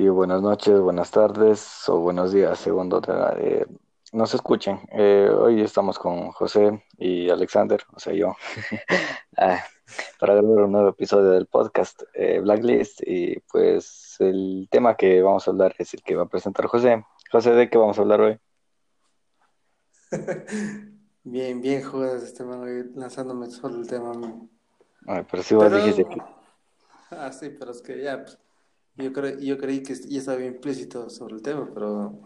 Y 0.00 0.08
buenas 0.10 0.40
noches, 0.42 0.78
buenas 0.78 1.10
tardes 1.10 1.88
o 1.88 1.98
buenos 1.98 2.30
días, 2.30 2.56
según 2.60 2.88
donde 2.88 3.12
eh, 3.38 3.66
nos 4.12 4.32
escuchen. 4.32 4.78
Eh, 4.92 5.28
hoy 5.28 5.60
estamos 5.60 5.98
con 5.98 6.30
José 6.30 6.84
y 6.98 7.28
Alexander, 7.28 7.82
o 7.92 7.98
sea, 7.98 8.12
yo, 8.12 8.36
ah, 9.36 9.60
para 10.20 10.34
grabar 10.34 10.66
un 10.66 10.70
nuevo 10.70 10.90
episodio 10.90 11.30
del 11.30 11.46
podcast 11.46 12.00
eh, 12.14 12.38
Blacklist. 12.38 13.00
Y 13.04 13.40
pues 13.50 14.14
el 14.20 14.68
tema 14.70 14.96
que 14.96 15.20
vamos 15.20 15.48
a 15.48 15.50
hablar 15.50 15.74
es 15.78 15.92
el 15.94 16.04
que 16.04 16.14
va 16.14 16.22
a 16.22 16.28
presentar 16.28 16.66
José. 16.66 17.04
José, 17.32 17.50
¿de 17.50 17.68
qué 17.68 17.76
vamos 17.76 17.98
a 17.98 18.02
hablar 18.02 18.20
hoy? 18.20 18.38
Bien, 21.24 21.60
bien, 21.60 21.82
jugadas 21.82 22.22
este 22.22 22.44
man, 22.44 22.92
lanzándome 22.94 23.50
solo 23.50 23.80
el 23.80 23.88
tema. 23.88 24.12
Ay, 25.08 25.26
pero 25.28 25.42
si 25.42 25.56
vos 25.56 25.64
Pero, 25.64 25.76
dijiste 25.78 26.04
que... 26.04 26.22
ah, 27.10 27.32
sí, 27.32 27.50
pero 27.50 27.72
es 27.72 27.82
que 27.82 28.00
ya, 28.00 28.22
pues, 28.22 28.38
yo, 28.98 29.12
cre- 29.12 29.38
yo 29.40 29.56
creí 29.58 29.82
que 29.82 29.94
ya 29.94 30.18
estaba 30.18 30.44
implícito 30.44 31.08
sobre 31.08 31.36
el 31.36 31.42
tema, 31.42 31.68
pero 31.72 32.20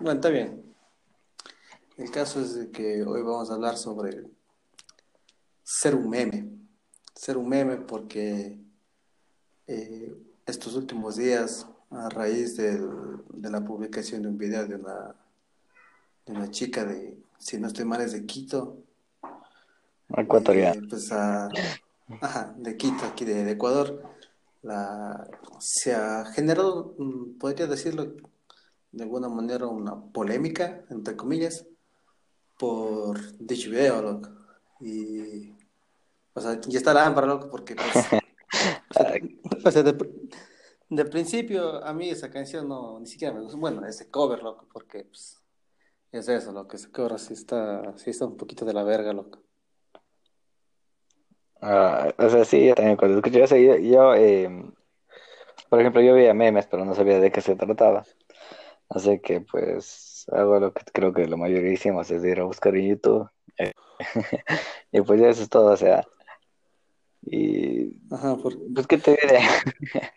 bueno, 0.00 0.12
está 0.12 0.28
bien. 0.30 0.62
El 1.96 2.10
caso 2.10 2.40
es 2.40 2.54
de 2.56 2.70
que 2.70 3.02
hoy 3.04 3.22
vamos 3.22 3.50
a 3.50 3.54
hablar 3.54 3.76
sobre 3.76 4.24
ser 5.62 5.94
un 5.94 6.08
meme. 6.10 6.48
Ser 7.14 7.36
un 7.36 7.48
meme 7.48 7.76
porque 7.76 8.58
eh, 9.66 10.14
estos 10.46 10.74
últimos 10.74 11.16
días, 11.16 11.66
a 11.90 12.08
raíz 12.08 12.56
del- 12.56 13.22
de 13.32 13.50
la 13.50 13.64
publicación 13.64 14.22
de 14.22 14.28
un 14.28 14.36
video 14.38 14.66
de 14.66 14.74
una, 14.74 15.14
de 16.26 16.32
una 16.32 16.50
chica 16.50 16.84
de, 16.84 17.16
si 17.38 17.58
no 17.58 17.68
estoy 17.68 17.84
mal, 17.84 18.00
es 18.00 18.12
de 18.12 18.26
Quito, 18.26 18.78
Ecuatoriano. 20.16 20.80
eh, 20.80 20.86
pues 20.90 21.12
a, 21.12 21.48
ajá, 22.20 22.54
de 22.58 22.76
Quito, 22.76 23.04
aquí 23.06 23.24
de, 23.24 23.44
de 23.44 23.52
Ecuador, 23.52 24.02
la, 24.64 25.28
se 25.60 25.94
ha 25.94 26.24
generado, 26.24 26.94
mm, 26.98 27.38
podría 27.38 27.66
decirlo 27.66 28.14
de 28.92 29.02
alguna 29.02 29.28
manera, 29.28 29.66
una 29.66 30.00
polémica, 30.12 30.84
entre 30.90 31.16
comillas, 31.16 31.66
por 32.58 33.18
dicho 33.38 33.70
video, 33.70 34.02
loco. 34.02 34.30
Y, 34.80 35.52
o 36.32 36.40
sea, 36.40 36.60
ya 36.60 36.78
está 36.78 36.94
la 36.94 37.06
ámbar, 37.06 37.26
loco, 37.26 37.50
porque, 37.50 37.74
pues, 37.74 37.88
o 38.90 38.94
sea, 38.94 39.14
o 39.64 39.70
sea, 39.70 39.82
de, 39.82 40.28
de 40.88 41.04
principio 41.06 41.84
a 41.84 41.92
mí 41.92 42.08
esa 42.08 42.30
canción 42.30 42.68
no, 42.68 43.00
ni 43.00 43.06
siquiera 43.06 43.34
me 43.34 43.40
gusta, 43.42 43.58
bueno, 43.58 43.84
ese 43.86 44.10
cover, 44.10 44.42
loco, 44.42 44.66
porque, 44.72 45.04
pues, 45.04 45.42
es 46.12 46.28
eso, 46.28 46.52
loco, 46.52 46.76
ese 46.76 46.90
cover 46.90 47.18
sí 47.18 47.34
está, 47.34 47.96
sí 47.98 48.10
está 48.10 48.26
un 48.26 48.36
poquito 48.36 48.64
de 48.64 48.72
la 48.72 48.84
verga, 48.84 49.12
loco. 49.12 49.43
Ah, 51.60 52.12
o 52.18 52.28
sea, 52.28 52.44
sí, 52.44 52.66
yo 52.66 52.74
también 52.74 52.96
cuando 52.96 53.16
escuché 53.18 53.42
eso, 53.42 53.56
yo, 53.56 53.76
yo, 53.76 54.14
eh, 54.14 54.48
por 55.68 55.80
ejemplo, 55.80 56.02
yo 56.02 56.14
veía 56.14 56.34
memes, 56.34 56.66
pero 56.66 56.84
no 56.84 56.94
sabía 56.94 57.20
de 57.20 57.32
qué 57.32 57.40
se 57.40 57.56
trataba. 57.56 58.04
Así 58.88 59.18
que 59.20 59.40
pues 59.40 60.26
hago 60.32 60.60
lo 60.60 60.72
que 60.72 60.82
creo 60.92 61.12
que 61.12 61.26
la 61.26 61.36
mayoría 61.36 61.72
hicimos, 61.72 62.10
es 62.10 62.24
ir 62.24 62.40
a 62.40 62.44
buscar 62.44 62.76
en 62.76 62.88
YouTube. 62.90 63.28
eh, 63.58 63.72
y 64.92 65.00
pues 65.02 65.20
ya 65.20 65.28
eso 65.30 65.42
es 65.42 65.48
todo, 65.48 65.72
o 65.72 65.76
sea, 65.76 66.06
y 67.22 67.96
Ajá, 68.10 68.36
por, 68.36 68.54
pues 68.74 68.86
qué 68.86 68.98
te 68.98 69.12
diré. 69.12 69.40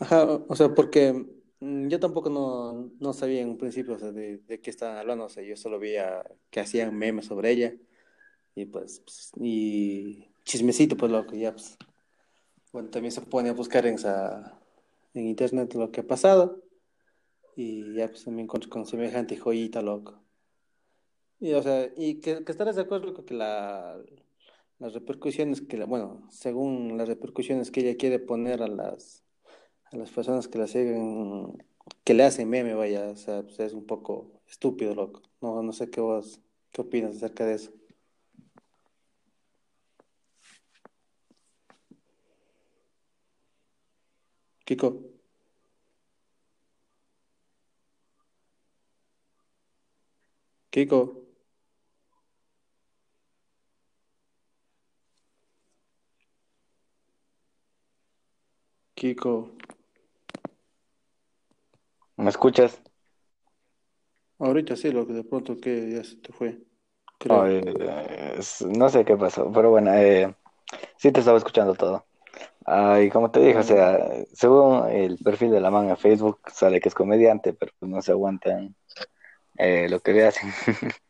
Ajá, 0.00 0.24
o 0.24 0.56
sea, 0.56 0.74
porque 0.74 1.12
mm, 1.60 1.88
yo 1.88 2.00
tampoco 2.00 2.30
no, 2.30 2.90
no 3.00 3.12
sabía 3.12 3.42
en 3.42 3.50
un 3.50 3.58
principio, 3.58 3.94
o 3.94 3.98
sea, 3.98 4.12
de, 4.12 4.38
de 4.38 4.60
qué 4.60 4.70
estaban 4.70 4.96
hablando, 4.96 5.26
o 5.26 5.28
sea, 5.28 5.42
yo 5.42 5.56
solo 5.56 5.78
veía 5.78 6.22
que 6.50 6.60
hacían 6.60 6.96
memes 6.96 7.26
sobre 7.26 7.50
ella 7.50 7.74
y 8.60 8.66
pues, 8.66 9.00
pues, 9.00 9.32
y 9.40 10.28
chismecito, 10.44 10.96
pues 10.96 11.12
loco, 11.12 11.34
ya 11.36 11.52
pues, 11.52 11.76
bueno, 12.72 12.90
también 12.90 13.12
se 13.12 13.22
pone 13.22 13.50
a 13.50 13.52
buscar 13.54 13.86
en, 13.86 13.94
esa, 13.96 14.60
en 15.14 15.28
internet 15.28 15.74
lo 15.74 15.90
que 15.92 16.00
ha 16.02 16.06
pasado 16.06 16.62
y 17.56 17.94
ya 17.94 18.08
pues 18.08 18.24
también 18.24 18.46
encontré 18.46 18.70
con 18.70 18.86
semejante 18.86 19.36
joyita, 19.38 19.82
loco. 19.82 20.20
Y 21.38 21.52
o 21.54 21.62
sea, 21.62 21.88
y 21.96 22.20
que, 22.20 22.44
que 22.44 22.52
estarás 22.52 22.76
de 22.76 22.82
acuerdo 22.82 23.06
loco, 23.08 23.24
que 23.24 23.34
la, 23.34 23.98
las 24.78 24.94
repercusiones 24.94 25.62
que, 25.62 25.76
la- 25.78 25.86
bueno, 25.86 26.26
según 26.30 26.96
las 26.98 27.08
repercusiones 27.08 27.70
que 27.70 27.80
ella 27.80 27.96
quiere 27.98 28.18
poner 28.20 28.62
a 28.62 28.68
las 28.68 29.24
a 29.92 29.96
las 29.98 30.10
personas 30.12 30.48
que 30.48 30.58
la 30.58 30.66
siguen, 30.68 31.64
que 32.04 32.14
le 32.14 32.24
hacen 32.24 32.50
meme, 32.50 32.74
vaya, 32.74 33.10
o 33.10 33.16
sea, 33.16 33.42
pues 33.44 33.60
es 33.60 33.74
un 33.74 33.86
poco 33.86 34.32
estúpido, 34.48 34.94
loco. 34.94 35.22
No, 35.42 35.62
no 35.62 35.72
sé 35.72 35.90
qué 35.90 36.00
vos, 36.02 36.40
qué 36.72 36.82
opinas 36.82 37.16
acerca 37.16 37.46
de 37.46 37.54
eso. 37.56 37.72
Kiko, 44.70 45.02
Kiko, 50.70 51.26
Kiko. 58.94 59.50
¿Me 62.16 62.30
escuchas? 62.30 62.80
Ahorita 64.38 64.76
sí, 64.76 64.92
loco, 64.92 65.12
de 65.12 65.24
pronto 65.24 65.56
que 65.56 65.90
ya 65.90 66.04
se 66.04 66.14
te 66.18 66.32
fue, 66.32 66.62
creo. 67.18 67.44
no 68.68 68.88
sé 68.88 69.04
qué 69.04 69.16
pasó, 69.16 69.50
pero 69.50 69.70
bueno, 69.70 69.92
eh, 69.94 70.32
sí 70.96 71.10
te 71.10 71.18
estaba 71.18 71.38
escuchando 71.38 71.74
todo. 71.74 72.06
Ah, 72.66 73.00
y 73.00 73.10
como 73.10 73.30
te 73.30 73.40
dije, 73.40 73.58
o 73.58 73.62
sea, 73.62 73.98
según 74.32 74.88
el 74.90 75.18
perfil 75.18 75.50
de 75.50 75.60
la 75.60 75.70
manga 75.70 75.90
en 75.92 75.96
Facebook 75.96 76.40
sale 76.52 76.80
que 76.80 76.88
es 76.88 76.94
comediante, 76.94 77.52
pero 77.54 77.72
pues 77.78 77.90
no 77.90 78.02
se 78.02 78.12
aguantan 78.12 78.76
eh, 79.58 79.88
lo 79.90 80.00
que 80.00 80.12
le 80.14 80.26
hacen. 80.26 80.52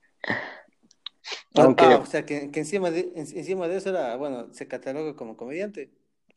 ah, 1.54 1.64
Aunque, 1.64 1.94
ah, 1.94 1.98
o 2.03 2.06
sea, 2.06 2.25
que, 2.26 2.50
que 2.50 2.60
encima 2.60 2.91
de, 2.91 3.00
en- 3.14 3.26
encima 3.38 3.69
de 3.69 3.76
eso 3.76 3.91
era, 3.91 4.16
bueno, 4.16 4.53
se 4.53 4.69
cataloga 4.69 5.16
como 5.16 5.36
comediante. 5.36 5.91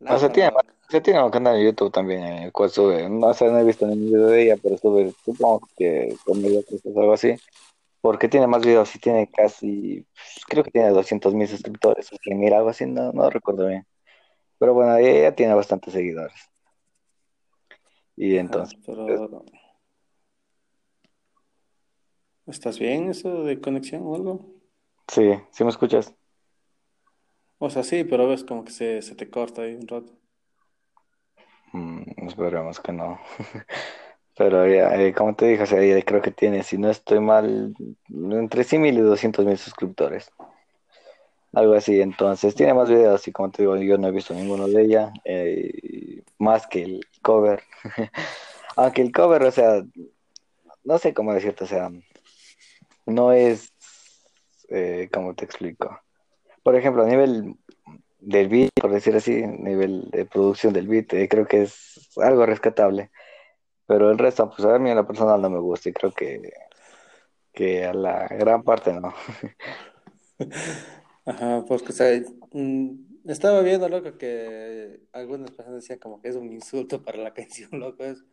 o 0.07 0.17
sea, 0.17 0.31
tiene, 0.31 0.49
o 0.49 0.91
sea, 0.91 1.01
tiene 1.01 1.23
un 1.23 1.31
canal 1.31 1.55
de 1.57 1.65
YouTube 1.65 1.91
también, 1.91 2.23
en 2.23 2.44
el 2.44 2.51
cual 2.51 2.69
sube, 2.69 3.09
no 3.09 3.33
sé, 3.33 3.45
no 3.50 3.59
he 3.59 3.63
visto 3.63 3.85
ningún 3.88 4.07
video 4.11 4.27
de 4.27 4.44
ella, 4.44 4.57
pero 4.61 4.77
sube, 4.77 5.13
supongo 5.23 5.67
que 5.77 6.15
comedia, 6.25 6.61
cosas, 6.63 6.85
algo 6.97 7.13
así, 7.13 7.35
porque 8.01 8.29
tiene 8.29 8.47
más 8.47 8.63
videos 8.65 8.95
y 8.95 9.00
tiene 9.00 9.29
casi, 9.31 10.07
creo 10.50 10.63
que 10.63 10.71
tiene 10.71 10.89
200 10.91 11.33
mil 11.35 11.47
suscriptores, 11.47 12.11
o 12.13 12.17
100 12.17 12.39
mil, 12.39 12.53
algo 12.53 12.69
así, 12.69 12.85
no, 12.85 13.11
no 13.13 13.29
recuerdo 13.29 13.67
bien. 13.67 13.85
Pero 14.63 14.75
bueno, 14.75 14.96
ella 14.96 15.35
tiene 15.35 15.53
bastantes 15.53 15.91
seguidores. 15.91 16.50
Y 18.16 18.38
entonces, 18.38 18.79
pero 18.85 19.44
¿estás 22.47 22.79
bien 22.79 23.09
eso 23.09 23.44
de 23.44 23.59
conexión 23.59 24.03
o 24.06 24.16
algo? 24.16 24.53
sí, 25.09 25.34
sí 25.51 25.63
me 25.66 25.69
escuchas. 25.69 26.16
O 27.57 27.69
sea, 27.69 27.84
sí, 27.84 28.06
pero 28.06 28.29
ves 28.29 28.46
como 28.46 28.63
que 28.63 28.72
se, 28.72 29.01
se 29.01 29.16
te 29.16 29.29
corta 29.29 29.63
ahí 29.63 29.75
un 29.75 29.85
rato. 29.85 30.13
Mm, 31.74 32.25
esperemos 32.25 32.80
que 32.80 32.94
no. 32.94 33.19
Pero 34.38 34.66
ya, 34.66 34.95
eh, 34.95 35.13
como 35.13 35.35
te 35.35 35.45
dije, 35.45 35.63
o 35.63 35.66
sea, 35.66 36.06
creo 36.06 36.22
que 36.22 36.31
tiene, 36.31 36.63
si 36.63 36.78
no 36.78 36.90
estoy 36.90 37.19
mal, 37.19 37.75
entre 38.09 38.63
100 38.63 38.81
mil 38.81 38.97
y 38.97 39.01
200 39.01 39.45
mil 39.45 39.57
suscriptores. 39.57 40.31
Algo 41.53 41.75
así, 41.75 42.02
entonces 42.02 42.56
tiene 42.56 42.74
más 42.74 42.90
videos 42.90 43.28
y 43.28 43.31
como 43.31 43.52
te 43.52 43.62
digo, 43.62 43.78
yo 43.78 43.97
no 44.00 44.08
he 44.08 44.12
visto 44.12 44.34
ninguno 44.34 44.68
de 44.68 44.81
ella, 44.81 45.14
eh, 45.24 46.24
más 46.40 46.66
que 46.66 46.84
el 46.84 47.08
cover. 47.22 47.62
Aunque 48.75 49.03
el 49.03 49.12
cover, 49.12 49.44
o 49.44 49.52
sea, 49.52 49.84
no 50.84 50.97
sé 50.97 51.13
cómo 51.13 51.31
decirte, 51.31 51.66
o 51.66 51.68
sea, 51.68 51.92
no 53.06 53.34
es, 53.34 53.72
eh, 54.69 55.09
¿cómo 55.13 55.36
te 55.36 55.46
explico? 55.46 56.00
Por 56.63 56.75
ejemplo, 56.75 57.03
a 57.03 57.08
nivel 57.08 57.56
del 58.19 58.47
beat, 58.47 58.72
por 58.81 58.92
decir 58.92 59.16
así, 59.16 59.45
nivel 59.45 60.10
de 60.10 60.25
producción 60.25 60.74
del 60.74 60.88
beat, 60.88 61.13
eh, 61.13 61.27
creo 61.30 61.45
que 61.45 61.63
es 61.63 62.10
algo 62.18 62.48
rescatable. 62.48 63.12
Pero 63.86 64.10
el 64.10 64.18
resto, 64.18 64.50
pues 64.50 64.66
a 64.68 64.80
mí 64.80 64.89
en 64.89 64.95
lo 64.95 65.06
personal 65.06 65.39
no 65.39 65.51
me 65.51 65.60
gusta 65.60 65.89
y 65.89 65.94
creo 65.94 66.12
que, 66.12 66.51
que 67.54 67.86
a 67.86 67.94
la 67.94 68.27
gran 68.27 68.63
parte 68.63 68.92
no. 68.94 69.13
Ajá, 71.25 71.64
porque, 71.68 71.90
o 71.90 71.96
sea, 71.96 72.22
mm, 72.52 73.30
estaba 73.30 73.62
viendo, 73.62 73.88
loco, 73.90 74.18
que 74.18 75.02
algunas 75.14 75.52
personas 75.52 75.81
decían 75.81 76.00
como 76.00 76.22
que 76.22 76.30
es 76.30 76.36
un 76.36 76.52
insulto 76.52 77.04
para 77.04 77.18
la 77.20 77.34
canción, 77.34 77.70
loco, 77.80 78.04
es 78.04 78.24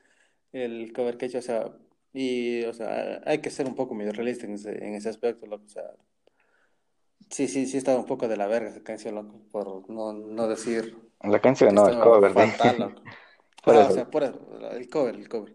el 0.53 0.93
cover 0.93 1.17
que 1.17 1.27
he 1.27 1.29
hecho, 1.29 1.39
o 1.39 1.43
sea, 1.43 1.73
y, 2.13 2.65
o 2.65 2.73
sea, 2.73 3.23
hay 3.27 3.41
que 3.41 3.51
ser 3.51 3.67
un 3.67 3.75
poco 3.77 3.95
medio 3.95 4.13
realista 4.13 4.47
en 4.47 4.55
ese, 4.55 4.73
en 4.85 4.95
ese 4.95 5.09
aspecto, 5.09 5.47
loco, 5.47 5.65
o 5.67 5.69
sea, 5.69 5.85
sí, 7.31 7.49
sí, 7.49 7.67
sí 7.67 7.77
estaba 7.77 7.99
un 7.99 8.07
poco 8.07 8.29
de 8.29 8.37
la 8.37 8.47
verga 8.47 8.71
esa 8.71 8.83
canción, 8.83 9.15
loco, 9.15 9.41
por 9.51 9.89
no, 9.91 10.13
no 10.13 10.49
decir 10.49 10.97
La 11.23 11.41
canción 11.41 11.75
no, 11.75 11.87
el 11.87 11.93
estaba 11.93 12.05
cover 12.05 12.33
fatal, 12.33 12.79
loco. 12.79 13.03
Por 13.65 13.75
Ajá, 13.75 13.87
o 13.89 13.91
eso, 13.91 13.95
sea, 13.95 14.11
por 14.11 14.23
eso, 14.25 14.39
el 14.73 14.89
cover, 14.89 15.15
el 15.15 15.29
cover. 15.29 15.55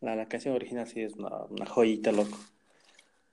La, 0.00 0.16
la 0.16 0.28
canción 0.28 0.54
original 0.54 0.86
sí 0.86 1.02
es 1.02 1.14
una, 1.16 1.44
una 1.44 1.66
joyita, 1.66 2.12
loco. 2.12 2.38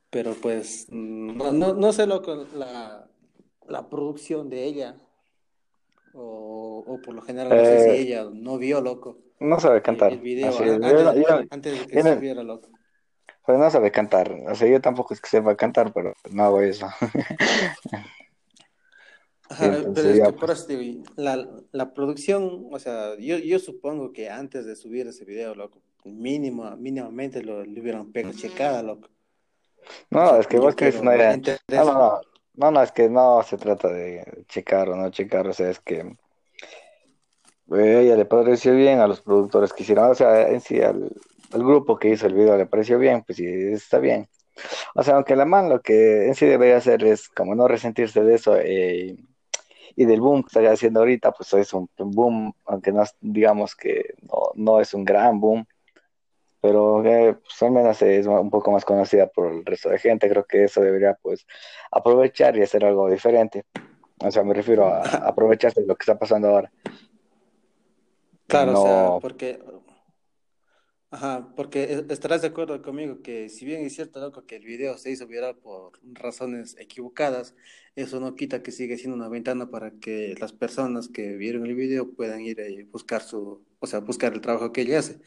Pero 0.10 0.36
pues, 0.36 0.88
mm, 0.90 1.38
no, 1.38 1.52
no, 1.52 1.74
no 1.74 1.94
sé, 1.94 2.06
loco, 2.06 2.46
la, 2.56 3.08
la 3.68 3.90
producción 3.90 4.50
de 4.50 4.64
ella, 4.66 4.96
o, 6.14 6.84
o 6.86 7.02
por 7.02 7.16
lo 7.16 7.22
general, 7.22 7.50
no 7.50 7.66
sé 7.66 7.80
si 7.80 7.90
eh, 7.90 8.02
ella 8.02 8.30
no 8.32 8.58
vio, 8.58 8.82
loco. 8.82 9.18
No 9.40 9.60
sabe 9.60 9.82
cantar. 9.82 10.12
el 10.14 10.20
video 10.20 10.48
Así, 10.50 10.64
a- 10.64 10.68
yo- 10.68 10.74
antes, 10.76 11.28
yo- 11.28 11.44
antes 11.50 11.80
de 11.80 11.88
que 11.88 11.96
yo 11.96 12.14
subiera, 12.16 12.44
loco. 12.44 12.70
pero 13.46 13.58
no 13.58 13.70
sabe 13.70 13.92
cantar. 13.92 14.32
O 14.48 14.56
sea, 14.56 14.68
yo 14.70 14.80
tampoco 14.80 15.14
es 15.14 15.22
que 15.22 15.30
sepa 15.30 15.56
cantar, 15.56 15.92
pero 15.94 16.14
no 16.32 16.44
hago 16.44 16.62
eso. 16.62 16.88
Ajá, 19.50 19.72
pero 19.96 20.10
es 20.12 20.20
que 20.20 20.32
por 20.32 20.48
pues. 20.48 20.60
eso 20.60 20.68
digo, 20.68 21.04
la, 21.18 21.48
la 21.72 21.94
producción, 21.94 22.68
o 22.72 22.80
sea, 22.80 23.18
yo, 23.18 23.38
yo 23.38 23.60
supongo 23.60 24.14
que 24.14 24.30
antes 24.30 24.66
de 24.66 24.76
subir 24.76 25.08
ese 25.08 25.26
video, 25.26 25.56
loco, 25.56 25.82
mínimo, 26.06 26.70
mínimamente 26.78 27.44
lo, 27.44 27.64
le 27.66 27.82
hubieran 27.82 28.12
pegado 28.12 28.34
checada, 28.34 28.82
loco. 28.84 29.10
O 30.12 30.16
No, 30.16 30.30
sea, 30.30 30.40
es 30.40 30.48
que 30.48 30.58
vos 30.60 30.76
crees 30.76 30.96
una 31.00 31.16
idea. 31.16 31.38
No, 31.70 31.86
no. 31.94 32.22
No. 32.56 32.72
No, 32.72 32.82
es 32.84 32.92
que 32.92 33.10
no 33.10 33.44
se 33.44 33.58
trata 33.58 33.90
de 33.90 34.46
checar 34.48 34.90
o 34.90 34.96
no 34.96 35.10
checar, 35.12 35.48
o 35.48 35.54
sea, 35.54 35.70
es 35.70 35.80
que 35.80 36.16
eh, 37.72 38.02
ella 38.02 38.16
le 38.16 38.26
pareció 38.26 38.76
bien 38.76 39.00
a 39.00 39.08
los 39.08 39.22
productores 39.22 39.74
que 39.74 39.84
hicieron, 39.84 40.12
o 40.12 40.16
sea, 40.16 40.50
en 40.50 40.62
sí 40.62 40.82
al, 40.82 41.12
grupo 41.52 41.98
que 41.98 42.10
hizo 42.10 42.28
el 42.28 42.34
video 42.34 42.58
le 42.58 42.66
pareció 42.66 42.98
bien, 43.00 43.24
pues 43.24 43.38
sí, 43.38 43.46
está 43.46 44.00
bien. 44.00 44.28
O 44.96 45.04
sea, 45.04 45.16
aunque 45.16 45.36
la 45.36 45.46
man 45.46 45.70
lo 45.70 45.82
que 45.82 46.28
en 46.28 46.36
sí 46.36 46.46
debería 46.46 46.78
hacer 46.78 47.04
es 47.04 47.30
como 47.30 47.56
no 47.56 47.68
resentirse 47.68 48.24
de 48.24 48.36
eso 48.36 48.58
eh, 48.58 49.16
y 49.96 50.06
del 50.06 50.22
boom 50.22 50.44
que 50.44 50.48
está 50.60 50.72
haciendo 50.72 51.02
ahorita, 51.02 51.32
pues 51.32 51.54
es 51.54 51.74
un 51.74 51.90
boom, 51.98 52.54
aunque 52.66 52.92
no 52.92 53.04
digamos 53.22 53.76
que 53.76 54.16
no, 54.22 54.52
no 54.56 54.80
es 54.82 54.94
un 54.94 55.06
gran 55.06 55.40
boom, 55.40 55.66
pero 56.64 57.04
eh, 57.04 57.34
pues 57.34 57.62
al 57.62 57.72
menos 57.72 58.02
es 58.02 58.26
un 58.26 58.50
poco 58.50 58.72
más 58.72 58.86
conocida 58.86 59.28
por 59.28 59.52
el 59.52 59.66
resto 59.66 59.90
de 59.90 60.00
gente. 60.00 60.30
Creo 60.30 60.46
que 60.46 60.64
eso 60.64 60.80
debería 60.80 61.14
pues 61.22 61.46
aprovechar 61.92 62.56
y 62.56 62.62
hacer 62.62 62.86
algo 62.86 63.10
diferente. 63.10 63.66
O 64.20 64.32
sea, 64.32 64.44
me 64.44 64.54
refiero 64.54 64.88
a 64.88 65.02
aprovecharse 65.28 65.82
de 65.82 65.88
lo 65.88 65.98
que 65.98 66.04
está 66.04 66.18
pasando 66.18 66.48
ahora. 66.48 66.72
Claro, 68.48 68.80
o 68.82 68.86
sea, 68.86 69.10
porque, 69.20 69.60
ajá, 71.14 71.54
porque 71.56 71.84
e- 71.84 72.06
estarás 72.10 72.42
de 72.42 72.48
acuerdo 72.50 72.82
conmigo 72.82 73.22
que 73.22 73.50
si 73.50 73.66
bien 73.66 73.86
es 73.86 73.96
cierto, 73.96 74.20
loco, 74.20 74.46
que 74.46 74.56
el 74.58 74.66
video 74.66 74.98
se 74.98 75.12
hizo 75.12 75.28
viral 75.28 75.58
por 75.58 76.00
razones 76.14 76.76
equivocadas, 76.80 77.56
eso 77.96 78.20
no 78.20 78.36
quita 78.36 78.64
que 78.64 78.72
sigue 78.72 78.98
siendo 78.98 79.16
una 79.18 79.30
ventana 79.30 79.70
para 79.70 79.92
que 80.00 80.36
las 80.40 80.54
personas 80.54 81.10
que 81.10 81.36
vieron 81.38 81.66
el 81.68 81.76
video 81.76 82.12
puedan 82.14 82.42
ir 82.42 82.60
y 82.70 82.84
buscar 82.84 83.22
su, 83.24 83.64
o 83.80 83.88
sea, 83.88 84.00
buscar 84.02 84.34
el 84.34 84.42
trabajo 84.42 84.72
que 84.74 84.82
ella 84.82 85.00
hace. 85.00 85.22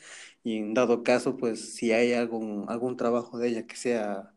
Y 0.45 0.59
en 0.59 0.75
dado 0.75 1.05
caso, 1.05 1.37
pues 1.39 1.75
si 1.77 1.93
hay 1.93 2.13
algún, 2.15 2.67
algún 2.69 2.97
trabajo 2.97 3.39
de 3.39 3.49
ella 3.49 3.67
que 3.69 3.77
sea 3.77 4.35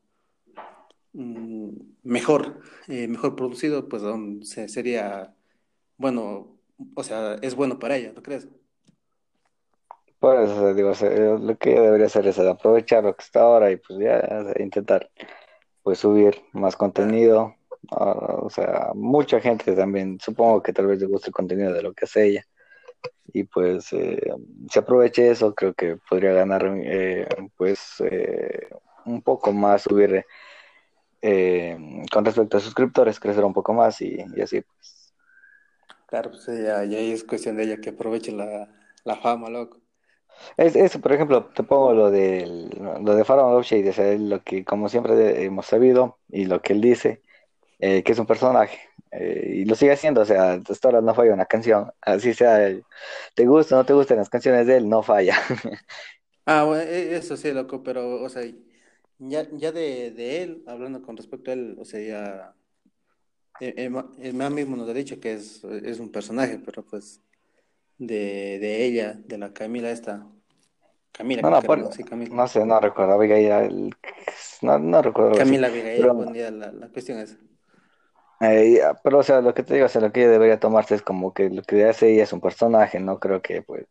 mm, 1.14 1.70
mejor, 2.04 2.62
eh, 2.88 3.08
mejor 3.08 3.36
producido, 3.36 3.88
pues 3.90 4.04
um, 4.04 4.42
se- 4.44 4.68
sería, 4.70 5.36
bueno, 5.98 6.60
o 6.96 7.04
sea, 7.06 7.36
es 7.44 7.56
bueno 7.56 7.80
para 7.80 7.98
ella, 7.98 8.14
¿no 8.14 8.24
crees? 8.24 8.50
Por 10.20 10.76
digo, 10.76 10.92
eh, 11.02 11.38
lo 11.40 11.58
que 11.58 11.72
ella 11.72 11.82
debería 11.84 12.08
hacer 12.08 12.28
es 12.28 12.40
aprovechar 12.40 13.04
lo 13.04 13.16
que 13.16 13.24
está 13.24 13.42
ahora 13.42 13.72
y 13.72 13.78
pues 13.78 14.00
ya 14.00 14.22
intentar 14.60 15.10
pues 15.84 16.00
subir 16.00 16.42
más 16.54 16.76
contenido. 16.76 17.56
Ah, 17.92 18.38
o 18.42 18.50
sea, 18.50 18.92
mucha 18.96 19.40
gente 19.40 19.74
también, 19.76 20.20
supongo 20.20 20.62
que 20.62 20.74
tal 20.74 20.88
vez 20.88 21.00
le 21.00 21.08
guste 21.08 21.30
el 21.30 21.34
contenido 21.34 21.74
de 21.74 21.82
lo 21.82 21.94
que 21.94 22.06
hace 22.06 22.28
ella. 22.28 22.46
Y 23.34 23.44
pues 23.46 23.94
eh, 23.94 24.34
si 24.70 24.80
aproveche 24.80 25.30
eso, 25.32 25.54
creo 25.56 25.74
que 25.74 25.98
podría 26.10 26.34
ganar 26.34 26.66
eh, 26.84 27.28
pues 27.56 27.96
eh, 28.00 28.68
un 29.06 29.22
poco 29.22 29.54
más, 29.54 29.84
subir 29.84 30.26
eh, 31.22 31.78
con 32.12 32.26
respecto 32.26 32.58
a 32.58 32.60
suscriptores, 32.60 33.20
crecer 33.20 33.44
un 33.46 33.54
poco 33.54 33.74
más 33.74 34.02
y, 34.02 34.18
y 34.36 34.42
así 34.42 34.62
pues. 34.62 35.14
Claro, 36.08 36.32
pues 36.32 36.46
ya, 36.48 36.84
ya 36.86 36.98
es 37.00 37.24
cuestión 37.24 37.56
de 37.56 37.64
ella 37.64 37.78
que 37.78 37.92
aproveche 37.92 38.32
la, 38.32 38.68
la 39.04 39.16
fama, 39.16 39.50
loco. 39.50 39.80
Es, 40.58 40.76
eso, 40.76 41.00
por 41.02 41.14
ejemplo, 41.14 41.46
te 41.48 41.64
pongo 41.64 41.94
lo 41.94 42.12
de 42.12 42.46
lo 43.02 43.16
de 43.16 43.26
Pharaoh 43.26 43.58
o 43.58 43.64
lo 44.20 44.44
que 44.44 44.66
como 44.66 44.90
siempre 44.90 45.44
hemos 45.44 45.66
sabido 45.66 46.20
y 46.30 46.46
lo 46.46 46.62
que 46.62 46.74
él 46.74 46.82
dice, 46.82 47.22
eh, 47.80 48.04
que 48.04 48.14
es 48.14 48.20
un 48.20 48.28
personaje 48.28 48.80
eh, 49.12 49.54
y 49.58 49.66
lo 49.66 49.76
sigue 49.76 49.94
haciendo, 49.94 50.22
o 50.22 50.26
sea, 50.26 50.54
hasta 50.70 50.88
ahora 50.90 51.02
no 51.02 51.16
falla 51.16 51.34
una 51.34 51.46
canción, 51.48 51.92
así 52.02 52.34
sea, 52.36 52.60
te 53.36 53.46
gusta 53.48 53.76
o 53.76 53.80
no 53.80 53.86
te 53.86 53.94
gustan 53.94 54.18
las 54.18 54.30
canciones 54.30 54.68
de 54.68 54.78
él, 54.78 54.90
no 54.90 55.04
falla. 55.04 55.38
Ah, 56.46 56.64
bueno, 56.66 56.84
e- 56.84 57.16
eso 57.16 57.38
sí, 57.38 57.52
loco, 57.52 57.84
pero, 57.84 58.22
o 58.24 58.30
sea, 58.30 58.44
ya, 59.20 59.48
ya 59.58 59.72
de, 59.72 60.12
de 60.12 60.44
él, 60.44 60.64
hablando 60.68 61.02
con 61.02 61.16
respecto 61.18 61.52
a 61.52 61.54
él, 61.54 61.76
o 61.80 61.86
sea, 61.86 62.00
ya, 62.02 62.56
el, 63.60 63.74
el 64.18 64.42
el 64.42 64.52
mismo 64.54 64.76
nos 64.78 64.90
ha 64.90 64.94
dicho 64.94 65.20
que 65.20 65.34
es, 65.34 65.64
es 65.64 66.00
un 66.00 66.12
personaje, 66.12 66.60
pero 66.60 66.86
pues, 66.86 67.22
de, 68.00 68.60
de 68.60 68.86
ella, 68.86 69.14
de 69.26 69.38
la 69.38 69.54
Camila 69.54 69.92
esta, 69.92 70.28
Camila, 71.12 71.44
No, 71.44 71.50
no, 71.50 71.62
que 71.62 71.68
por-. 71.68 71.94
Sí, 71.94 72.04
Camila. 72.04 72.36
no 72.36 72.48
sé, 72.48 72.66
no 72.66 72.80
recuerdo, 72.80 73.14
Abigail, 73.14 73.96
no, 74.62 74.80
no 74.80 75.02
recuerdo. 75.02 75.36
Camila 75.38 75.68
Abigail, 75.68 76.34
ya 76.34 76.52
la, 76.52 76.72
la 76.72 76.90
cuestión 76.90 77.20
es, 77.20 77.38
Eh, 78.42 78.82
pero, 79.04 79.20
o 79.20 79.24
sea, 79.24 79.42
lo 79.42 79.54
que 79.54 79.64
te 79.64 79.74
digo, 79.74 79.86
o 79.86 79.90
sea, 79.90 80.02
lo 80.02 80.12
que 80.14 80.22
ella 80.22 80.32
debería 80.32 80.60
tomarse 80.60 80.96
es 80.96 81.02
como 81.02 81.34
que 81.34 81.50
lo 81.50 81.62
que 81.64 81.84
hace 81.86 82.14
ella 82.14 82.24
es 82.24 82.32
un 82.34 82.40
personaje, 82.42 83.00
no 83.00 83.20
creo 83.20 83.42
que, 83.42 83.62
pues, 83.64 83.86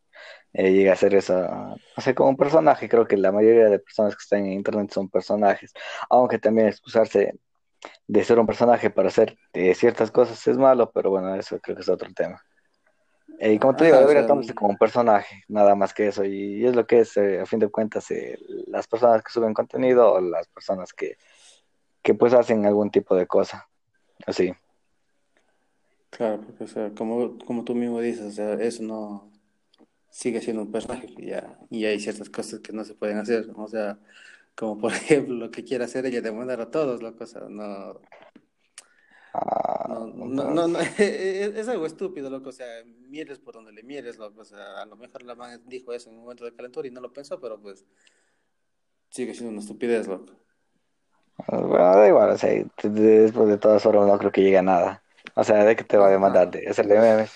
eh, 0.54 0.72
llegue 0.72 0.90
a 0.90 0.96
ser 0.96 1.14
eso, 1.14 1.34
no 1.40 2.02
sé, 2.02 2.14
como 2.14 2.30
un 2.30 2.36
personaje, 2.38 2.88
creo 2.88 3.06
que 3.06 3.16
la 3.18 3.32
mayoría 3.32 3.66
de 3.68 3.78
personas 3.80 4.16
que 4.16 4.22
están 4.22 4.46
en 4.46 4.52
internet 4.52 4.90
son 4.92 5.10
personajes, 5.10 5.72
aunque 6.10 6.38
también 6.38 6.68
excusarse 6.68 7.34
de 8.08 8.24
ser 8.24 8.38
un 8.40 8.46
personaje 8.46 8.90
para 8.90 9.08
hacer 9.08 9.38
eh, 9.54 9.74
ciertas 9.74 10.10
cosas 10.12 10.46
es 10.48 10.58
malo, 10.58 10.90
pero 10.92 11.10
bueno, 11.10 11.34
eso 11.36 11.60
creo 11.60 11.76
que 11.76 11.82
es 11.82 11.88
otro 11.90 12.12
tema. 12.14 12.42
Eh, 13.40 13.52
y 13.52 13.58
como 13.58 13.76
te 13.76 13.84
digo, 13.84 13.96
Ajá, 13.96 14.06
debería 14.06 14.26
sea, 14.26 14.54
como 14.54 14.70
un 14.70 14.76
personaje, 14.76 15.44
nada 15.46 15.76
más 15.76 15.94
que 15.94 16.08
eso, 16.08 16.24
y, 16.24 16.66
es 16.66 16.74
lo 16.74 16.86
que 16.86 17.00
es, 17.00 17.16
eh, 17.16 17.40
a 17.40 17.46
fin 17.46 17.60
de 17.60 17.68
cuentas, 17.68 18.10
eh, 18.10 18.36
las 18.66 18.88
personas 18.88 19.22
que 19.22 19.30
suben 19.30 19.54
contenido 19.54 20.12
o 20.12 20.20
las 20.20 20.48
personas 20.48 20.92
que, 20.92 21.16
que 22.02 22.14
pues 22.14 22.34
hacen 22.34 22.66
algún 22.66 22.90
tipo 22.90 23.14
de 23.14 23.28
cosa, 23.28 23.68
así. 24.26 24.52
claro, 26.10 26.40
porque, 26.42 26.64
o 26.64 26.66
sea, 26.66 26.90
como, 26.94 27.38
como 27.38 27.62
tú 27.62 27.76
mismo 27.76 28.00
dices, 28.00 28.26
o 28.26 28.32
sea, 28.32 28.54
eso 28.54 28.82
no 28.82 29.30
sigue 30.10 30.40
siendo 30.40 30.62
un 30.62 30.72
personaje 30.72 31.06
y 31.16 31.26
ya, 31.26 31.58
y 31.70 31.84
hay 31.84 32.00
ciertas 32.00 32.28
cosas 32.30 32.58
que 32.58 32.72
no 32.72 32.84
se 32.84 32.94
pueden 32.94 33.18
hacer, 33.18 33.48
o 33.54 33.68
sea, 33.68 34.00
como 34.56 34.78
por 34.78 34.92
ejemplo 34.94 35.36
lo 35.36 35.50
que 35.52 35.62
quiere 35.62 35.84
hacer 35.84 36.06
ella 36.06 36.20
demandar 36.20 36.60
a 36.60 36.72
todos, 36.72 37.02
loco, 37.02 37.22
o 37.22 37.26
sea, 37.26 37.42
no, 37.48 38.00
Ah, 39.34 39.86
no, 39.88 40.06
no, 40.06 40.44
no, 40.50 40.68
no, 40.68 40.78
es, 40.98 40.98
es 40.98 41.68
algo 41.68 41.86
estúpido, 41.86 42.30
loco, 42.30 42.48
o 42.48 42.52
sea, 42.52 42.66
mires 42.84 43.38
por 43.38 43.54
donde 43.54 43.72
le 43.72 43.82
mires, 43.82 44.18
loco, 44.18 44.40
o 44.40 44.44
sea, 44.44 44.82
a 44.82 44.86
lo 44.86 44.96
mejor 44.96 45.22
la 45.22 45.34
man 45.34 45.62
dijo 45.66 45.92
eso 45.92 46.10
en 46.10 46.16
un 46.16 46.22
momento 46.22 46.44
de 46.44 46.54
calentura 46.54 46.88
y 46.88 46.90
no 46.90 47.00
lo 47.00 47.12
pensó, 47.12 47.40
pero 47.40 47.60
pues 47.60 47.84
sigue 49.10 49.34
siendo 49.34 49.50
una 49.52 49.60
estupidez, 49.60 50.06
loco. 50.06 50.32
Bueno, 51.46 51.96
da 51.96 52.08
igual, 52.08 52.30
o 52.30 52.38
sea, 52.38 52.50
de- 52.50 52.66
de- 52.82 53.20
después 53.20 53.48
de 53.48 53.58
todas 53.58 53.84
horas 53.86 54.06
no 54.06 54.18
creo 54.18 54.32
que 54.32 54.42
llegue 54.42 54.58
a 54.58 54.62
nada. 54.62 55.02
O 55.34 55.44
sea, 55.44 55.64
¿de 55.64 55.76
qué 55.76 55.84
te 55.84 55.96
va 55.96 56.08
a 56.08 56.10
demandar? 56.10 56.50
¿De 56.50 56.68
hacerle 56.68 56.98
memes? 56.98 57.30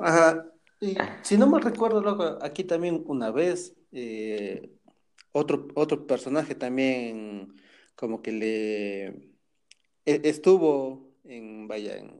Ajá. 0.00 0.46
Y 0.80 0.96
si 1.22 1.38
no 1.38 1.46
mal 1.46 1.62
recuerdo, 1.62 2.02
loco, 2.02 2.38
aquí 2.42 2.64
también 2.64 3.02
una 3.06 3.30
vez 3.30 3.74
eh, 3.92 4.70
otro, 5.32 5.68
otro 5.74 6.06
personaje 6.06 6.54
también 6.54 7.54
como 7.94 8.20
que 8.20 8.32
le 8.32 9.35
estuvo 10.06 11.10
en, 11.24 11.68
vaya, 11.68 11.96
en, 11.98 12.12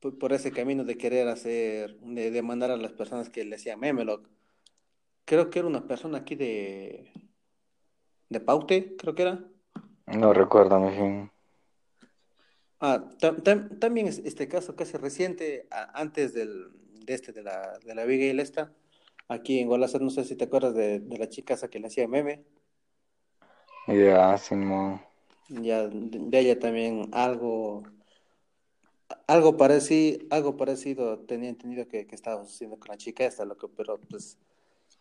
por, 0.00 0.18
por 0.18 0.32
ese 0.32 0.52
camino 0.52 0.84
de 0.84 0.98
querer 0.98 1.28
hacer, 1.28 1.98
de 2.00 2.30
demandar 2.30 2.70
a 2.70 2.76
las 2.76 2.92
personas 2.92 3.30
que 3.30 3.44
le 3.44 3.56
hacían 3.56 3.80
meme, 3.80 4.04
loco. 4.04 4.28
Creo 5.24 5.50
que 5.50 5.60
era 5.60 5.68
una 5.68 5.86
persona 5.86 6.18
aquí 6.18 6.34
de, 6.34 7.12
de 8.28 8.40
Paute, 8.40 8.96
creo 8.96 9.14
que 9.14 9.22
era. 9.22 9.44
No 10.06 10.32
recuerdo, 10.32 10.80
mi 10.80 10.90
fin. 10.96 11.30
Ah, 12.80 13.10
tam- 13.20 13.42
tam- 13.42 13.78
también 13.80 14.06
es 14.06 14.18
este 14.18 14.48
caso 14.48 14.76
casi 14.76 14.96
reciente, 14.96 15.66
a- 15.70 16.00
antes 16.00 16.32
del, 16.34 16.70
de 17.04 17.14
este, 17.14 17.32
de 17.32 17.42
la, 17.42 17.78
de 17.84 17.94
la 17.94 18.02
Abigail 18.02 18.38
esta, 18.40 18.72
aquí 19.28 19.58
en 19.60 19.68
Guadalajara, 19.68 20.04
no 20.04 20.10
sé 20.10 20.24
si 20.24 20.36
te 20.36 20.44
acuerdas 20.44 20.74
de, 20.74 21.00
de 21.00 21.18
la 21.18 21.28
chica 21.28 21.54
esa 21.54 21.68
que 21.68 21.80
le 21.80 21.88
hacía 21.88 22.06
meme, 22.08 22.44
Ya, 23.88 24.36
Simón. 24.38 25.00
Ya 25.48 25.88
de, 25.88 26.38
ella 26.38 26.58
también 26.58 27.08
algo, 27.12 27.82
algo 29.26 29.56
parecido, 29.56 30.26
algo 30.30 30.56
parecido 30.56 31.20
tenía 31.20 31.48
entendido 31.50 31.88
que, 31.88 32.06
que 32.06 32.14
estaba 32.14 32.42
haciendo 32.42 32.78
con 32.78 32.88
la 32.88 32.96
chica 32.96 33.24
esta, 33.24 33.44
loco, 33.44 33.70
pero 33.76 33.98
pues 34.10 34.38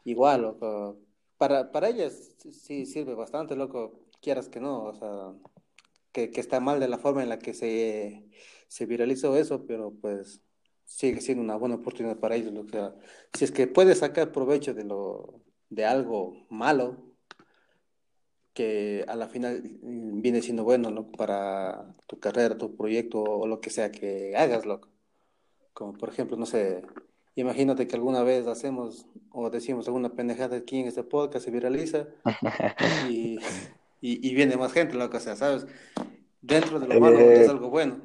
igual, 0.06 0.42
loco, 0.44 0.98
para, 1.38 1.72
para 1.72 1.90
ella 1.90 2.10
sí 2.10 2.86
sirve 2.86 3.14
bastante, 3.16 3.56
loco, 3.56 4.00
quieras 4.22 4.50
que 4.50 4.60
no, 4.60 4.84
o 4.86 4.94
sea, 4.96 5.34
que, 6.12 6.32
que 6.32 6.42
está 6.42 6.60
mal 6.60 6.80
de 6.80 6.88
la 6.88 6.98
forma 6.98 7.24
en 7.24 7.30
la 7.30 7.40
que 7.40 7.54
se, 7.54 8.24
se 8.68 8.86
viralizó 8.86 9.36
eso, 9.38 9.66
pero 9.66 9.92
pues 9.92 10.42
sigue 10.86 11.22
siendo 11.22 11.44
una 11.44 11.58
buena 11.58 11.76
oportunidad 11.76 12.18
para 12.20 12.36
ellos. 12.36 12.54
O 12.56 12.68
sea, 12.70 12.96
si 13.34 13.46
es 13.46 13.52
que 13.52 13.68
puedes 13.68 14.00
sacar 14.00 14.32
provecho 14.32 14.74
de 14.74 14.84
lo 14.86 15.44
de 15.70 15.86
algo 15.86 16.48
malo, 16.50 17.07
que 18.58 19.06
a 19.08 19.16
la 19.16 19.28
final 19.28 19.62
mm, 19.84 20.20
viene 20.20 20.42
siendo 20.42 20.64
bueno 20.64 20.90
loco, 20.90 21.12
para 21.12 21.94
tu 22.08 22.20
carrera, 22.20 22.58
tu 22.58 22.76
proyecto 22.76 23.22
o 23.22 23.46
lo 23.46 23.62
que 23.62 23.70
sea 23.70 23.92
que 23.92 24.36
hagas, 24.36 24.66
loco. 24.66 24.90
Como 25.74 25.94
por 25.94 26.10
ejemplo, 26.10 26.38
no 26.38 26.48
sé, 26.48 26.82
imagínate 27.36 27.88
que 27.88 27.96
alguna 27.96 28.24
vez 28.24 28.48
hacemos 28.48 29.06
o 29.32 29.52
decimos 29.52 29.86
alguna 29.86 30.10
pendejada 30.10 30.58
aquí 30.58 30.80
en 30.80 30.88
este 30.88 31.04
podcast, 31.04 31.46
se 31.46 31.52
viraliza 31.52 32.08
y, 33.08 33.38
y, 34.02 34.34
viene 34.34 34.58
más 34.58 34.74
gente, 34.74 34.96
lo 34.96 35.12
que 35.12 35.20
sea, 35.20 35.36
¿sabes? 35.36 35.68
Dentro 36.42 36.80
de 36.80 36.88
lo 36.88 37.00
malo 37.00 37.20
eh, 37.20 37.44
es 37.44 37.50
algo 37.50 37.70
bueno. 37.70 37.98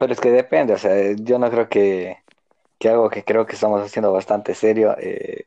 Pero 0.00 0.12
es 0.12 0.20
que 0.20 0.32
depende, 0.32 0.72
o 0.72 0.78
sea, 0.78 1.12
yo 1.12 1.38
no 1.38 1.48
creo 1.48 1.68
que, 1.68 2.16
que 2.80 2.88
algo 2.88 3.08
que 3.08 3.22
creo 3.22 3.46
que 3.46 3.52
estamos 3.52 3.80
haciendo 3.82 4.12
bastante 4.12 4.56
serio, 4.56 4.96
eh, 4.98 5.44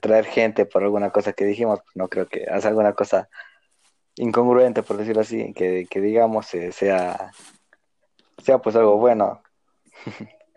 traer 0.00 0.24
gente 0.24 0.66
por 0.66 0.82
alguna 0.82 1.10
cosa 1.10 1.32
que 1.32 1.44
dijimos, 1.44 1.80
pues 1.84 1.96
no 1.96 2.08
creo 2.08 2.26
que 2.28 2.44
hace 2.44 2.68
alguna 2.68 2.92
cosa 2.94 3.28
incongruente, 4.16 4.82
por 4.82 4.96
decirlo 4.96 5.22
así, 5.22 5.52
que, 5.54 5.86
que 5.88 6.00
digamos 6.00 6.52
eh, 6.54 6.72
sea, 6.72 7.30
sea 8.38 8.58
pues 8.58 8.76
algo 8.76 8.98
bueno. 8.98 9.42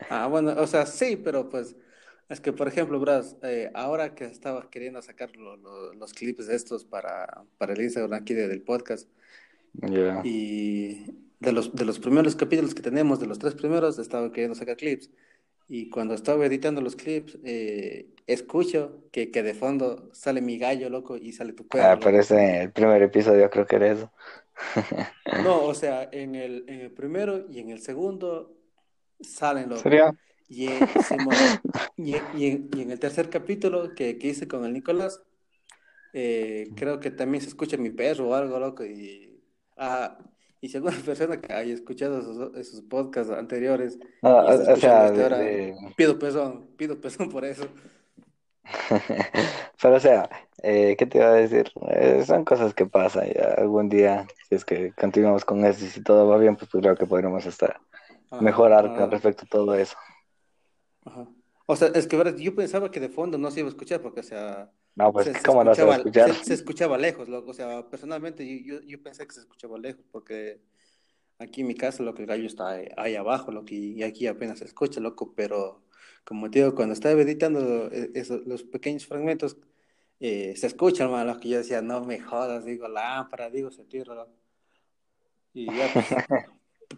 Ah, 0.10 0.28
bueno, 0.28 0.54
o 0.58 0.68
sea, 0.68 0.86
sí, 0.86 1.16
pero 1.16 1.50
pues 1.50 1.76
es 2.28 2.42
que, 2.42 2.52
por 2.52 2.68
ejemplo, 2.68 3.00
Bras, 3.00 3.38
eh, 3.44 3.72
ahora 3.74 4.16
que 4.16 4.26
estaba 4.26 4.70
queriendo 4.70 5.02
sacar 5.02 5.32
los 5.36 6.14
clips 6.14 6.48
de 6.48 6.56
estos 6.56 6.84
para, 6.84 7.44
para 7.58 7.74
el 7.74 7.82
Instagram 7.82 8.14
aquí 8.14 8.34
del 8.34 8.62
podcast, 8.62 9.10
y 10.24 11.06
de 11.40 11.52
los, 11.52 11.76
de 11.76 11.86
los 11.86 12.00
primeros 12.00 12.36
capítulos 12.36 12.74
que 12.74 12.82
tenemos, 12.82 13.20
de 13.20 13.28
los 13.28 13.40
tres 13.40 13.54
primeros, 13.54 14.00
estaba 14.00 14.32
queriendo 14.32 14.56
sacar 14.56 14.78
clips. 14.78 15.10
Y 15.68 15.90
cuando 15.90 16.14
estaba 16.14 16.46
editando 16.46 16.82
los 16.82 16.96
clips, 16.96 17.38
eh, 17.44 18.14
escucho 18.28 19.04
que, 19.12 19.32
que, 19.32 19.42
de 19.42 19.54
fondo 19.54 20.10
sale 20.14 20.42
mi 20.42 20.58
gallo, 20.58 20.90
loco, 20.90 21.18
y 21.18 21.32
sale 21.34 21.54
tu 21.54 21.68
perro. 21.68 21.86
Ah, 21.86 22.00
pero 22.00 22.20
ese 22.20 22.64
el 22.64 22.72
primer 22.72 23.02
episodio 23.02 23.50
creo 23.50 23.66
que 23.66 23.76
era 23.78 23.92
eso. 23.92 24.12
no, 25.44 25.64
o 25.64 25.74
sea, 25.74 26.08
en 26.12 26.36
el, 26.36 26.66
en 26.68 26.82
el 26.82 26.92
primero 26.92 27.46
y 27.50 27.60
en 27.60 27.72
el 27.72 27.82
segundo 27.82 28.56
salen 29.20 29.70
los... 29.70 29.84
Y, 30.48 30.68
y, 31.98 32.16
y, 32.36 32.46
en, 32.46 32.92
el 32.92 33.00
tercer 33.00 33.32
capítulo 33.32 33.96
que, 33.96 34.20
que 34.20 34.28
hice 34.28 34.48
con 34.48 34.64
el 34.64 34.74
Nicolás, 34.74 35.24
eh, 36.14 36.70
creo 36.76 37.00
que 37.00 37.10
también 37.10 37.42
se 37.42 37.50
escucha 37.50 37.78
mi 37.78 37.90
perro 37.90 38.30
o 38.30 38.36
algo, 38.36 38.60
loco, 38.60 38.86
y... 38.86 39.42
Ah, 39.78 40.18
y 40.66 40.68
si 40.68 40.78
alguna 40.78 40.98
persona 41.06 41.40
que 41.40 41.54
haya 41.54 41.74
escuchado 41.74 42.20
esos, 42.20 42.56
esos 42.56 42.82
podcasts 42.82 43.32
anteriores, 43.32 44.00
o 44.22 44.76
sea, 44.78 45.14
pido 45.96 46.18
perdón, 46.18 46.68
pido 46.76 47.00
perdón 47.00 47.30
por 47.30 47.46
eso. 47.46 47.68
Pero 49.82 49.96
o 49.96 50.00
sea, 50.00 50.28
eh, 50.64 50.96
¿qué 50.98 51.06
te 51.06 51.20
iba 51.20 51.28
a 51.28 51.34
decir? 51.34 51.72
Eh, 51.92 52.24
son 52.26 52.44
cosas 52.44 52.74
que 52.74 52.88
pasan. 52.88 53.32
Ya 53.32 53.54
algún 53.60 53.90
día, 53.90 54.26
si 54.50 54.56
es 54.56 54.66
que 54.66 54.92
continuamos 54.94 55.46
con 55.46 55.64
eso 55.66 55.86
y 55.86 55.90
si 55.90 56.02
todo 56.02 56.28
va 56.28 56.40
bien, 56.40 56.56
pues 56.56 56.72
creo 56.72 56.96
que 56.96 57.06
podremos 57.06 57.46
estar 57.46 57.80
mejorar 58.42 58.96
con 58.98 59.12
respecto 59.12 59.46
a 59.46 59.50
todo 59.50 59.76
eso. 59.76 59.96
Ajá. 61.06 61.28
O 61.68 61.76
sea, 61.76 61.90
es 61.90 62.08
que 62.08 62.36
yo 62.40 62.56
pensaba 62.56 62.90
que 62.90 63.00
de 63.00 63.10
fondo 63.10 63.38
no 63.38 63.52
se 63.52 63.60
iba 63.60 63.68
a 63.68 63.72
escuchar 63.72 64.02
porque, 64.02 64.22
o 64.22 64.24
sea, 64.24 64.72
no, 64.96 65.12
pues, 65.12 65.26
se, 65.28 65.44
¿cómo 65.44 65.64
no 65.64 65.76
se 65.76 65.84
va 65.84 65.96
a 65.96 65.98
escuchar? 65.98 66.34
Se, 66.34 66.54
escuchaba 66.54 66.98
lejos, 66.98 67.28
loco. 67.28 67.52
O 67.52 67.54
sea, 67.54 67.88
personalmente 67.90 68.64
yo, 68.64 68.82
yo, 68.82 69.04
pensé 69.04 69.28
que 69.28 69.34
se 69.34 69.42
escuchaba 69.42 69.78
lejos 69.78 70.06
porque 70.10 70.62
aquí 71.38 71.62
en 71.62 71.68
mi 71.68 71.76
casa, 71.76 72.02
lo 72.02 72.14
que 72.14 72.22
el 72.22 72.28
gallo 72.28 72.48
está 72.48 72.80
ahí, 72.96 73.16
abajo, 73.16 73.52
lo 73.52 73.66
que, 73.66 73.76
y 73.76 74.04
aquí 74.04 74.26
apenas 74.28 74.60
se 74.60 74.66
escucha, 74.66 75.02
loco. 75.02 75.34
Pero, 75.36 75.84
como 76.24 76.50
te 76.50 76.60
digo, 76.60 76.76
cuando 76.76 76.94
estaba 76.94 77.20
editando 77.22 77.90
eh, 77.92 78.12
esos, 78.14 78.46
los 78.46 78.64
pequeños 78.64 79.06
fragmentos, 79.06 79.58
eh, 80.22 80.56
se 80.56 80.68
escucha, 80.68 81.04
hermano, 81.04 81.34
lo 81.34 81.40
que 81.42 81.50
yo 81.50 81.58
decía, 81.58 81.82
no 81.82 82.06
me 82.06 82.22
jodas, 82.22 82.64
digo, 82.64 82.88
lámpara, 82.88 83.50
digo, 83.50 83.72
se 83.72 83.84
tira, 83.84 84.28
Y 85.54 85.66
ya, 85.66 85.90
pues, 85.92 86.06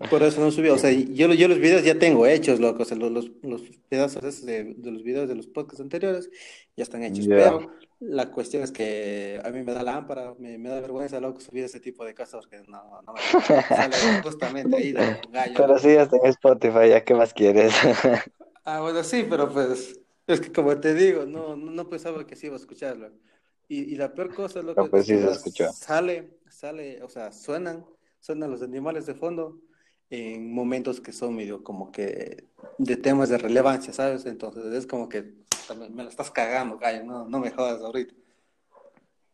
Por 0.10 0.22
eso 0.22 0.42
no 0.42 0.52
subió. 0.52 0.76
O 0.76 0.78
sea, 0.78 0.92
yo, 0.92 1.34
yo 1.34 1.48
los 1.48 1.60
videos 1.60 1.84
ya 1.84 1.98
tengo 1.98 2.28
hechos, 2.28 2.60
loco. 2.60 2.84
O 2.84 2.86
sea, 2.86 2.98
los, 2.98 3.12
los, 3.12 3.32
los 3.42 3.62
pedazos 3.90 4.46
de, 4.46 4.76
de, 4.76 4.92
los 4.92 5.04
videos 5.04 5.28
de 5.28 5.36
los 5.36 5.48
podcasts 5.48 5.82
anteriores 5.82 6.30
ya 6.76 6.84
están 6.84 7.04
hechos. 7.04 7.28
Pero 7.28 7.72
la 8.00 8.30
cuestión 8.32 8.64
es 8.64 8.72
que 8.72 9.42
a 9.44 9.50
mí 9.50 9.64
me 9.64 9.74
da 9.74 9.84
lámpara, 9.84 10.34
me, 10.38 10.58
me 10.58 10.70
da 10.70 10.80
vergüenza, 10.80 11.20
loco, 11.20 11.40
subir 11.40 11.64
ese 11.64 11.80
tipo 11.80 12.06
de 12.06 12.14
cosas 12.14 12.46
porque 12.46 12.64
no, 12.68 13.02
no 13.02 13.14
me 13.14 13.20
sale 13.68 13.96
justamente 14.24 14.78
ahí 14.78 14.94
gallo. 14.94 15.54
Pero 15.56 15.80
sí, 15.80 15.94
ya 15.94 16.04
está 16.04 16.18
en 16.18 16.28
Spotify, 16.28 16.90
¿ya 16.90 17.04
qué 17.04 17.16
más 17.16 17.34
quieres? 17.34 17.74
ah, 18.66 18.82
bueno, 18.82 19.04
sí, 19.04 19.26
pero 19.28 19.52
pues 19.52 20.00
es 20.28 20.42
que 20.42 20.52
como 20.52 20.80
te 20.80 20.94
digo, 20.94 21.26
no, 21.26 21.56
no, 21.56 21.90
pensaba 21.90 22.26
que 22.28 22.36
sí 22.36 22.48
iba 22.48 22.56
a 22.56 22.60
escucharlo. 22.60 23.10
Y, 23.68 23.94
y 23.94 23.96
la 23.96 24.14
peor 24.14 24.34
cosa, 24.34 24.62
lo 24.62 24.76
que 24.76 24.84
pues 24.90 25.06
sí 25.08 25.18
sale, 25.74 26.38
sale, 26.50 27.02
o 27.04 27.10
sea, 27.10 27.32
suenan, 27.32 27.86
suenan 28.20 28.52
los 28.52 28.62
animales 28.62 29.06
de 29.06 29.16
fondo 29.16 29.60
en 30.10 30.54
momentos 30.54 31.02
que 31.02 31.12
son 31.12 31.36
medio 31.36 31.64
como 31.64 31.92
que 31.92 32.46
de 32.78 32.98
temas 32.98 33.30
de 33.30 33.38
relevancia, 33.38 33.92
¿sabes? 33.94 34.26
Entonces 34.26 34.66
es 34.74 34.88
como 34.88 35.10
que 35.10 35.34
me 35.90 36.04
la 36.04 36.10
estás 36.10 36.32
cagando, 36.32 36.78
gallo, 36.78 37.04
no, 37.04 37.26
no 37.26 37.40
me 37.40 37.52
jodas 37.52 37.82
ahorita. 37.82 38.14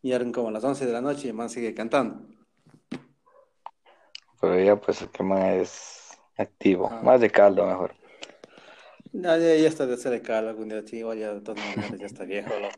Y 0.02 0.12
eran 0.12 0.32
como 0.32 0.50
las 0.50 0.64
11 0.64 0.84
de 0.84 0.92
la 0.92 1.00
noche 1.00 1.26
y 1.26 1.28
el 1.28 1.34
man 1.34 1.48
sigue 1.48 1.74
cantando. 1.74 2.26
Pero 4.40 4.60
ya 4.60 4.76
pues 4.76 5.00
el 5.00 5.08
que 5.08 5.22
más 5.22 5.54
es 5.54 6.18
activo, 6.36 6.90
más 7.02 7.20
de 7.20 7.30
caldo 7.30 7.66
mejor. 7.66 7.94
ya, 9.12 9.38
ya, 9.38 9.68
está 9.68 9.86
de 9.86 9.96
ser 9.96 10.12
de 10.12 10.22
caldo 10.22 10.50
algún 10.50 10.68
día, 10.68 10.84
chico, 10.84 11.14
ya 11.14 11.32
de 11.32 11.40
todas 11.40 11.64
maneras 11.64 11.98
ya 11.98 12.06
está 12.06 12.24
viejo, 12.24 12.50
loco. 12.50 12.74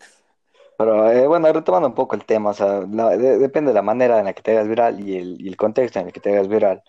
Pero 0.78 1.10
eh, 1.10 1.26
bueno, 1.26 1.50
retomando 1.52 1.88
un 1.88 1.94
poco 1.94 2.14
el 2.14 2.24
tema, 2.26 2.50
o 2.50 2.54
sea, 2.54 2.80
depende 2.80 3.70
de 3.70 3.74
la 3.74 3.82
manera 3.82 4.18
en 4.18 4.26
la 4.26 4.34
que 4.34 4.42
te 4.42 4.52
hagas 4.52 4.68
viral 4.68 5.00
y 5.00 5.16
el, 5.16 5.40
y 5.40 5.48
el 5.48 5.56
contexto 5.56 5.98
en 5.98 6.08
el 6.08 6.12
que 6.12 6.20
te 6.20 6.34
hagas 6.34 6.48
viral. 6.48 6.82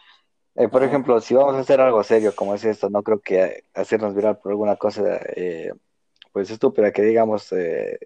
Eh, 0.57 0.67
por 0.69 0.83
ejemplo, 0.83 1.21
si 1.21 1.35
vamos 1.35 1.55
a 1.55 1.59
hacer 1.59 1.79
algo 1.79 2.03
serio 2.03 2.33
como 2.35 2.55
es 2.55 2.65
esto, 2.65 2.89
no 2.89 3.03
creo 3.03 3.19
que 3.19 3.63
hacernos 3.75 4.15
viral 4.15 4.39
por 4.39 4.51
alguna 4.51 4.75
cosa 4.75 5.03
eh, 5.35 5.71
pues 6.31 6.49
estúpida 6.49 6.91
que 6.91 7.03
digamos 7.03 7.53
eh, 7.53 7.99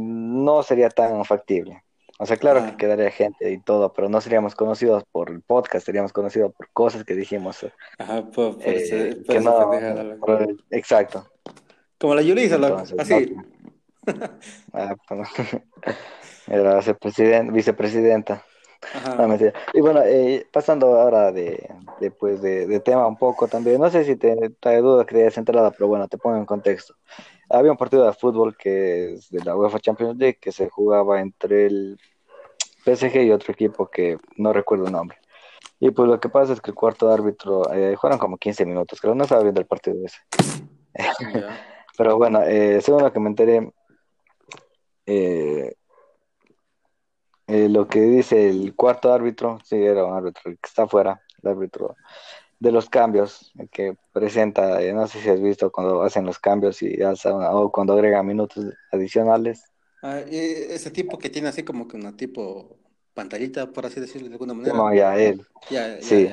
no 0.00 0.62
sería 0.62 0.88
tan 0.88 1.22
factible. 1.26 1.84
O 2.18 2.24
sea, 2.24 2.38
claro 2.38 2.64
que 2.64 2.76
quedaría 2.76 3.10
gente 3.10 3.50
y 3.50 3.58
todo, 3.58 3.92
pero 3.92 4.08
no 4.08 4.22
seríamos 4.22 4.54
conocidos 4.54 5.04
por 5.12 5.30
el 5.30 5.42
podcast, 5.42 5.84
seríamos 5.84 6.14
conocidos 6.14 6.52
por 6.54 6.70
cosas 6.72 7.04
que 7.04 7.14
dijimos. 7.14 7.66
Ajá, 7.98 8.30
por, 8.30 8.58
que 8.58 9.40
no, 9.42 9.70
exacto. 10.70 11.26
Como 11.98 12.14
la 12.14 12.22
Yulisa, 12.22 12.58
así. 12.98 13.36
Ah, 14.72 14.96
pues, 15.06 15.28
era 16.48 16.80
vicepresidenta. 17.52 18.44
Y 19.74 19.80
bueno, 19.80 20.00
eh, 20.04 20.46
pasando 20.52 20.98
ahora 20.98 21.32
de, 21.32 21.68
pues, 22.18 22.40
de, 22.40 22.80
tema 22.80 23.06
un 23.06 23.16
poco 23.16 23.46
también, 23.46 23.80
no 23.80 23.90
sé 23.90 24.04
si 24.04 24.16
te 24.16 24.50
trae 24.58 24.80
duda 24.80 25.04
que 25.04 25.14
te 25.14 25.38
enterada, 25.38 25.70
pero 25.70 25.88
bueno, 25.88 26.08
te 26.08 26.18
pongo 26.18 26.36
en 26.36 26.46
contexto. 26.46 26.94
Había 27.48 27.72
un 27.72 27.76
partido 27.76 28.06
de 28.06 28.12
fútbol 28.12 28.56
que 28.56 29.14
es 29.14 29.30
de 29.30 29.44
la 29.44 29.56
UEFA 29.56 29.80
Champions 29.80 30.16
League 30.16 30.38
que 30.40 30.52
se 30.52 30.68
jugaba 30.68 31.20
entre 31.20 31.66
el 31.66 31.98
PSG 32.84 33.22
y 33.22 33.32
otro 33.32 33.52
equipo 33.52 33.88
que 33.88 34.18
no 34.36 34.52
recuerdo 34.52 34.86
el 34.86 34.92
nombre. 34.92 35.18
Y 35.78 35.90
pues 35.90 36.08
lo 36.08 36.20
que 36.20 36.28
pasa 36.28 36.52
es 36.52 36.60
que 36.60 36.70
el 36.70 36.76
cuarto 36.76 37.10
árbitro, 37.10 37.72
eh, 37.72 37.96
jugaron 37.96 38.18
como 38.18 38.36
15 38.36 38.66
minutos, 38.66 39.00
creo, 39.00 39.14
no 39.14 39.24
estaba 39.24 39.42
viendo 39.42 39.60
el 39.60 39.66
partido 39.66 39.96
ese. 40.04 40.18
Pero 41.96 42.16
bueno, 42.16 42.42
eh, 42.42 42.80
según 42.80 43.02
lo 43.02 43.12
que 43.12 43.20
me 43.20 43.28
enteré, 43.28 43.72
eh, 45.06 45.74
eh, 47.50 47.68
lo 47.68 47.88
que 47.88 48.00
dice 48.00 48.48
el 48.48 48.74
cuarto 48.74 49.12
árbitro, 49.12 49.58
sí, 49.64 49.76
era 49.76 50.04
un 50.04 50.16
árbitro 50.16 50.42
que 50.44 50.58
está 50.62 50.84
afuera, 50.84 51.20
el 51.42 51.50
árbitro 51.50 51.96
de 52.60 52.72
los 52.72 52.88
cambios 52.88 53.52
que 53.72 53.96
presenta, 54.12 54.82
eh, 54.82 54.92
no 54.92 55.06
sé 55.06 55.20
si 55.20 55.28
has 55.30 55.40
visto 55.40 55.72
cuando 55.72 56.02
hacen 56.02 56.26
los 56.26 56.38
cambios 56.38 56.82
y 56.82 57.02
alza 57.02 57.34
o 57.34 57.72
cuando 57.72 57.94
agrega 57.94 58.22
minutos 58.22 58.66
adicionales. 58.92 59.64
Ah, 60.02 60.20
ese 60.20 60.90
tipo 60.90 61.18
que 61.18 61.30
tiene 61.30 61.48
así 61.48 61.62
como 61.62 61.88
que 61.88 61.96
una 61.96 62.16
tipo 62.16 62.76
pantallita, 63.14 63.70
por 63.72 63.86
así 63.86 64.00
decirlo 64.00 64.28
de 64.28 64.34
alguna 64.34 64.54
manera. 64.54 64.74
No, 64.74 64.94
ya 64.94 65.18
él. 65.18 65.44
sí. 66.00 66.30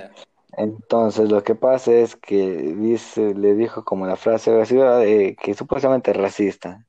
Entonces 0.58 1.30
lo 1.30 1.44
que 1.44 1.56
pasa 1.56 1.92
es 1.94 2.16
que 2.16 2.74
dice, 2.78 3.34
le 3.34 3.54
dijo 3.56 3.84
como 3.84 4.08
la 4.08 4.16
frase 4.16 4.52
eh, 4.72 5.36
que 5.42 5.54
supuestamente 5.54 6.12
es 6.12 6.18
racista. 6.18 6.87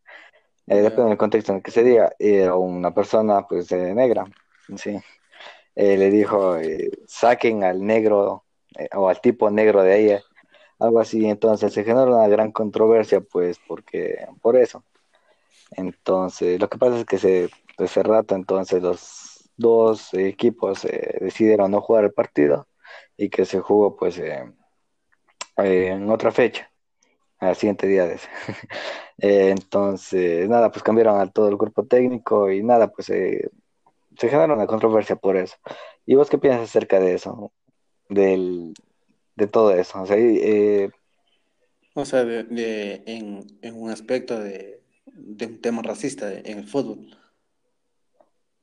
Eh, 0.70 0.82
depende 0.82 1.08
del 1.10 1.18
contexto 1.18 1.52
en 1.52 1.58
el 1.58 1.62
que 1.62 1.70
se 1.70 1.82
diga, 1.82 2.12
eh, 2.18 2.50
una 2.50 2.92
persona 2.92 3.46
pues 3.46 3.72
negra, 3.72 4.26
sí, 4.76 4.98
eh, 5.74 5.96
le 5.96 6.10
dijo, 6.10 6.56
saquen 7.06 7.64
al 7.64 7.84
negro 7.86 8.44
o 8.94 9.08
al 9.08 9.20
tipo 9.22 9.50
negro 9.50 9.82
de 9.82 9.92
ahí, 9.94 10.18
algo 10.78 11.00
así, 11.00 11.26
entonces 11.26 11.72
se 11.72 11.84
generó 11.84 12.14
una 12.14 12.28
gran 12.28 12.52
controversia 12.52 13.20
pues 13.20 13.58
porque, 13.66 14.26
por 14.42 14.56
eso. 14.56 14.84
Entonces, 15.72 16.60
lo 16.60 16.68
que 16.68 16.78
pasa 16.78 16.98
es 16.98 17.04
que 17.06 17.18
se, 17.18 17.50
ese 17.78 18.02
rato 18.02 18.34
entonces 18.34 18.82
los 18.82 19.50
dos 19.56 20.12
equipos 20.14 20.86
decidieron 21.20 21.70
no 21.70 21.80
jugar 21.80 22.04
el 22.04 22.12
partido 22.12 22.68
y 23.16 23.30
que 23.30 23.44
se 23.44 23.60
jugó 23.60 23.96
pues 23.96 24.20
en 25.56 26.10
otra 26.10 26.30
fecha 26.30 26.70
al 27.38 27.56
siguiente 27.56 27.86
día 27.86 28.06
de 28.06 28.14
ese. 28.14 28.28
Eh, 29.20 29.50
entonces, 29.50 30.48
nada, 30.48 30.70
pues 30.70 30.84
cambiaron 30.84 31.20
a 31.20 31.28
todo 31.28 31.48
el 31.48 31.56
grupo 31.56 31.84
técnico 31.84 32.52
y 32.52 32.62
nada, 32.62 32.86
pues 32.86 33.10
eh, 33.10 33.50
se 34.16 34.28
generó 34.28 34.54
una 34.54 34.68
controversia 34.68 35.16
por 35.16 35.36
eso. 35.36 35.56
¿Y 36.06 36.14
vos 36.14 36.30
qué 36.30 36.38
piensas 36.38 36.68
acerca 36.68 37.00
de 37.00 37.14
eso? 37.14 37.50
Del, 38.08 38.74
de 39.34 39.46
todo 39.48 39.72
eso. 39.72 40.00
O 40.00 40.06
sea, 40.06 40.16
eh, 40.16 40.90
O 41.94 42.04
sea, 42.04 42.24
de, 42.24 43.02
en, 43.06 43.74
un 43.74 43.90
aspecto 43.90 44.38
de, 44.38 44.80
un 45.16 45.60
tema 45.60 45.82
racista 45.82 46.32
en 46.32 46.58
el 46.58 46.68
fútbol. 46.68 47.10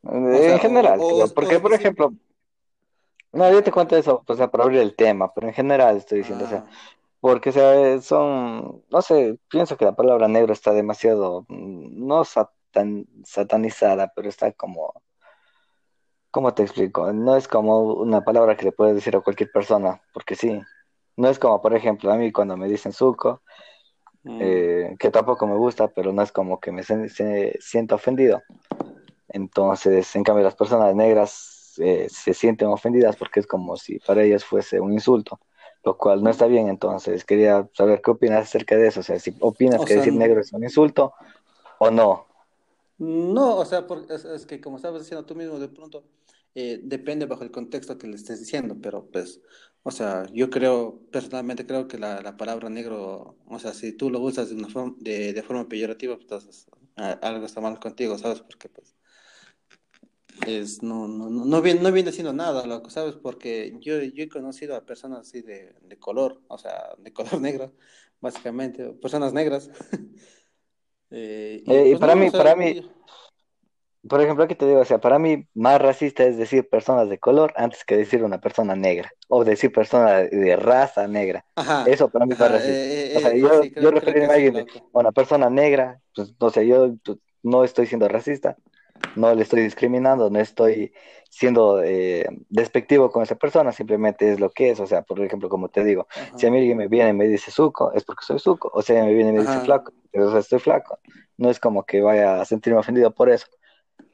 en 0.04 0.60
general, 0.60 1.02
porque 1.36 1.60
por 1.60 1.74
ejemplo, 1.74 2.14
no, 3.34 3.52
yo 3.52 3.62
te 3.62 3.72
cuento 3.74 3.98
eso, 3.98 4.24
pues 4.26 4.40
para 4.40 4.64
abrir 4.64 4.80
el 4.80 4.96
tema, 4.96 5.34
pero 5.34 5.48
en 5.48 5.54
general 5.54 5.98
estoy 5.98 6.20
diciendo, 6.20 6.46
o 6.46 6.48
sea, 6.48 6.66
ah. 6.66 6.96
Porque 7.26 7.50
o 7.50 7.54
sea, 7.54 8.02
son, 8.02 8.84
no 8.92 9.02
sé, 9.02 9.40
pienso 9.50 9.78
que 9.78 9.86
la 9.86 9.96
palabra 9.96 10.28
negro 10.28 10.54
está 10.54 10.74
demasiado, 10.74 11.44
mm, 11.50 12.06
no 12.06 12.24
satan, 12.24 13.08
satanizada, 13.24 14.14
pero 14.16 14.30
está 14.30 14.52
como, 14.52 14.94
¿cómo 16.30 16.54
te 16.54 16.62
explico? 16.62 17.12
No 17.14 17.36
es 17.36 17.48
como 17.48 17.96
una 17.96 18.22
palabra 18.24 18.56
que 18.56 18.66
le 18.66 18.72
puedes 18.74 18.94
decir 18.94 19.16
a 19.16 19.22
cualquier 19.22 19.52
persona, 19.52 20.04
porque 20.14 20.36
sí, 20.36 20.62
no 21.18 21.28
es 21.28 21.40
como, 21.40 21.64
por 21.64 21.76
ejemplo, 21.76 22.12
a 22.12 22.16
mí 22.16 22.32
cuando 22.32 22.58
me 22.58 22.68
dicen 22.68 22.92
suco, 22.94 23.42
mm. 24.22 24.40
eh, 24.40 24.96
que 25.00 25.10
tampoco 25.10 25.48
me 25.48 25.58
gusta, 25.58 25.88
pero 25.88 26.14
no 26.14 26.22
es 26.22 26.32
como 26.32 26.60
que 26.60 26.72
me 26.72 26.84
se, 26.84 27.58
sienta 27.60 27.96
ofendido. 27.96 28.44
Entonces, 29.30 30.16
en 30.16 30.24
cambio, 30.24 30.44
las 30.44 30.56
personas 30.56 30.94
negras 30.94 31.74
eh, 31.80 32.06
se 32.08 32.36
sienten 32.36 32.68
ofendidas 32.68 33.16
porque 33.16 33.40
es 33.40 33.48
como 33.48 33.78
si 33.78 33.98
para 33.98 34.22
ellas 34.22 34.46
fuese 34.46 34.80
un 34.80 34.94
insulto, 34.94 35.40
lo 35.86 35.98
cual 35.98 36.24
no 36.24 36.30
está 36.30 36.48
bien. 36.48 36.68
Entonces, 36.68 37.24
quería 37.24 37.70
saber 37.74 38.02
qué 38.02 38.12
opinas 38.12 38.44
acerca 38.44 38.76
de 38.76 38.88
eso. 38.88 39.00
O 39.02 39.04
sea, 39.04 39.20
si 39.20 39.36
opinas 39.40 39.86
que 39.86 39.96
decir 39.96 40.14
negro 40.14 40.42
es 40.42 40.52
un 40.52 40.64
insulto 40.64 41.14
o 41.80 41.92
no. 41.92 42.26
No, 42.98 43.58
o 43.58 43.66
sea, 43.66 43.86
es, 44.34 44.46
que 44.46 44.60
como 44.60 44.78
estabas 44.78 45.02
diciendo 45.02 45.26
tú 45.26 45.36
mismo, 45.36 45.60
de 45.60 45.68
pronto 45.68 46.04
eh, 46.56 46.80
depende 46.82 47.26
bajo 47.26 47.44
el 47.44 47.52
contexto 47.52 47.98
que 47.98 48.08
le 48.08 48.16
estés 48.16 48.40
diciendo, 48.40 48.78
pero 48.82 49.06
pues, 49.12 49.42
o 49.84 49.92
sea, 49.92 50.26
yo 50.32 50.50
creo, 50.50 51.02
personalmente 51.12 51.66
creo 51.66 51.88
que 51.90 51.98
la, 51.98 52.38
palabra 52.38 52.70
negro, 52.70 53.36
o 53.48 53.60
sea, 53.60 53.74
si 53.74 53.92
tú 53.92 54.10
lo 54.10 54.22
usas 54.22 54.50
de 54.50 54.56
una 54.56 54.70
forma, 54.70 54.96
de, 55.00 55.34
de 55.34 55.44
forma 55.44 55.68
peyorativa, 55.68 56.16
pues 56.16 56.24
entonces 56.24 56.68
algo 56.96 57.46
está 57.46 57.60
mal 57.60 57.78
contigo, 57.80 58.18
¿sabes? 58.18 58.40
Porque 58.40 58.70
pues 58.70 58.95
es, 60.46 60.84
no, 60.84 61.08
no, 61.08 61.30
no, 61.30 61.62
viene, 61.62 61.82
no 61.82 61.92
viene 61.92 62.12
siendo 62.12 62.34
nada, 62.34 62.66
loco, 62.66 62.90
¿sabes? 62.90 63.16
Porque 63.16 63.78
yo, 63.80 64.02
yo 64.02 64.24
he 64.24 64.30
conocido 64.30 64.76
a 64.76 64.86
personas 64.86 65.22
así 65.22 65.42
de, 65.42 65.76
de 65.82 65.98
color, 65.98 66.42
o 66.48 66.58
sea, 66.58 66.96
de 66.98 67.14
color 67.14 67.40
negro, 67.42 67.74
básicamente, 68.20 68.84
personas 68.94 69.34
negras. 69.34 69.70
eh, 71.12 71.64
y, 71.66 71.74
eh, 71.74 71.84
pues 71.90 72.00
para 72.00 72.16
mí, 72.16 72.32
para 72.32 72.56
mí, 72.56 72.82
por 74.08 74.22
ejemplo, 74.22 74.44
aquí 74.44 74.56
te 74.56 74.68
digo, 74.68 74.82
o 74.82 74.86
sea, 74.86 75.00
para 75.00 75.18
mí 75.18 75.48
más 75.56 75.82
racista 75.82 76.24
es 76.24 76.38
decir 76.38 76.70
personas 76.70 77.10
de 77.10 77.18
color 77.18 77.54
antes 77.56 77.84
que 77.84 77.98
decir 77.98 78.24
una 78.24 78.40
persona 78.40 78.76
negra, 78.76 79.12
o 79.28 79.44
decir 79.44 79.72
persona 79.72 80.18
de, 80.18 80.56
raza 80.56 81.08
negra. 81.08 81.46
Eso 81.88 82.10
para 82.10 82.26
mí 82.26 82.34
es 82.34 82.40
más 82.40 82.52
racista. 82.52 82.74
Eh, 82.76 83.14
o 83.16 83.20
sea, 83.20 83.32
eh, 83.32 83.40
yo, 83.40 83.64
yo 83.64 83.92
referirme 83.92 84.28
a 84.28 84.36
alguien, 84.36 84.58
a 84.58 85.00
una 85.00 85.12
persona 85.12 85.50
negra, 85.50 86.00
pues, 86.14 86.36
no 86.40 86.50
sé, 86.52 86.68
yo 86.68 86.94
no 87.42 87.64
estoy 87.64 87.88
siendo 87.88 88.08
racista, 88.08 88.58
no 89.16 89.34
le 89.34 89.44
estoy 89.44 89.62
discriminando, 89.62 90.30
no 90.30 90.40
estoy 90.40 90.94
siendo 91.30 91.84
eh, 91.84 92.26
despectivo 92.50 93.12
con 93.12 93.24
esa 93.24 93.36
persona, 93.36 93.72
simplemente 93.72 94.32
es 94.32 94.40
lo 94.40 94.50
que 94.50 94.72
es, 94.72 94.80
o 94.80 94.88
sea, 94.88 95.02
por 95.02 95.20
ejemplo, 95.22 95.50
como 95.50 95.70
te 95.70 95.84
digo, 95.84 96.08
si 96.38 96.48
a 96.48 96.52
mí 96.52 96.60
alguien 96.60 96.78
me 96.78 96.88
viene 96.88 97.10
y 97.10 97.14
me 97.14 97.28
dice 97.28 97.52
suco, 97.52 97.92
es 97.94 98.04
porque 98.04 98.24
soy 98.26 98.40
suco, 98.40 98.72
o 98.74 98.82
sea, 98.82 99.04
me 99.04 99.14
viene 99.14 99.32
y 99.32 99.34
me 99.34 99.42
dice 99.42 99.60
flaco, 99.60 99.92
sea, 100.14 100.40
estoy 100.40 100.60
flaco, 100.60 101.00
no 101.38 101.50
es 101.50 101.60
como 101.60 101.84
que 101.84 102.02
vaya 102.02 102.42
a 102.42 102.46
sentirme 102.46 102.80
ofendido 102.80 103.12
por 103.12 103.30
eso. 103.30 103.48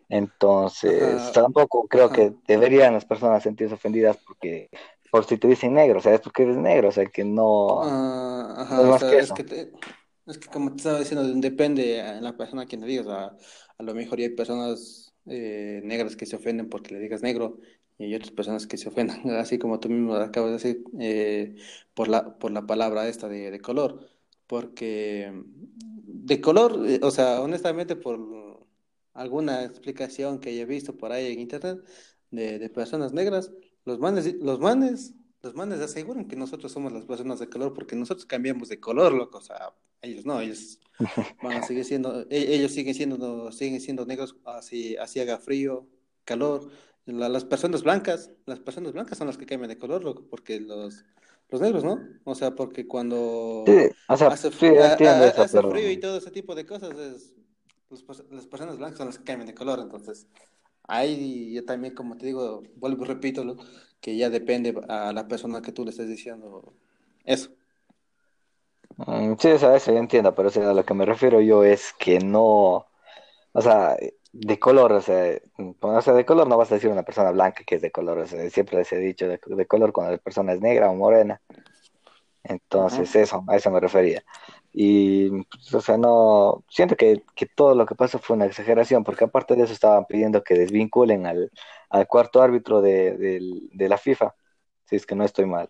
Entonces, 0.09 1.31
tampoco 1.31 1.87
creo 1.87 2.09
que 2.09 2.33
deberían 2.45 2.93
las 2.93 3.05
personas 3.05 3.43
sentirse 3.43 3.75
ofendidas 3.75 4.17
porque 4.17 4.69
por 5.09 5.25
si 5.25 5.37
te 5.37 5.47
dicen 5.47 5.73
negro, 5.73 5.99
o 5.99 6.01
sea, 6.01 6.13
es 6.13 6.21
porque 6.21 6.43
eres 6.43 6.57
negro, 6.57 6.89
o 6.89 6.91
sea, 6.91 7.05
que 7.05 7.23
no, 7.23 7.81
ah, 7.83 8.79
es 8.81 8.87
más 8.87 9.03
que 9.03 9.19
eso. 9.19 9.33
Es 9.37 9.43
que, 9.43 9.71
como 10.37 10.71
te 10.71 10.77
estaba 10.77 10.99
diciendo, 10.99 11.23
depende 11.35 11.83
de 12.03 12.21
la 12.21 12.35
persona 12.35 12.63
a 12.63 12.65
quien 12.65 12.81
le 12.81 12.87
digas, 12.87 13.07
a 13.07 13.37
a 13.81 13.83
lo 13.83 13.95
mejor 13.95 14.19
hay 14.19 14.29
personas 14.29 15.13
eh, 15.25 15.81
negras 15.83 16.15
que 16.15 16.25
se 16.27 16.35
ofenden 16.35 16.69
porque 16.69 16.93
le 16.93 16.99
digas 16.99 17.23
negro 17.23 17.59
y 17.97 18.05
hay 18.05 18.15
otras 18.15 18.31
personas 18.31 18.67
que 18.67 18.77
se 18.77 18.89
ofendan, 18.89 19.27
así 19.31 19.57
como 19.57 19.79
tú 19.79 19.89
mismo 19.89 20.15
acabas 20.15 20.49
de 20.49 20.53
decir, 20.53 20.83
eh, 20.99 21.55
por, 21.93 22.07
la, 22.07 22.37
por 22.37 22.51
la 22.51 22.65
palabra 22.65 23.07
esta 23.07 23.27
de, 23.27 23.59
color. 23.59 24.07
Porque 24.47 25.31
de 25.45 26.41
color, 26.41 26.85
eh, 26.87 26.99
o 27.03 27.11
sea, 27.11 27.41
honestamente 27.41 27.95
por 27.95 28.19
alguna 29.13 29.63
explicación 29.63 30.39
que 30.39 30.49
haya 30.49 30.65
visto 30.65 30.97
por 30.97 31.11
ahí 31.11 31.33
en 31.33 31.39
internet 31.39 31.79
de, 32.31 32.59
de 32.59 32.69
personas 32.69 33.13
negras, 33.13 33.51
los 33.85 33.99
manes, 33.99 34.35
los 34.35 34.59
manes 34.59 35.15
los 35.41 35.55
manes 35.55 35.79
aseguran 35.79 36.27
que 36.27 36.35
nosotros 36.35 36.71
somos 36.71 36.93
las 36.93 37.05
personas 37.05 37.39
de 37.39 37.49
color 37.49 37.73
porque 37.73 37.95
nosotros 37.95 38.27
cambiamos 38.27 38.69
de 38.69 38.79
color, 38.79 39.11
loco. 39.13 39.39
O 39.39 39.41
sea, 39.41 39.73
ellos 40.01 40.25
no, 40.25 40.39
ellos 40.39 40.79
van 41.43 41.57
a 41.57 41.63
seguir 41.63 41.85
siendo, 41.85 42.25
e, 42.29 42.55
ellos 42.55 42.71
siguen 42.71 42.93
siendo, 42.93 43.51
siguen 43.51 43.81
siendo 43.81 44.05
negros 44.05 44.35
así, 44.45 44.95
así 44.97 45.19
haga 45.19 45.39
frío, 45.39 45.87
calor. 46.25 46.69
las 47.05 47.45
personas 47.45 47.83
blancas, 47.83 48.31
las 48.45 48.59
personas 48.59 48.93
blancas 48.93 49.17
son 49.17 49.27
las 49.27 49.37
que 49.37 49.45
cambian 49.45 49.69
de 49.69 49.77
color, 49.77 50.03
loco, 50.03 50.25
porque 50.29 50.59
los, 50.59 51.03
los 51.49 51.61
negros, 51.61 51.83
¿no? 51.83 51.99
O 52.23 52.35
sea, 52.35 52.55
porque 52.55 52.87
cuando 52.87 53.63
hace, 54.07 54.51
frío 55.71 55.91
y 55.91 55.97
todo 55.97 56.17
ese 56.17 56.31
tipo 56.31 56.55
de 56.55 56.65
cosas, 56.65 56.97
es, 56.97 57.33
las 58.29 58.47
personas 58.47 58.77
blancas 58.77 58.97
son 58.97 59.07
las 59.07 59.17
que 59.17 59.25
cambian 59.25 59.47
de 59.47 59.53
color, 59.53 59.79
entonces 59.79 60.27
ahí 60.83 61.53
yo 61.53 61.63
también, 61.65 61.93
como 61.93 62.17
te 62.17 62.25
digo, 62.25 62.63
vuelvo 62.75 63.03
y 63.03 63.07
repito, 63.07 63.43
loco 63.43 63.63
que 64.01 64.17
ya 64.17 64.29
depende 64.29 64.73
a 64.89 65.13
la 65.13 65.27
persona 65.27 65.61
que 65.61 65.71
tú 65.71 65.85
le 65.85 65.91
estés 65.91 66.09
diciendo 66.09 66.73
eso. 67.23 67.51
Mm, 68.97 69.35
sí, 69.39 69.51
o 69.51 69.59
sea, 69.59 69.75
eso 69.75 69.91
yo 69.91 69.97
entiendo, 69.97 70.33
pero 70.35 70.49
a 70.49 70.73
lo 70.73 70.85
que 70.85 70.93
me 70.93 71.05
refiero 71.05 71.41
yo 71.41 71.63
es 71.63 71.93
que 71.93 72.19
no, 72.19 72.87
o 73.53 73.61
sea, 73.61 73.97
de 74.33 74.59
color, 74.59 74.93
o 74.93 75.01
sea, 75.01 75.39
o 75.79 76.01
sea, 76.01 76.13
de 76.13 76.25
color 76.25 76.47
no 76.47 76.57
vas 76.57 76.71
a 76.71 76.75
decir 76.75 76.89
una 76.89 77.03
persona 77.03 77.31
blanca 77.31 77.63
que 77.65 77.75
es 77.75 77.81
de 77.81 77.91
color, 77.91 78.19
o 78.19 78.27
sea, 78.27 78.49
siempre 78.49 78.83
se 78.85 78.95
ha 78.95 78.99
dicho 78.99 79.27
de, 79.27 79.39
color 79.67 79.91
cuando 79.91 80.13
la 80.13 80.17
persona 80.19 80.53
es 80.53 80.61
negra 80.61 80.89
o 80.89 80.95
morena. 80.95 81.41
Entonces, 82.43 83.15
eso, 83.15 83.43
a 83.47 83.55
eso 83.55 83.69
me 83.69 83.79
refería. 83.79 84.23
Y, 84.73 85.29
pues, 85.43 85.73
o 85.73 85.81
sea, 85.81 85.97
no, 85.97 86.63
siento 86.69 86.95
que, 86.95 87.23
todo 87.55 87.75
lo 87.75 87.85
que 87.85 87.95
pasó 87.95 88.19
fue 88.19 88.35
una 88.35 88.45
exageración, 88.45 89.03
porque 89.03 89.25
aparte 89.25 89.55
de 89.55 89.63
eso 89.63 89.73
estaban 89.73 90.05
pidiendo 90.05 90.43
que 90.43 90.55
desvinculen 90.55 91.25
al, 91.27 91.51
cuarto 92.07 92.41
árbitro 92.41 92.81
de, 92.81 93.69
la 93.73 93.97
FIFA, 93.97 94.33
si 94.85 94.95
es 94.95 95.05
que 95.05 95.15
no 95.15 95.23
estoy 95.25 95.45
mal, 95.45 95.69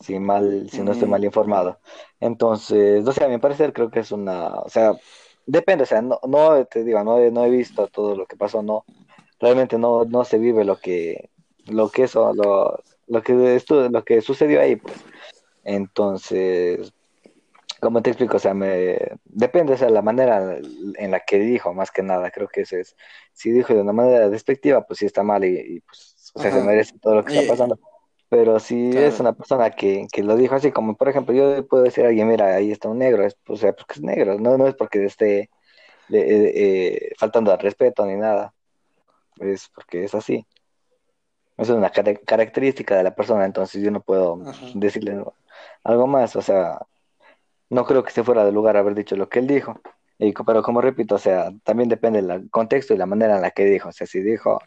si 0.00 0.18
mal, 0.18 0.68
si 0.70 0.82
no 0.82 0.92
estoy 0.92 1.08
mal 1.08 1.24
informado. 1.24 1.78
Entonces, 2.20 3.04
no 3.04 3.12
sé, 3.12 3.24
a 3.24 3.28
mi 3.28 3.38
parecer 3.38 3.72
creo 3.72 3.90
que 3.90 4.00
es 4.00 4.12
una, 4.12 4.48
o 4.48 4.68
sea, 4.68 4.94
depende, 5.46 5.84
o 5.84 5.86
sea, 5.86 6.02
no, 6.02 6.20
no 6.26 6.64
te 6.66 6.84
digo, 6.84 7.02
no, 7.04 7.18
no 7.30 7.44
he 7.44 7.50
visto 7.50 7.86
todo 7.88 8.16
lo 8.16 8.26
que 8.26 8.36
pasó, 8.36 8.62
no, 8.62 8.84
realmente 9.40 9.78
no, 9.78 10.04
no 10.04 10.24
se 10.24 10.38
vive 10.38 10.64
lo 10.64 10.78
que, 10.78 11.30
lo 11.66 11.90
que 11.90 12.04
eso, 12.04 12.32
lo, 12.34 12.78
lo 13.06 13.22
que 13.22 13.56
esto, 13.56 13.88
lo 13.88 14.04
que 14.04 14.20
sucedió 14.20 14.60
ahí, 14.60 14.76
pues. 14.76 14.96
Entonces, 15.64 16.92
como 17.80 18.02
te 18.02 18.10
explico? 18.10 18.36
O 18.36 18.40
sea, 18.40 18.54
me 18.54 18.98
depende, 19.24 19.74
o 19.74 19.76
sea, 19.76 19.90
la 19.90 20.02
manera 20.02 20.58
en 20.96 21.10
la 21.10 21.20
que 21.20 21.38
dijo, 21.38 21.74
más 21.74 21.90
que 21.90 22.02
nada, 22.02 22.30
creo 22.30 22.48
que 22.48 22.62
eso 22.62 22.76
es, 22.76 22.96
si 23.32 23.50
dijo 23.50 23.74
de 23.74 23.82
una 23.82 23.92
manera 23.92 24.28
despectiva, 24.30 24.86
pues 24.86 24.98
sí 25.00 25.06
está 25.06 25.22
mal 25.22 25.44
y, 25.44 25.80
pues, 25.80 26.32
o 26.34 26.40
sea, 26.40 26.50
se 26.50 26.62
merece 26.62 26.98
todo 26.98 27.16
lo 27.16 27.24
que 27.24 27.38
está 27.38 27.52
pasando. 27.52 27.78
Pero 28.34 28.58
si 28.58 28.90
es 28.96 29.20
una 29.20 29.32
persona 29.32 29.70
que, 29.70 30.08
que, 30.10 30.24
lo 30.24 30.34
dijo 30.34 30.56
así, 30.56 30.72
como 30.72 30.96
por 30.96 31.08
ejemplo, 31.08 31.32
yo 31.32 31.64
puedo 31.68 31.84
decir 31.84 32.04
a 32.04 32.08
alguien, 32.08 32.26
mira, 32.26 32.56
ahí 32.56 32.72
está 32.72 32.88
un 32.88 32.98
negro, 32.98 33.24
es, 33.24 33.36
o 33.46 33.56
sea, 33.56 33.72
porque 33.72 33.94
es 33.94 34.02
negro, 34.02 34.40
no, 34.40 34.58
no 34.58 34.66
es 34.66 34.74
porque 34.74 35.04
esté 35.04 35.42
eh, 35.42 35.48
eh, 36.10 37.12
faltando 37.16 37.52
al 37.52 37.60
respeto 37.60 38.04
ni 38.04 38.16
nada, 38.16 38.52
es 39.38 39.68
porque 39.72 40.02
es 40.02 40.16
así. 40.16 40.44
Es 41.56 41.70
una 41.70 41.90
característica 41.90 42.96
de 42.96 43.04
la 43.04 43.14
persona, 43.14 43.44
entonces 43.44 43.80
yo 43.80 43.92
no 43.92 44.00
puedo 44.00 44.36
decirle 44.74 45.24
algo 45.84 46.06
más, 46.08 46.34
o 46.34 46.42
sea, 46.42 46.80
no 47.70 47.84
creo 47.84 48.02
que 48.02 48.08
esté 48.08 48.24
fuera 48.24 48.44
de 48.44 48.50
lugar 48.50 48.76
haber 48.76 48.96
dicho 48.96 49.14
lo 49.14 49.28
que 49.28 49.38
él 49.38 49.46
dijo. 49.46 49.80
Y, 50.18 50.32
pero 50.32 50.62
como 50.62 50.80
repito, 50.80 51.16
o 51.16 51.18
sea, 51.18 51.52
también 51.64 51.88
depende 51.88 52.22
del 52.22 52.50
contexto 52.50 52.94
y 52.94 52.98
la 52.98 53.06
manera 53.06 53.36
en 53.36 53.42
la 53.42 53.50
que 53.50 53.64
dijo. 53.64 53.88
O 53.88 53.92
sea, 53.92 54.06
si 54.06 54.20
dijo 54.20 54.60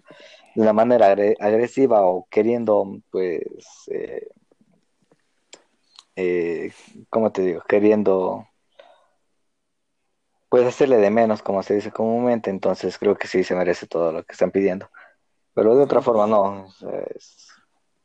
de 0.55 0.62
una 0.62 0.73
manera 0.73 1.15
agresiva 1.39 2.01
o 2.05 2.27
queriendo, 2.29 2.86
pues, 3.12 3.43
eh, 3.88 4.27
eh, 6.15 6.71
¿cómo 7.10 7.31
te 7.31 7.43
digo? 7.43 7.62
Queriendo, 7.67 8.47
pues, 10.49 10.65
hacerle 10.65 10.97
de 10.97 11.10
menos, 11.10 11.41
como 11.41 11.63
se 11.63 11.75
dice 11.75 11.91
comúnmente. 11.91 12.49
Entonces 12.49 12.97
creo 12.97 13.15
que 13.15 13.27
sí 13.27 13.43
se 13.43 13.55
merece 13.55 13.88
todo 13.88 14.12
lo 14.12 14.23
que 14.23 14.33
están 14.33 14.51
pidiendo. 14.51 14.89
Pero 15.53 15.75
de 15.75 15.83
otra 15.83 16.01
forma 16.01 16.27
no. 16.27 16.67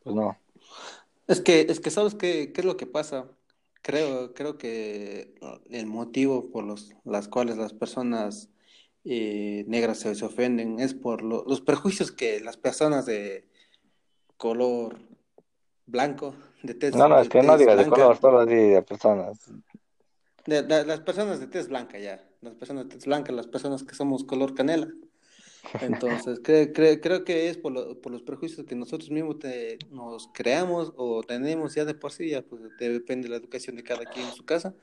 pues 0.05 0.17
no. 0.17 0.37
Es 1.27 1.41
que, 1.41 1.63
es 1.63 1.81
que 1.81 1.91
¿sabes 1.91 2.15
qué, 2.15 2.53
qué 2.53 2.61
es 2.61 2.65
lo 2.65 2.77
que 2.77 2.87
pasa? 2.87 3.27
Creo, 3.83 4.33
creo 4.33 4.59
que 4.59 5.35
el 5.71 5.87
motivo 5.87 6.51
por 6.51 6.65
los 6.65 6.95
las 7.05 7.29
cuales 7.29 7.57
las 7.57 7.75
personas 7.75 8.49
eh, 9.05 9.65
negras 9.67 9.99
se, 9.99 10.25
ofenden 10.25 10.79
es 10.79 10.95
por 10.95 11.23
los 11.23 11.61
prejuicios 11.61 12.13
que 12.13 12.41
las 12.41 12.57
personas 12.57 13.07
de 13.07 13.49
color 14.37 14.99
blanco, 15.87 16.35
de 16.63 16.75
tez 16.75 16.95
No, 16.95 17.09
no, 17.09 17.21
es 17.21 17.29
que 17.29 17.43
no 17.43 17.59
digas 17.59 17.77
de 17.77 17.89
color, 17.89 18.17
solo 18.19 18.47
de 18.47 18.83
personas. 18.83 19.39
las 20.47 21.01
personas 21.01 21.41
de 21.41 21.49
tez 21.49 21.69
blanca 21.69 21.99
ya, 21.99 22.25
las 22.41 22.55
personas 22.55 22.85
de 22.85 22.95
tez 22.95 23.07
blanca, 23.07 23.33
las 23.33 23.49
personas 23.49 23.83
que 23.83 23.95
somos 23.95 24.25
color 24.25 24.55
canela. 24.55 24.89
Entonces, 25.81 26.41
creo 26.43 27.25
que 27.25 27.49
es 27.49 27.57
por, 27.57 27.73
los 27.73 28.23
prejuicios 28.23 28.67
que 28.67 28.75
nosotros 28.75 29.11
mismos 29.11 29.37
nos 29.91 30.29
creamos 30.33 30.93
o 30.97 31.23
tenemos 31.23 31.75
ya 31.75 31.85
de 31.85 31.95
por 31.95 32.13
sí, 32.13 32.31
ya 32.31 32.43
pues 32.43 32.63
depende 32.79 33.25
de 33.25 33.31
la 33.31 33.37
educación 33.37 33.77
de 33.77 33.83
cada 33.83 34.05
quien 34.05 34.27
en 34.27 34.35
su 34.35 34.45
casa. 34.45 34.75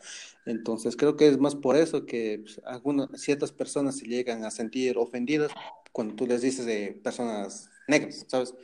Entonces, 0.46 0.96
creo 0.96 1.16
que 1.16 1.28
es 1.28 1.38
más 1.38 1.56
por 1.56 1.76
eso 1.76 2.06
que 2.06 2.40
pues, 2.44 2.62
algunas, 2.66 3.10
ciertas 3.16 3.52
personas 3.52 3.98
se 3.98 4.06
llegan 4.06 4.46
a 4.46 4.52
sentir 4.52 4.98
ofendidas 4.98 5.52
cuando 5.92 6.16
tú 6.16 6.26
les 6.26 6.42
dices 6.42 6.66
de 6.66 7.00
personas 7.04 7.70
negras, 7.88 8.26
¿sabes? 8.28 8.56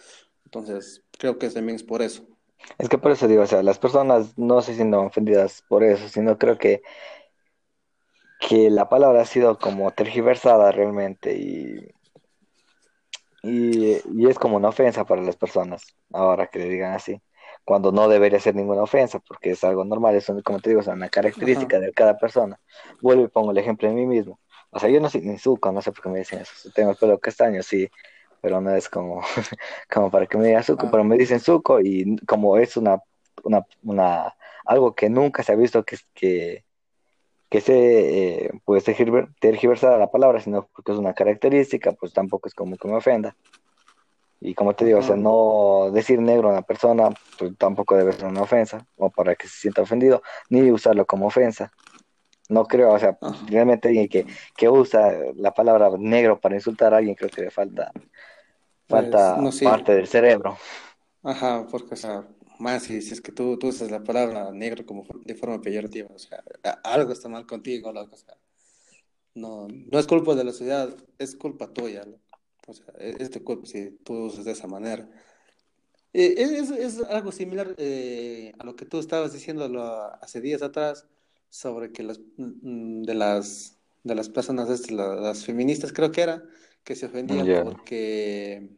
Entonces, 0.46 1.04
creo 1.18 1.38
que 1.38 1.50
también 1.50 1.76
es 1.76 1.84
por 1.84 2.02
eso. 2.02 2.26
Es 2.78 2.90
que 2.90 2.98
por 2.98 3.12
eso 3.12 3.28
digo, 3.28 3.44
o 3.44 3.48
sea, 3.48 3.62
las 3.62 3.78
personas 3.78 4.38
no 4.38 4.62
se 4.62 4.74
sienten 4.74 5.00
ofendidas 5.00 5.64
por 5.68 5.84
eso, 5.84 6.08
sino 6.10 6.38
creo 6.38 6.58
que, 6.58 6.82
que 8.40 8.70
la 8.70 8.90
palabra 8.90 9.22
ha 9.22 9.26
sido 9.26 9.60
como 9.60 9.92
tergiversada 9.92 10.72
realmente 10.72 11.38
y, 11.38 11.96
y, 13.46 14.28
es 14.28 14.40
como 14.40 14.58
una 14.58 14.70
ofensa 14.70 15.06
para 15.06 15.22
las 15.22 15.36
personas, 15.36 15.96
ahora 16.12 16.48
que 16.48 16.60
le 16.60 16.70
digan 16.70 16.94
así, 16.94 17.22
cuando 17.64 17.92
no 17.92 18.08
debería 18.10 18.40
ser 18.40 18.56
ninguna 18.56 18.84
ofensa, 18.84 19.20
porque 19.20 19.52
es 19.52 19.64
algo 19.64 19.86
normal, 19.86 20.16
es 20.16 20.32
como 20.44 20.60
te 20.60 20.70
digo, 20.70 20.82
es 20.82 20.88
una 20.88 21.10
característica 21.10 21.80
de 21.80 21.92
cada 21.94 22.18
persona. 22.18 22.60
Vuelvo 23.02 23.24
y 23.24 23.28
pongo 23.28 23.52
el 23.52 23.58
ejemplo 23.58 23.88
de 23.88 23.96
mí 23.96 24.06
mismo. 24.06 24.40
O 24.72 24.80
sea, 24.80 24.90
yo 24.90 25.00
no 25.00 25.10
soy 25.10 25.22
ni 25.22 25.38
suco, 25.38 25.72
no 25.72 25.82
sé 25.82 25.92
por 25.92 26.04
qué 26.04 26.10
me 26.10 26.20
dicen 26.20 26.40
eso. 26.42 26.70
Tengo 26.74 26.92
el 26.92 26.98
pelo 26.98 27.20
castaño, 27.20 27.64
sí, 27.64 27.90
pero 28.42 28.62
no 28.62 28.76
es 28.76 28.90
como, 28.90 29.22
como 29.92 30.12
para 30.12 30.28
que 30.28 30.38
me 30.38 30.48
digan 30.48 30.64
suco, 30.64 30.90
pero 30.92 31.04
me 31.04 31.18
dicen 31.18 31.40
suco 31.40 31.80
y 31.82 32.18
como 32.28 32.58
es 32.58 32.78
una, 32.78 33.02
una, 33.44 33.66
una 33.84 34.36
algo 34.66 34.94
que 34.96 35.10
nunca 35.10 35.44
se 35.44 35.54
ha 35.54 35.56
visto 35.56 35.84
que, 35.84 35.98
que, 36.14 36.66
que 37.56 37.62
se 37.62 38.48
eh, 38.48 38.52
puede 38.66 38.82
tergiversar 39.40 39.98
la 39.98 40.12
palabra, 40.12 40.42
sino 40.42 40.68
porque 40.74 40.92
es 40.92 40.98
una 40.98 41.14
característica, 41.14 41.94
pues 41.94 42.12
tampoco 42.12 42.50
es 42.50 42.54
como 42.54 42.76
que 42.76 42.86
me 42.90 42.96
ofenda. 42.96 43.34
Y 44.42 44.54
como 44.54 44.76
te 44.76 44.84
digo, 44.84 45.00
o 45.00 45.02
sea, 45.02 45.16
no 45.16 45.90
decir 45.94 46.20
negro 46.20 46.50
a 46.50 46.52
una 46.52 46.64
persona, 46.64 47.12
pues 47.40 47.58
tampoco 47.58 47.96
debe 47.96 48.12
ser 48.12 48.26
una 48.26 48.42
ofensa, 48.42 48.86
o 48.98 49.10
para 49.10 49.36
que 49.36 49.48
se 49.48 49.56
sienta 49.58 49.84
ofendido, 49.84 50.22
ni 50.50 50.70
usarlo 50.70 51.06
como 51.06 51.28
ofensa. 51.28 51.72
No 52.50 52.66
creo, 52.66 52.92
o 52.92 53.00
sea, 53.00 53.18
realmente 53.48 53.88
alguien 53.88 54.10
que, 54.10 54.26
que 54.58 54.68
usa 54.68 55.14
la 55.38 55.54
palabra 55.54 55.90
negro 55.98 56.38
para 56.38 56.56
insultar 56.56 56.94
a 56.94 56.98
alguien, 56.98 57.16
creo 57.16 57.30
que 57.30 57.44
le 57.44 57.52
falta 57.52 57.90
Falta 58.90 59.38
pues, 59.40 59.62
parte 59.62 59.96
del 59.96 60.08
cerebro. 60.08 60.58
Ajá, 61.24 61.66
porque, 61.72 61.94
o 61.94 61.98
sea, 61.98 62.26
más 62.60 62.84
si, 62.84 62.98
es 62.98 63.22
que 63.22 63.32
tú, 63.32 63.58
tú 63.58 63.68
usas 63.68 63.92
la 63.92 64.04
palabra 64.04 64.52
negro 64.52 64.86
como 64.86 65.06
de 65.24 65.36
forma 65.36 65.62
peyorativa, 65.62 66.10
o 66.14 66.20
sea, 66.20 66.44
algo 66.84 67.12
está 67.12 67.30
mal 67.30 67.46
contigo, 67.46 67.90
o 67.90 68.18
sea, 68.18 68.38
no, 69.34 69.68
no 69.68 70.00
es 70.00 70.08
culpa 70.08 70.36
de 70.36 70.44
la 70.44 70.52
sociedad, 70.52 70.96
es 71.18 71.36
culpa 71.36 71.72
tuya, 71.74 72.06
o 72.68 72.74
sea, 72.74 72.94
e, 73.00 73.16
es, 73.20 73.30
tu 73.30 73.44
culpa 73.44 73.66
si 73.66 73.92
tú 74.04 74.26
usas 74.26 74.46
de 74.46 74.52
esa 74.52 74.68
manera. 74.68 75.10
Eh, 76.14 76.36
es, 76.38 76.72
es, 76.72 77.04
algo 77.04 77.32
similar 77.32 77.76
eh, 77.78 78.54
a 78.58 78.66
lo 78.66 78.76
que 78.76 78.86
tú 78.86 79.00
estabas 79.00 79.34
diciendo 79.34 79.66
hace 80.22 80.40
días 80.40 80.62
atrás 80.62 81.06
sobre 81.50 81.92
que 81.92 82.04
las, 82.04 82.22
mm, 82.38 83.04
de 83.04 83.14
las 83.16 83.76
de 84.06 84.16
las 84.16 84.30
personas, 84.30 84.70
las, 84.70 84.92
las 84.92 85.46
feministas 85.46 85.92
creo 85.92 86.12
que 86.12 86.22
era, 86.22 86.44
que 86.84 86.96
se 86.96 87.08
ofendían 87.08 87.66
porque 87.66 88.70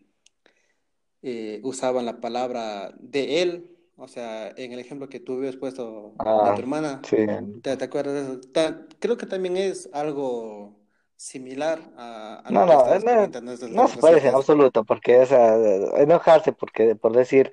eh, 1.21 1.60
usaban 1.63 2.06
la 2.06 2.19
palabra 2.19 2.93
de 2.99 3.41
él, 3.41 3.77
o 3.95 4.08
sea, 4.08 4.49
en 4.56 4.73
el 4.73 4.80
ejemplo 4.80 5.10
que 5.10 5.19
tú 5.19 5.34
habías 5.38 5.56
puesto 5.56 6.13
a 6.19 6.23
tu 6.23 6.30
ah, 6.30 6.56
hermana, 6.58 7.01
¿te, 7.01 7.71
acuerdas 7.71 8.13
de 8.53 8.62
eso? 8.62 8.75
creo 8.99 9.17
que 9.17 9.25
también 9.25 9.58
es 9.58 9.89
algo 9.93 10.77
similar 11.15 11.80
a, 11.97 12.43
no, 12.51 12.65
no, 12.67 12.86
no, 12.99 13.27
no, 13.69 13.88
se 13.88 13.97
parece 13.97 14.27
en 14.27 14.36
absoluto, 14.36 14.84
porque 14.84 15.19
o 15.19 15.25
sea, 15.25 15.56
enojarse 15.97 16.53
porque 16.53 16.95
por 16.95 17.13
decir 17.13 17.51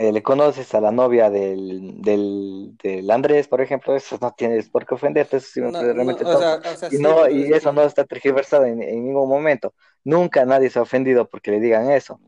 eh, 0.00 0.12
le 0.12 0.22
conoces 0.22 0.72
a 0.76 0.80
la 0.80 0.92
novia 0.92 1.28
del, 1.28 2.00
del, 2.00 2.76
del, 2.80 3.10
Andrés, 3.10 3.48
por 3.48 3.60
ejemplo, 3.60 3.96
eso 3.96 4.16
no 4.20 4.32
tienes 4.32 4.68
por 4.68 4.86
qué 4.86 4.94
ofenderte, 4.94 5.38
eso 5.38 5.60
realmente 5.72 6.24
y, 6.92 6.98
no, 6.98 7.28
y 7.28 7.52
eso 7.52 7.72
no 7.72 7.82
está 7.82 8.04
tergiversado 8.04 8.64
en, 8.64 8.78
ningún 8.78 9.28
momento. 9.28 9.74
Nunca 10.04 10.44
nadie 10.44 10.70
se 10.70 10.78
ha 10.78 10.82
ofendido 10.82 11.28
porque 11.28 11.50
le 11.50 11.58
digan 11.58 11.90
eso. 11.90 12.20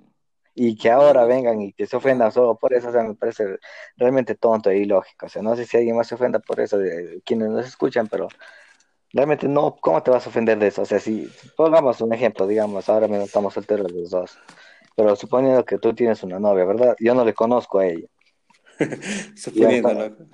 Y 0.52 0.76
que 0.76 0.90
ahora 0.90 1.24
vengan 1.26 1.60
y 1.62 1.72
que 1.72 1.86
se 1.86 1.96
ofendan 1.96 2.32
solo 2.32 2.56
por 2.56 2.74
eso, 2.74 2.88
o 2.88 2.92
sea, 2.92 3.04
me 3.04 3.14
parece 3.14 3.58
realmente 3.96 4.34
tonto 4.34 4.70
e 4.70 4.78
ilógico. 4.78 5.26
O 5.26 5.28
sea, 5.28 5.40
no 5.40 5.54
sé 5.54 5.64
si 5.64 5.76
alguien 5.76 5.96
más 5.96 6.08
se 6.08 6.16
ofenda 6.16 6.40
por 6.40 6.58
eso, 6.58 6.76
de 6.76 7.22
quienes 7.24 7.50
nos 7.50 7.64
escuchan, 7.66 8.08
pero 8.08 8.26
realmente 9.12 9.46
no, 9.46 9.76
¿cómo 9.80 10.02
te 10.02 10.10
vas 10.10 10.26
a 10.26 10.30
ofender 10.30 10.58
de 10.58 10.66
eso? 10.66 10.82
O 10.82 10.86
sea, 10.86 10.98
si 10.98 11.30
pongamos 11.56 12.00
un 12.00 12.12
ejemplo, 12.12 12.48
digamos, 12.48 12.88
ahora 12.88 13.06
mismo 13.06 13.26
estamos 13.26 13.54
solteros 13.54 13.92
los 13.92 14.10
dos 14.10 14.38
pero 14.96 15.16
suponiendo 15.16 15.64
que 15.64 15.78
tú 15.78 15.94
tienes 15.94 16.22
una 16.22 16.38
novia, 16.38 16.64
¿verdad? 16.64 16.96
Yo 16.98 17.14
no 17.14 17.24
le 17.24 17.34
conozco 17.34 17.78
a 17.78 17.86
ella. 17.86 18.06
Suponiendo, 19.36 19.92
loco. 19.92 20.24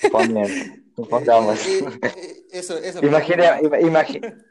Suponiendo. 0.00 0.84
Supongamos. 0.96 1.66
Eh, 1.66 2.44
eso, 2.52 2.78
eso 2.78 3.04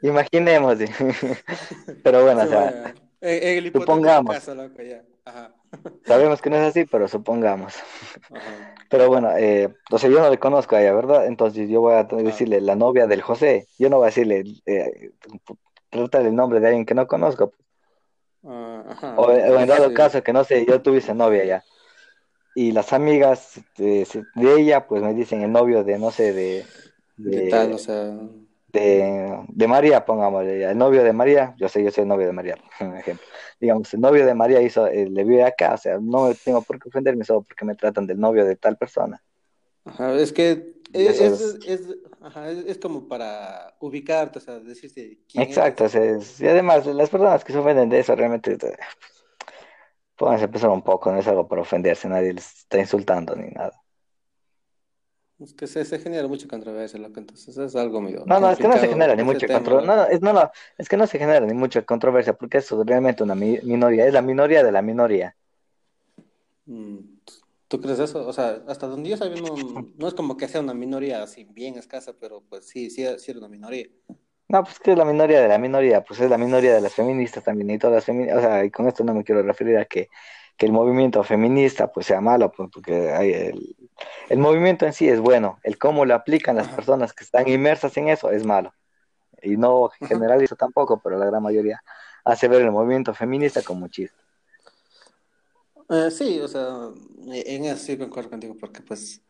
imaginemos. 0.02 0.78
pero 2.02 2.22
bueno, 2.22 2.42
o 2.42 2.46
sea, 2.46 2.94
supongamos. 3.72 4.36
Sabemos 6.04 6.42
que 6.42 6.50
no 6.50 6.56
es 6.56 6.62
así, 6.62 6.84
pero 6.84 7.08
supongamos. 7.08 7.74
Pero 8.90 9.08
bueno, 9.08 9.34
eh, 9.36 9.74
o 9.90 9.98
sea, 9.98 10.10
yo 10.10 10.20
no 10.20 10.28
le 10.28 10.38
conozco 10.38 10.76
a 10.76 10.82
ella, 10.82 10.92
¿verdad? 10.92 11.26
Entonces 11.26 11.68
yo 11.70 11.80
voy 11.80 11.94
a 11.94 12.04
decirle 12.04 12.60
la 12.60 12.76
novia 12.76 13.06
del 13.06 13.22
José. 13.22 13.66
Yo 13.78 13.88
no 13.88 13.96
voy 13.96 14.04
a 14.04 14.06
decirle, 14.08 14.44
eh, 14.66 15.12
el 15.92 16.34
nombre 16.34 16.60
de 16.60 16.66
alguien 16.66 16.84
que 16.84 16.94
no 16.94 17.06
conozco. 17.06 17.54
Ah, 18.46 19.14
o, 19.16 19.30
en 19.30 19.66
dado 19.66 19.94
caso 19.94 20.22
que 20.22 20.32
no 20.32 20.44
sé, 20.44 20.66
yo 20.66 20.82
tuviese 20.82 21.14
novia 21.14 21.44
ya. 21.44 21.64
Y 22.54 22.72
las 22.72 22.92
amigas 22.92 23.60
de, 23.76 24.06
ella, 24.56 24.86
pues 24.86 25.02
me 25.02 25.14
dicen 25.14 25.42
el 25.42 25.50
novio 25.50 25.82
de, 25.82 25.98
no 25.98 26.10
sé, 26.10 26.32
de. 26.32 26.66
de 27.16 27.48
tal? 27.48 27.72
O 27.72 27.78
sea. 27.78 28.16
De, 28.68 29.44
de 29.48 29.68
María, 29.68 30.04
pongámosle, 30.04 30.64
el 30.64 30.76
novio 30.76 31.04
de 31.04 31.12
María, 31.12 31.54
yo 31.58 31.68
sé, 31.68 31.84
yo 31.84 31.92
soy 31.92 32.02
el 32.02 32.08
novio 32.08 32.26
de 32.26 32.32
María, 32.32 32.56
por 32.78 32.96
ejemplo. 32.96 33.24
Digamos, 33.60 33.94
el 33.94 34.00
novio 34.00 34.26
de 34.26 34.34
María 34.34 34.60
hizo, 34.60 34.88
eh, 34.88 35.08
le 35.08 35.24
vive 35.24 35.44
acá, 35.44 35.74
o 35.74 35.78
sea, 35.78 35.98
no 36.00 36.34
tengo 36.34 36.60
por 36.62 36.80
qué 36.80 36.88
ofenderme 36.88 37.24
solo 37.24 37.42
porque 37.42 37.64
me 37.64 37.76
tratan 37.76 38.06
del 38.06 38.18
novio 38.18 38.44
de 38.44 38.56
tal 38.56 38.76
persona. 38.76 39.22
Ajá, 39.84 40.14
es 40.14 40.32
que 40.32 40.74
es, 40.92 41.20
es, 41.20 41.96
ajá, 42.20 42.50
es, 42.50 42.78
como 42.78 43.08
para 43.08 43.76
ubicarte, 43.80 44.38
o 44.38 44.42
sea, 44.42 44.60
decirte 44.60 45.18
quién 45.28 45.42
Exacto, 45.42 45.86
y 45.86 46.46
además 46.46 46.86
las 46.86 47.10
personas 47.10 47.44
que 47.44 47.52
se 47.52 47.58
ofenden 47.58 47.88
de 47.88 47.98
eso 47.98 48.14
realmente 48.14 48.56
pueden 50.16 50.40
empezar 50.40 50.70
un 50.70 50.82
poco, 50.82 51.10
no 51.10 51.18
es 51.18 51.26
algo 51.26 51.48
para 51.48 51.62
ofenderse, 51.62 52.08
nadie 52.08 52.32
les 52.32 52.60
está 52.60 52.78
insultando 52.78 53.34
ni 53.34 53.48
nada. 53.48 53.80
Es 55.40 55.52
que 55.52 55.66
se, 55.66 55.84
se 55.84 55.98
genera 55.98 56.28
mucha 56.28 56.46
controversia, 56.46 56.98
loco, 57.00 57.18
entonces 57.18 57.58
es 57.58 57.74
algo 57.74 58.00
medio. 58.00 58.22
No, 58.24 58.38
no, 58.38 58.50
es 58.50 58.58
que 58.58 58.68
no 58.68 58.78
se 58.78 58.86
genera 58.86 59.16
ni 59.16 59.24
mucha 59.24 59.48
controversia. 59.48 59.96
No, 59.96 60.04
es, 60.04 60.22
no, 60.22 60.32
no, 60.32 60.50
es 60.78 60.88
que 60.88 60.96
no 60.96 61.06
se 61.08 61.18
genera 61.18 61.44
ni 61.44 61.54
mucha 61.54 61.82
controversia 61.82 62.34
porque 62.34 62.58
eso 62.58 62.80
es 62.80 62.86
realmente 62.86 63.24
una 63.24 63.34
minoría, 63.34 64.06
es 64.06 64.12
la 64.12 64.22
minoría 64.22 64.62
de 64.62 64.70
la 64.70 64.80
minoría. 64.80 65.36
Mm. 66.66 67.13
¿Tú 67.74 67.80
crees 67.80 67.98
eso? 67.98 68.24
O 68.24 68.32
sea, 68.32 68.62
hasta 68.68 68.86
donde 68.86 69.10
yo 69.10 69.16
sabía, 69.16 69.42
no, 69.96 70.06
es 70.06 70.14
como 70.14 70.36
que 70.36 70.46
sea 70.46 70.60
una 70.60 70.74
minoría 70.74 71.24
así 71.24 71.42
bien 71.42 71.76
escasa, 71.76 72.12
pero 72.20 72.40
pues 72.48 72.68
sí, 72.68 72.88
sí, 72.88 73.04
sí 73.18 73.32
era 73.32 73.40
una 73.40 73.48
minoría. 73.48 73.88
No, 74.46 74.62
pues 74.62 74.78
que 74.78 74.92
es 74.92 74.96
la 74.96 75.04
minoría 75.04 75.40
de 75.40 75.48
la 75.48 75.58
minoría, 75.58 76.04
pues 76.04 76.20
es 76.20 76.30
la 76.30 76.38
minoría 76.38 76.72
de 76.72 76.80
las 76.80 76.94
feministas 76.94 77.42
también, 77.42 77.70
y 77.70 77.78
todas 77.78 77.96
las 77.96 78.04
feministas, 78.04 78.38
o 78.38 78.40
sea, 78.42 78.64
y 78.64 78.70
con 78.70 78.86
esto 78.86 79.02
no 79.02 79.12
me 79.12 79.24
quiero 79.24 79.42
referir 79.42 79.76
a 79.78 79.86
que, 79.86 80.08
el 80.58 80.70
movimiento 80.70 81.24
feminista 81.24 81.90
pues 81.90 82.06
sea 82.06 82.20
malo, 82.20 82.52
pues, 82.52 82.70
porque 82.72 83.10
hay 83.10 83.32
el, 83.32 83.76
el, 84.28 84.38
movimiento 84.38 84.86
en 84.86 84.92
sí 84.92 85.08
es 85.08 85.18
bueno, 85.18 85.58
el 85.64 85.76
cómo 85.78 86.04
lo 86.04 86.14
aplican 86.14 86.54
las 86.54 86.68
personas 86.68 87.12
que 87.12 87.24
están 87.24 87.48
inmersas 87.48 87.96
en 87.96 88.08
eso 88.08 88.30
es 88.30 88.46
malo. 88.46 88.72
Y 89.42 89.56
no 89.56 89.90
generalizo 90.08 90.54
tampoco, 90.54 91.00
pero 91.02 91.18
la 91.18 91.26
gran 91.26 91.42
mayoría 91.42 91.82
hace 92.24 92.46
ver 92.46 92.62
el 92.62 92.70
movimiento 92.70 93.12
feminista 93.14 93.62
como 93.62 93.88
chiste. 93.88 94.23
Eh, 95.90 96.10
sí, 96.10 96.40
o 96.40 96.48
sea, 96.48 96.90
en 97.26 97.64
eso 97.64 97.76
sí 97.76 97.98
concuerdo 97.98 98.30
contigo, 98.30 98.56
porque 98.58 98.80
pues, 98.82 99.22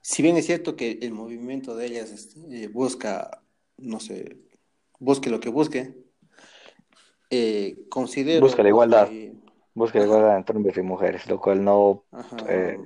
si 0.00 0.22
bien 0.22 0.36
es 0.36 0.46
cierto 0.46 0.76
que 0.76 0.98
el 1.02 1.12
movimiento 1.12 1.74
de 1.74 1.86
ellas 1.86 2.10
este, 2.10 2.68
busca, 2.68 3.42
no 3.78 4.00
sé, 4.00 4.38
busque 4.98 5.30
lo 5.30 5.40
que 5.40 5.48
busque, 5.48 5.94
eh, 7.30 7.86
considero... 7.88 8.42
Busca 8.42 8.62
la 8.62 8.68
igualdad, 8.68 9.08
busca 9.74 9.98
la 9.98 10.04
igualdad 10.04 10.36
entre 10.36 10.56
hombres 10.56 10.76
y 10.76 10.82
mujeres, 10.82 11.26
lo 11.26 11.40
cual 11.40 11.64
no, 11.64 12.04
eh, 12.48 12.78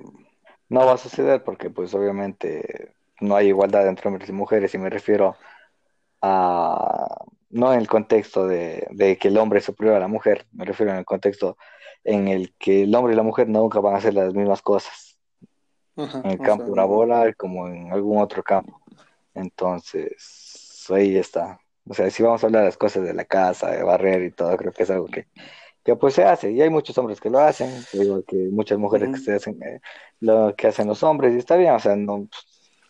no 0.69 0.85
va 0.85 0.93
a 0.93 0.97
suceder 0.97 1.43
porque 1.43 1.69
pues 1.69 1.93
obviamente 1.93 2.93
no 3.19 3.35
hay 3.35 3.47
igualdad 3.47 3.87
entre 3.87 4.07
hombres 4.07 4.29
y 4.29 4.33
mujeres 4.33 4.73
y 4.73 4.77
me 4.77 4.89
refiero 4.89 5.35
a 6.21 7.25
no 7.51 7.73
en 7.73 7.79
el 7.79 7.87
contexto 7.87 8.47
de, 8.47 8.87
de, 8.91 9.17
que 9.17 9.29
el 9.29 9.37
hombre 9.37 9.59
es 9.59 9.65
superior 9.65 9.95
a 9.95 9.99
la 9.99 10.07
mujer, 10.07 10.45
me 10.51 10.65
refiero 10.65 10.91
en 10.91 10.99
el 10.99 11.05
contexto 11.05 11.57
en 12.03 12.27
el 12.27 12.53
que 12.57 12.83
el 12.83 12.95
hombre 12.95 13.13
y 13.13 13.15
la 13.15 13.23
mujer 13.23 13.47
nunca 13.49 13.79
van 13.79 13.95
a 13.95 13.97
hacer 13.97 14.13
las 14.13 14.33
mismas 14.33 14.61
cosas. 14.61 15.17
en 15.95 16.31
el 16.31 16.39
campo 16.39 16.75
laboral 16.75 17.35
como 17.35 17.67
en 17.67 17.91
algún 17.91 18.21
otro 18.21 18.41
campo. 18.43 18.79
Entonces, 19.33 20.85
ahí 20.89 21.17
está. 21.17 21.59
O 21.87 21.93
sea, 21.93 22.09
si 22.09 22.23
vamos 22.23 22.43
a 22.43 22.47
hablar 22.47 22.61
de 22.61 22.67
las 22.67 22.77
cosas 22.77 23.03
de 23.03 23.13
la 23.13 23.25
casa, 23.25 23.71
de 23.71 23.83
barrer 23.83 24.23
y 24.23 24.31
todo, 24.31 24.55
creo 24.57 24.71
que 24.71 24.83
es 24.83 24.89
algo 24.89 25.07
que, 25.07 25.27
que 25.83 25.95
pues 25.95 26.13
se 26.13 26.23
hace. 26.23 26.51
Y 26.51 26.61
hay 26.61 26.69
muchos 26.69 26.97
hombres 26.97 27.19
que 27.19 27.29
lo 27.29 27.39
hacen, 27.39 27.69
digo 27.93 28.23
que 28.23 28.35
muchas 28.51 28.77
mujeres 28.77 29.09
que 29.09 29.17
se 29.17 29.33
hacen 29.33 29.61
eh, 29.63 29.81
lo 30.19 30.55
que 30.55 30.67
hacen 30.67 30.87
los 30.87 31.03
hombres 31.03 31.33
y 31.33 31.37
está 31.37 31.55
bien, 31.57 31.73
o 31.73 31.79
sea, 31.79 31.95
no, 31.95 32.27
pues, 32.29 32.45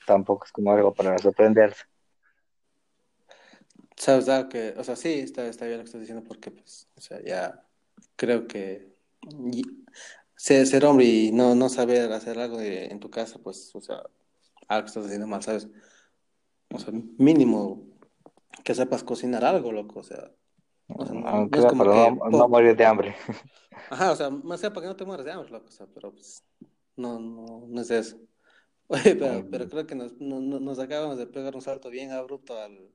tampoco 0.06 0.46
es 0.46 0.52
como 0.52 0.72
algo 0.72 0.94
para 0.94 1.18
sorprenderse. 1.18 1.84
Sabes, 3.96 4.46
que, 4.50 4.74
o 4.78 4.84
sea, 4.84 4.96
sí, 4.96 5.20
está, 5.20 5.46
está 5.48 5.66
bien 5.66 5.78
lo 5.78 5.84
que 5.84 5.88
estás 5.88 6.02
diciendo 6.02 6.24
porque, 6.26 6.52
pues, 6.52 6.88
o 6.96 7.02
sea, 7.02 7.22
ya 7.22 7.66
creo 8.16 8.48
que 8.48 8.99
ser, 10.36 10.66
ser 10.68 10.86
hombre 10.86 11.06
y 11.06 11.32
no, 11.32 11.56
no 11.56 11.70
saber 11.70 12.12
hacer 12.12 12.40
algo 12.40 12.60
en 12.62 13.00
tu 13.00 13.10
casa, 13.10 13.40
pues, 13.40 13.76
o 13.76 13.82
sea, 13.82 14.02
algo 14.68 14.84
que 14.84 14.88
estás 14.88 15.06
haciendo 15.06 15.28
mal, 15.28 15.44
¿sabes? 15.44 15.68
O 16.72 16.80
sea, 16.80 16.94
mínimo 17.18 17.84
que 18.64 18.76
sepas 18.76 19.04
cocinar 19.04 19.44
algo, 19.44 19.72
loco, 19.72 20.00
o 20.00 20.04
sea. 20.04 20.32
no, 20.88 21.50
es 21.52 21.66
como 21.66 21.84
que, 21.84 22.18
no, 22.32 22.48
morir 22.48 22.76
de 22.76 22.86
hambre. 22.86 23.16
Ajá, 23.90 24.12
o 24.12 24.16
sea, 24.16 24.30
más 24.30 24.60
sea 24.60 24.72
para 24.72 24.82
que 24.82 24.88
no 24.88 24.96
te 24.96 25.06
mueras 25.06 25.26
de 25.26 25.32
hambre, 25.32 25.50
loco, 25.50 25.68
o 25.68 25.72
sea, 25.72 25.88
pero 25.94 26.12
pues, 26.12 26.44
no, 26.96 27.20
no, 27.20 27.66
no 27.68 27.82
es 27.82 27.92
eso. 27.92 28.18
Oye, 28.88 29.16
pero, 29.16 29.48
pero 29.50 29.70
creo 29.70 29.86
que 29.86 29.96
nos, 29.96 30.20
no, 30.20 30.40
nos 30.40 30.80
acabamos 30.80 31.18
de 31.18 31.28
pegar 31.28 31.56
un 31.56 31.62
salto 31.62 31.90
bien 31.90 32.12
abrupto 32.12 32.58
al 32.58 32.92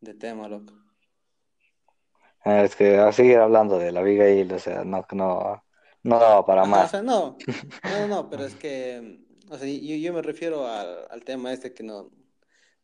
de 0.00 0.14
tema, 0.14 0.48
loco. 0.48 0.74
Ah, 2.44 2.64
es 2.64 2.74
que 2.74 2.96
a 2.96 3.12
seguir 3.12 3.38
hablando 3.38 3.78
de 3.78 3.92
la 3.92 4.00
Abigail, 4.00 4.52
o 4.52 4.58
sea, 4.58 4.84
no, 4.84 5.06
no, 5.12 5.62
no 6.02 6.18
daba 6.18 6.44
para 6.44 6.64
más. 6.64 6.86
O 6.86 6.90
sea, 6.90 7.02
no, 7.02 7.36
no, 7.84 8.08
no, 8.08 8.30
pero 8.30 8.44
es 8.44 8.54
que, 8.54 9.20
o 9.48 9.56
sea, 9.56 9.68
yo, 9.68 9.96
yo 9.96 10.12
me 10.12 10.22
refiero 10.22 10.66
al, 10.66 11.06
al, 11.10 11.24
tema 11.24 11.52
este 11.52 11.72
que 11.72 11.82
no, 11.82 12.10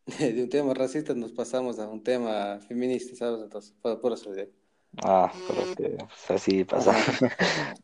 de 0.19 0.43
un 0.43 0.49
tema 0.49 0.73
racista 0.73 1.13
nos 1.13 1.31
pasamos 1.31 1.79
a 1.79 1.87
un 1.87 2.03
tema 2.03 2.59
feminista, 2.67 3.15
¿sabes? 3.15 3.41
Entonces, 3.41 3.73
por, 3.81 3.99
por 3.99 4.13
eso 4.13 4.31
digo. 4.31 4.49
Ah, 5.03 5.31
pero 5.47 5.75
que 5.75 5.97
pues, 5.97 6.31
así 6.31 6.63
pasa. 6.63 6.95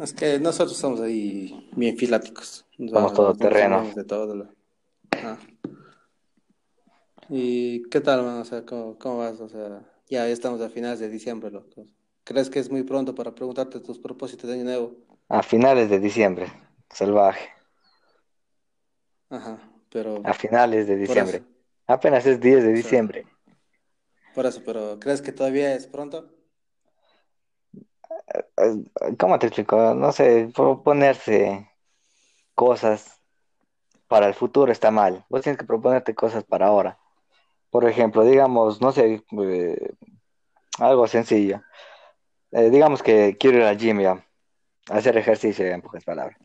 Es 0.00 0.12
que 0.12 0.38
nosotros 0.38 0.76
somos 0.76 1.00
ahí 1.00 1.68
bien 1.74 1.96
filáticos. 1.96 2.64
Somos 2.78 3.12
todo 3.12 3.34
terreno. 3.34 3.90
De 3.94 4.04
todo. 4.04 4.48
Ah. 5.24 5.36
¿Y 7.28 7.82
qué 7.88 8.00
tal, 8.00 8.22
man? 8.22 8.38
O 8.38 8.44
sea, 8.44 8.64
¿cómo, 8.64 8.96
¿cómo, 8.96 9.18
vas? 9.18 9.40
O 9.40 9.48
sea, 9.48 9.82
ya 10.08 10.26
estamos 10.28 10.60
a 10.60 10.68
finales 10.68 10.98
de 11.00 11.08
diciembre, 11.08 11.50
loco. 11.50 11.86
¿Crees 12.24 12.50
que 12.50 12.58
es 12.58 12.70
muy 12.70 12.82
pronto 12.82 13.14
para 13.14 13.34
preguntarte 13.34 13.80
tus 13.80 13.98
propósitos 13.98 14.48
de 14.48 14.54
año 14.54 14.64
nuevo? 14.64 14.96
A 15.28 15.42
finales 15.42 15.90
de 15.90 15.98
diciembre, 15.98 16.52
salvaje. 16.90 17.48
Ajá, 19.30 19.58
pero... 19.90 20.22
A 20.24 20.32
finales 20.34 20.86
de 20.86 20.96
diciembre. 20.96 21.42
Apenas 21.86 22.26
es 22.26 22.40
10 22.40 22.64
de 22.64 22.72
diciembre. 22.72 23.26
Por 24.34 24.46
eso, 24.46 24.62
pero 24.64 24.98
¿crees 25.00 25.22
que 25.22 25.32
todavía 25.32 25.74
es 25.74 25.86
pronto? 25.86 26.28
¿Cómo 29.18 29.38
te 29.38 29.46
explico? 29.46 29.94
No 29.94 30.12
sé, 30.12 30.50
proponerse 30.54 31.70
cosas 32.54 33.20
para 34.08 34.26
el 34.26 34.34
futuro 34.34 34.72
está 34.72 34.90
mal. 34.90 35.24
Vos 35.28 35.42
tienes 35.42 35.58
que 35.58 35.64
proponerte 35.64 36.14
cosas 36.14 36.44
para 36.44 36.66
ahora. 36.66 36.98
Por 37.76 37.86
ejemplo, 37.86 38.24
digamos, 38.24 38.80
no 38.80 38.90
sé, 38.90 39.22
eh, 39.42 39.90
algo 40.78 41.06
sencillo. 41.06 41.60
digamos 42.50 43.02
que 43.02 43.36
quiero 43.38 43.58
ir 43.58 43.64
al 43.64 43.76
gym 43.76 44.00
hacer 44.88 45.18
ejercicio 45.18 45.66
en 45.66 45.82
pocas 45.82 46.02
palabras. 46.02 46.38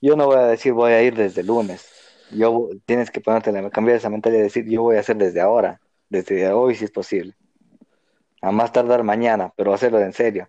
Yo 0.00 0.14
no 0.14 0.26
voy 0.26 0.36
a 0.36 0.46
decir 0.46 0.72
voy 0.72 0.92
a 0.92 1.02
ir 1.02 1.16
desde 1.16 1.42
lunes. 1.42 1.90
Yo 2.30 2.68
tienes 2.86 3.10
que 3.10 3.20
ponerte 3.20 3.50
la 3.50 3.68
cambiar 3.70 3.96
esa 3.96 4.08
mentalidad 4.08 4.38
y 4.38 4.44
decir 4.44 4.66
yo 4.68 4.82
voy 4.82 4.98
a 4.98 5.00
hacer 5.00 5.16
desde 5.16 5.40
ahora, 5.40 5.80
desde 6.08 6.48
hoy 6.52 6.76
si 6.76 6.84
es 6.84 6.92
posible. 6.92 7.34
A 8.40 8.52
más 8.52 8.70
tardar 8.70 9.02
mañana, 9.02 9.52
pero 9.56 9.74
hacerlo 9.74 9.98
en 9.98 10.12
serio. 10.12 10.48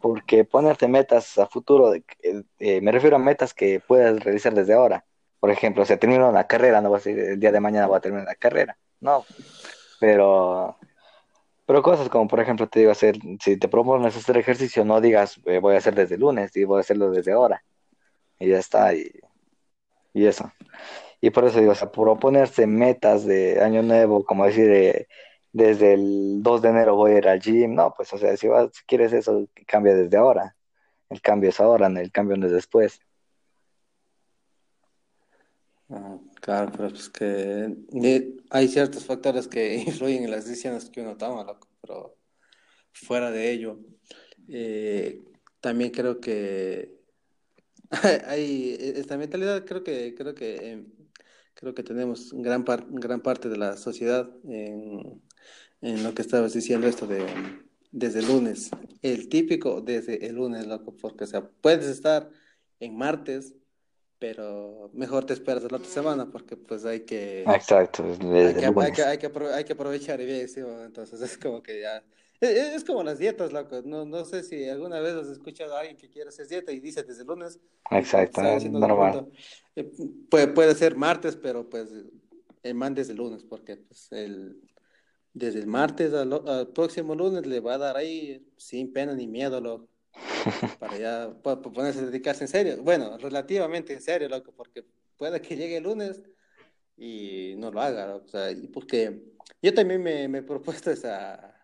Porque 0.00 0.44
ponerte 0.44 0.88
metas 0.88 1.38
a 1.38 1.46
futuro, 1.46 1.94
eh, 1.94 2.80
me 2.80 2.90
refiero 2.90 3.14
a 3.14 3.20
metas 3.20 3.54
que 3.54 3.78
puedas 3.78 4.18
realizar 4.24 4.52
desde 4.54 4.74
ahora. 4.74 5.04
Por 5.38 5.52
ejemplo, 5.52 5.84
si 5.84 5.96
termino 5.98 6.28
una 6.28 6.48
carrera, 6.48 6.80
no 6.80 6.88
voy 6.88 6.96
a 6.96 6.98
decir 6.98 7.16
el 7.16 7.38
día 7.38 7.52
de 7.52 7.60
mañana 7.60 7.86
voy 7.86 7.98
a 7.98 8.00
terminar 8.00 8.26
la 8.26 8.34
carrera. 8.34 8.76
No. 9.00 9.24
Pero 10.00 10.76
pero 11.68 11.82
cosas 11.82 12.08
como, 12.08 12.26
por 12.28 12.40
ejemplo, 12.40 12.66
te 12.66 12.80
digo, 12.80 12.92
hacer, 12.92 13.18
si 13.40 13.58
te 13.58 13.68
propones 13.68 14.16
hacer 14.16 14.38
ejercicio, 14.38 14.86
no 14.86 15.02
digas 15.02 15.38
eh, 15.44 15.58
voy 15.58 15.74
a 15.74 15.78
hacer 15.78 15.94
desde 15.94 16.16
lunes, 16.16 16.56
y 16.56 16.64
voy 16.64 16.78
a 16.78 16.80
hacerlo 16.80 17.10
desde 17.10 17.32
ahora. 17.32 17.62
Y 18.38 18.48
ya 18.48 18.58
está, 18.58 18.94
y, 18.94 19.10
y 20.14 20.26
eso. 20.26 20.50
Y 21.20 21.28
por 21.30 21.44
eso 21.44 21.60
digo, 21.60 21.72
o 21.72 21.74
sea, 21.74 21.92
proponerse 21.92 22.66
metas 22.66 23.26
de 23.26 23.62
año 23.62 23.82
nuevo, 23.82 24.24
como 24.24 24.46
decir, 24.46 24.70
eh, 24.70 25.08
desde 25.52 25.94
el 25.94 26.42
2 26.42 26.62
de 26.62 26.70
enero 26.70 26.96
voy 26.96 27.12
a 27.12 27.18
ir 27.18 27.28
al 27.28 27.40
gym, 27.40 27.74
no, 27.74 27.92
pues, 27.94 28.12
o 28.14 28.18
sea, 28.18 28.34
si, 28.38 28.48
vas, 28.48 28.70
si 28.72 28.84
quieres 28.86 29.12
eso, 29.12 29.46
cambia 29.66 29.94
desde 29.94 30.16
ahora. 30.16 30.56
El 31.10 31.20
cambio 31.20 31.50
es 31.50 31.60
ahora, 31.60 31.88
el 31.88 32.12
cambio 32.12 32.38
no 32.38 32.46
es 32.46 32.52
después. 32.52 33.00
Ah, 35.90 36.16
claro, 36.48 36.72
pero 36.72 36.86
es 36.88 37.10
que 37.10 37.76
hay 38.48 38.68
ciertos 38.68 39.04
factores 39.04 39.48
que 39.48 39.74
influyen 39.86 40.24
en 40.24 40.30
las 40.30 40.46
decisiones 40.46 40.88
que 40.88 41.02
uno 41.02 41.14
toma, 41.18 41.44
loco, 41.44 41.68
pero 41.82 42.16
fuera 42.90 43.30
de 43.30 43.52
ello, 43.52 43.78
eh, 44.48 45.20
también 45.60 45.90
creo 45.90 46.20
que 46.20 46.96
hay 48.26 48.76
esta 48.80 49.18
mentalidad, 49.18 49.66
creo 49.66 49.84
que 49.84 50.14
creo 50.14 50.34
que 50.34 50.70
em, 50.72 50.86
creo 51.52 51.74
que 51.74 51.82
tenemos 51.82 52.32
gran, 52.32 52.64
gran 52.92 53.20
parte 53.20 53.50
de 53.50 53.58
la 53.58 53.76
sociedad 53.76 54.30
en, 54.44 55.22
en, 55.82 56.02
lo 56.02 56.14
que 56.14 56.22
estabas 56.22 56.54
diciendo, 56.54 56.86
esto 56.86 57.06
de 57.06 57.26
desde 57.92 58.20
el 58.20 58.26
lunes, 58.26 58.70
el 59.02 59.28
típico 59.28 59.82
desde 59.82 60.26
el 60.26 60.36
lunes, 60.36 60.66
loco, 60.66 60.96
porque, 60.96 61.24
o 61.24 61.26
sea, 61.26 61.46
puedes 61.60 61.86
estar 61.88 62.30
en 62.80 62.96
martes, 62.96 63.54
pero 64.18 64.90
mejor 64.92 65.24
te 65.24 65.32
esperas 65.32 65.62
la 65.70 65.78
otra 65.78 65.90
semana, 65.90 66.30
porque 66.30 66.56
pues 66.56 66.84
hay 66.84 67.00
que... 67.00 67.42
Exacto, 67.42 68.04
hay 68.04 68.18
que, 68.18 68.66
hay, 68.66 68.92
que, 68.92 69.02
hay, 69.02 69.18
que, 69.18 69.30
hay 69.54 69.64
que 69.64 69.72
aprovechar 69.72 70.20
y 70.20 70.26
bien, 70.26 70.46
entonces 70.84 71.20
es 71.20 71.38
como 71.38 71.62
que 71.62 71.80
ya 71.80 72.02
es, 72.40 72.84
como 72.84 73.02
las 73.02 73.18
dietas, 73.18 73.52
loco. 73.52 73.82
No, 73.84 74.04
no 74.04 74.24
sé 74.24 74.44
si 74.44 74.68
alguna 74.68 75.00
vez 75.00 75.14
has 75.14 75.28
escuchado 75.28 75.76
a 75.76 75.80
alguien 75.80 75.96
que 75.96 76.08
quiere 76.08 76.28
hacer 76.28 76.46
dieta 76.46 76.70
y 76.70 76.78
dice 76.78 77.02
desde 77.02 77.22
el 77.22 77.26
lunes. 77.26 77.58
Exacto, 77.90 78.42
normal. 78.70 79.28
Eh, 79.74 79.90
puede, 80.30 80.48
puede 80.48 80.74
ser 80.74 80.96
martes, 80.96 81.34
pero 81.34 81.68
pues 81.68 81.90
el 82.62 82.74
man 82.74 82.94
desde 82.94 83.12
el 83.12 83.18
lunes, 83.18 83.42
porque 83.42 83.76
pues 83.76 84.12
el, 84.12 84.60
desde 85.32 85.58
el 85.58 85.66
martes 85.66 86.12
al, 86.14 86.68
próximo 86.74 87.14
lunes 87.16 87.44
le 87.44 87.58
va 87.60 87.74
a 87.74 87.78
dar 87.78 87.96
ahí 87.96 88.46
sin 88.56 88.92
pena 88.92 89.14
ni 89.14 89.26
miedo, 89.26 89.60
loco. 89.60 89.88
Para 90.78 90.98
ya 90.98 91.30
ponerse 91.42 92.00
a 92.00 92.06
dedicarse 92.06 92.44
en 92.44 92.48
serio. 92.48 92.82
Bueno, 92.82 93.18
relativamente 93.18 93.92
en 93.92 94.00
serio, 94.00 94.28
loco, 94.28 94.52
porque 94.56 94.84
puede 95.16 95.40
que 95.40 95.56
llegue 95.56 95.78
el 95.78 95.84
lunes 95.84 96.22
y 96.96 97.54
no 97.56 97.70
lo 97.70 97.80
haga, 97.80 98.16
o 98.16 98.26
sea, 98.28 98.48
porque 98.72 99.22
yo 99.62 99.72
también 99.72 100.02
me, 100.02 100.28
me 100.28 100.38
he 100.38 100.42
propuesto 100.42 100.90
esa 100.90 101.54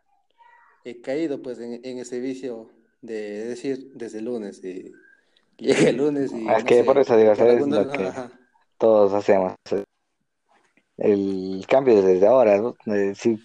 he 0.85 1.01
caído 1.01 1.41
pues 1.43 1.59
en, 1.59 1.99
ese 1.99 2.21
vicio 2.21 2.69
de 3.01 3.47
decir 3.47 3.91
desde 3.95 4.19
el 4.19 4.27
lunes 4.27 4.63
y 4.63 4.93
llega 5.57 5.89
el 5.89 5.97
lunes 5.97 6.33
y... 6.33 6.47
Es 6.49 6.65
que 6.65 6.85
por 6.85 6.99
eso 6.99 7.17
digo, 7.17 7.35
¿sabes? 7.35 7.67
Lo 7.67 7.91
que 7.91 8.13
todos 8.79 9.13
hacemos. 9.15 9.55
El 10.99 11.65
cambio 11.67 12.03
desde 12.03 12.27
ahora, 12.27 12.57
eh, 12.87 13.15
si 13.17 13.39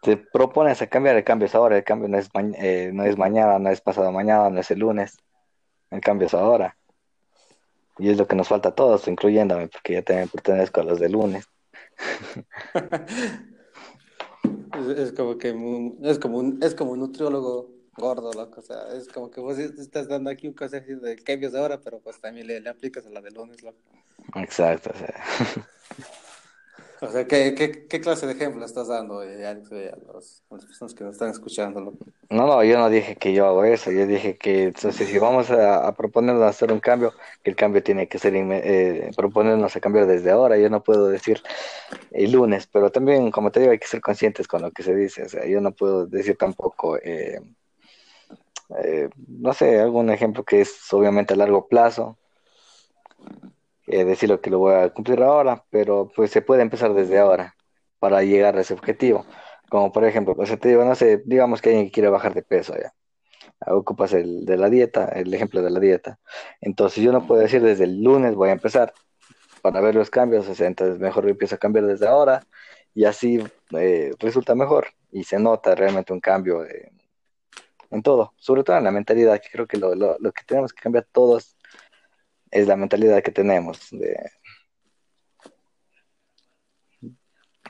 te 0.00 0.16
propones 0.16 0.80
a 0.82 0.86
cambiar, 0.86 1.16
el 1.16 1.24
cambio 1.24 1.46
es 1.46 1.54
ahora, 1.54 1.76
el 1.76 1.84
cambio 1.84 2.08
no 2.08 2.18
es, 2.18 2.28
eh, 2.58 2.90
no 2.92 3.04
es 3.04 3.18
mañana, 3.18 3.58
no 3.58 3.70
es 3.70 3.80
pasado 3.80 4.12
mañana, 4.12 4.50
no 4.50 4.60
es 4.60 4.70
el 4.70 4.80
lunes, 4.80 5.18
el 5.90 6.00
cambio 6.00 6.26
es 6.26 6.34
ahora. 6.34 6.76
Y 7.98 8.10
es 8.10 8.16
lo 8.16 8.26
que 8.26 8.36
nos 8.36 8.48
falta 8.48 8.70
a 8.70 8.74
todos, 8.74 9.06
incluyéndome, 9.08 9.68
porque 9.68 9.94
yo 9.94 10.04
también 10.04 10.28
pertenezco 10.28 10.80
a 10.80 10.84
los 10.84 10.98
de 10.98 11.08
lunes. 11.08 11.46
Es, 14.96 15.12
como 15.12 15.36
que 15.36 15.48
es 16.02 16.18
como 16.18 16.38
un, 16.38 16.58
es 16.62 16.74
como 16.74 16.92
un 16.92 17.00
nutriólogo 17.00 17.70
gordo, 17.94 18.32
loco. 18.32 18.60
O 18.60 18.62
sea, 18.62 18.88
es 18.96 19.06
como 19.06 19.30
que 19.30 19.40
vos 19.40 19.58
estás 19.58 20.08
dando 20.08 20.30
aquí 20.30 20.48
un 20.48 20.54
consejo 20.54 20.98
de 21.00 21.16
cambios 21.16 21.52
de 21.52 21.60
hora, 21.60 21.78
pero 21.78 22.00
pues 22.00 22.18
también 22.20 22.46
le, 22.46 22.60
le 22.60 22.70
aplicas 22.70 23.06
a 23.06 23.10
la 23.10 23.20
de 23.20 23.30
lunes, 23.30 23.62
loco. 23.62 23.78
Exacto, 24.36 24.90
o 24.94 24.98
sea. 24.98 25.14
O 27.02 27.10
sea, 27.10 27.26
¿qué, 27.26 27.52
qué, 27.56 27.88
qué 27.88 28.00
clase 28.00 28.28
de 28.28 28.34
ejemplo 28.34 28.64
estás 28.64 28.86
dando, 28.86 29.24
eh, 29.24 29.44
Alex, 29.44 29.72
a, 29.72 30.12
los, 30.12 30.44
las 30.48 30.64
personas 30.64 30.94
que 30.94 31.02
nos 31.02 31.14
están 31.14 31.30
escuchando? 31.30 31.80
No, 32.30 32.46
no, 32.46 32.62
yo 32.62 32.78
no 32.78 32.88
dije 32.88 33.16
que 33.16 33.32
yo 33.32 33.44
hago 33.44 33.64
eso, 33.64 33.90
yo 33.90 34.06
dije 34.06 34.38
que 34.38 34.64
entonces, 34.66 35.08
si 35.08 35.18
vamos 35.18 35.50
a, 35.50 35.84
a 35.88 35.96
proponernos 35.96 36.44
hacer 36.44 36.72
un 36.72 36.78
cambio, 36.78 37.12
que 37.42 37.50
el 37.50 37.56
cambio 37.56 37.82
tiene 37.82 38.06
que 38.06 38.20
ser, 38.20 38.36
eh, 38.36 39.10
proponernos 39.16 39.74
a 39.74 39.80
cambiar 39.80 40.06
desde 40.06 40.30
ahora, 40.30 40.56
yo 40.58 40.70
no 40.70 40.84
puedo 40.84 41.08
decir 41.08 41.42
el 42.12 42.30
lunes, 42.30 42.68
pero 42.68 42.92
también, 42.92 43.32
como 43.32 43.50
te 43.50 43.58
digo, 43.58 43.72
hay 43.72 43.80
que 43.80 43.88
ser 43.88 44.00
conscientes 44.00 44.46
con 44.46 44.62
lo 44.62 44.70
que 44.70 44.84
se 44.84 44.94
dice, 44.94 45.24
o 45.24 45.28
sea, 45.28 45.44
yo 45.44 45.60
no 45.60 45.72
puedo 45.72 46.06
decir 46.06 46.36
tampoco, 46.36 46.98
eh, 46.98 47.40
eh, 48.78 49.08
no 49.26 49.52
sé, 49.52 49.80
algún 49.80 50.08
ejemplo 50.10 50.44
que 50.44 50.60
es 50.60 50.92
obviamente 50.92 51.34
a 51.34 51.36
largo 51.36 51.66
plazo, 51.66 52.16
eh, 53.86 54.04
decirlo 54.04 54.40
que 54.40 54.50
lo 54.50 54.58
voy 54.58 54.74
a 54.74 54.90
cumplir 54.90 55.22
ahora, 55.22 55.64
pero 55.70 56.10
pues 56.14 56.30
se 56.30 56.42
puede 56.42 56.62
empezar 56.62 56.94
desde 56.94 57.18
ahora 57.18 57.56
para 57.98 58.22
llegar 58.22 58.56
a 58.56 58.60
ese 58.60 58.74
objetivo. 58.74 59.26
Como 59.70 59.92
por 59.92 60.04
ejemplo, 60.04 60.36
pues 60.36 60.56
te 60.60 60.68
digo, 60.68 60.84
no 60.84 60.94
sé, 60.94 61.22
digamos 61.24 61.62
que 61.62 61.70
alguien 61.70 61.90
quiere 61.90 62.08
bajar 62.08 62.34
de 62.34 62.42
peso 62.42 62.74
ya. 62.76 62.92
Ocupas 63.72 64.12
el 64.12 64.44
de 64.44 64.56
la 64.56 64.68
dieta, 64.70 65.06
el 65.06 65.32
ejemplo 65.34 65.62
de 65.62 65.70
la 65.70 65.80
dieta. 65.80 66.18
Entonces 66.60 67.02
yo 67.04 67.12
no 67.12 67.26
puedo 67.26 67.40
decir 67.42 67.62
desde 67.62 67.84
el 67.84 68.02
lunes 68.02 68.34
voy 68.34 68.50
a 68.50 68.52
empezar 68.52 68.92
para 69.62 69.80
ver 69.80 69.94
los 69.94 70.10
cambios, 70.10 70.48
o 70.48 70.54
sea, 70.54 70.66
entonces 70.66 70.98
mejor 70.98 71.28
empiezo 71.28 71.54
a 71.54 71.58
cambiar 71.58 71.86
desde 71.86 72.06
ahora 72.08 72.44
y 72.94 73.04
así 73.04 73.42
eh, 73.78 74.12
resulta 74.18 74.54
mejor 74.54 74.88
y 75.12 75.24
se 75.24 75.38
nota 75.38 75.74
realmente 75.74 76.12
un 76.12 76.20
cambio 76.20 76.64
en 77.92 78.02
todo, 78.02 78.32
sobre 78.36 78.64
todo 78.64 78.78
en 78.78 78.84
la 78.84 78.90
mentalidad, 78.90 79.40
creo 79.52 79.66
que 79.66 79.76
lo, 79.76 79.94
lo, 79.94 80.16
lo 80.18 80.32
que 80.32 80.42
tenemos 80.44 80.72
que 80.72 80.82
cambiar 80.82 81.06
todos 81.12 81.56
es 82.52 82.68
la 82.68 82.76
mentalidad 82.76 83.22
que 83.22 83.32
tenemos 83.32 83.88
de, 83.90 84.30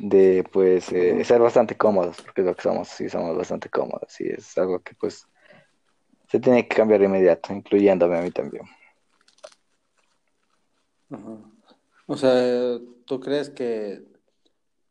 de 0.01 0.45
pues 0.53 0.91
eh, 0.93 1.25
ser 1.25 1.41
bastante 1.41 1.77
cómodos, 1.77 2.21
porque 2.21 2.41
es 2.41 2.47
lo 2.47 2.57
que 2.57 2.63
somos, 2.63 2.89
sí 2.89 3.09
somos 3.09 3.37
bastante 3.37 3.71
cómodos 3.71 4.21
y 4.21 4.29
es 4.29 4.59
algo 4.59 4.81
que 4.81 4.95
pues 4.95 5.27
se 6.29 6.41
tiene 6.41 6.67
que 6.67 6.77
cambiar 6.77 7.01
de 7.01 7.07
inmediato, 7.07 7.53
incluyéndome 7.53 8.19
a 8.19 8.23
mí 8.23 8.31
también. 8.31 8.65
O 12.07 12.17
sea, 12.17 12.79
¿tú 13.05 13.21
crees 13.21 13.51
que 13.51 14.03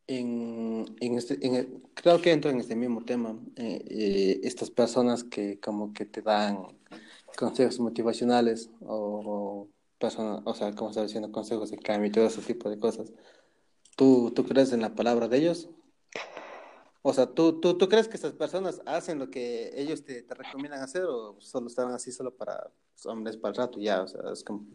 en, 0.07 0.85
en 0.99 1.17
este, 1.17 1.45
en 1.45 1.83
creo 1.95 2.21
que 2.21 2.31
entro 2.31 2.49
en 2.49 2.59
este 2.59 2.75
mismo 2.75 3.03
tema, 3.03 3.37
eh, 3.55 3.83
eh, 3.89 4.39
estas 4.43 4.69
personas 4.69 5.23
que 5.23 5.59
como 5.59 5.93
que 5.93 6.05
te 6.05 6.21
dan 6.21 6.59
consejos 7.35 7.79
motivacionales 7.79 8.69
o 8.81 9.67
personas, 10.01 10.41
o 10.43 10.53
sea, 10.53 10.73
como 10.73 10.89
estaba 10.89 11.05
diciendo, 11.05 11.31
consejos 11.31 11.71
de 11.71 11.77
cambio 11.77 12.09
y 12.09 12.11
todo 12.11 12.25
ese 12.25 12.41
tipo 12.41 12.69
de 12.69 12.79
cosas. 12.79 13.13
¿Tú, 13.95 14.31
tú 14.35 14.43
crees 14.43 14.73
en 14.73 14.81
la 14.81 14.95
palabra 14.95 15.27
de 15.27 15.37
ellos? 15.37 15.69
O 17.03 17.13
sea, 17.13 17.27
¿tú, 17.27 17.59
tú, 17.61 17.77
¿tú 17.77 17.87
crees 17.87 18.07
que 18.07 18.15
estas 18.15 18.33
personas 18.33 18.81
hacen 18.85 19.19
lo 19.19 19.29
que 19.29 19.71
ellos 19.75 20.03
te, 20.03 20.23
te 20.23 20.33
recomiendan 20.33 20.81
hacer 20.81 21.03
o 21.03 21.35
solo 21.39 21.67
estaban 21.67 21.93
así 21.93 22.11
solo 22.11 22.35
para 22.35 22.71
pues, 22.93 23.05
hombres 23.05 23.37
para 23.37 23.51
el 23.51 23.57
rato 23.57 23.79
ya? 23.79 24.01
O 24.01 24.07
sea, 24.07 24.21
es 24.31 24.43
como, 24.43 24.65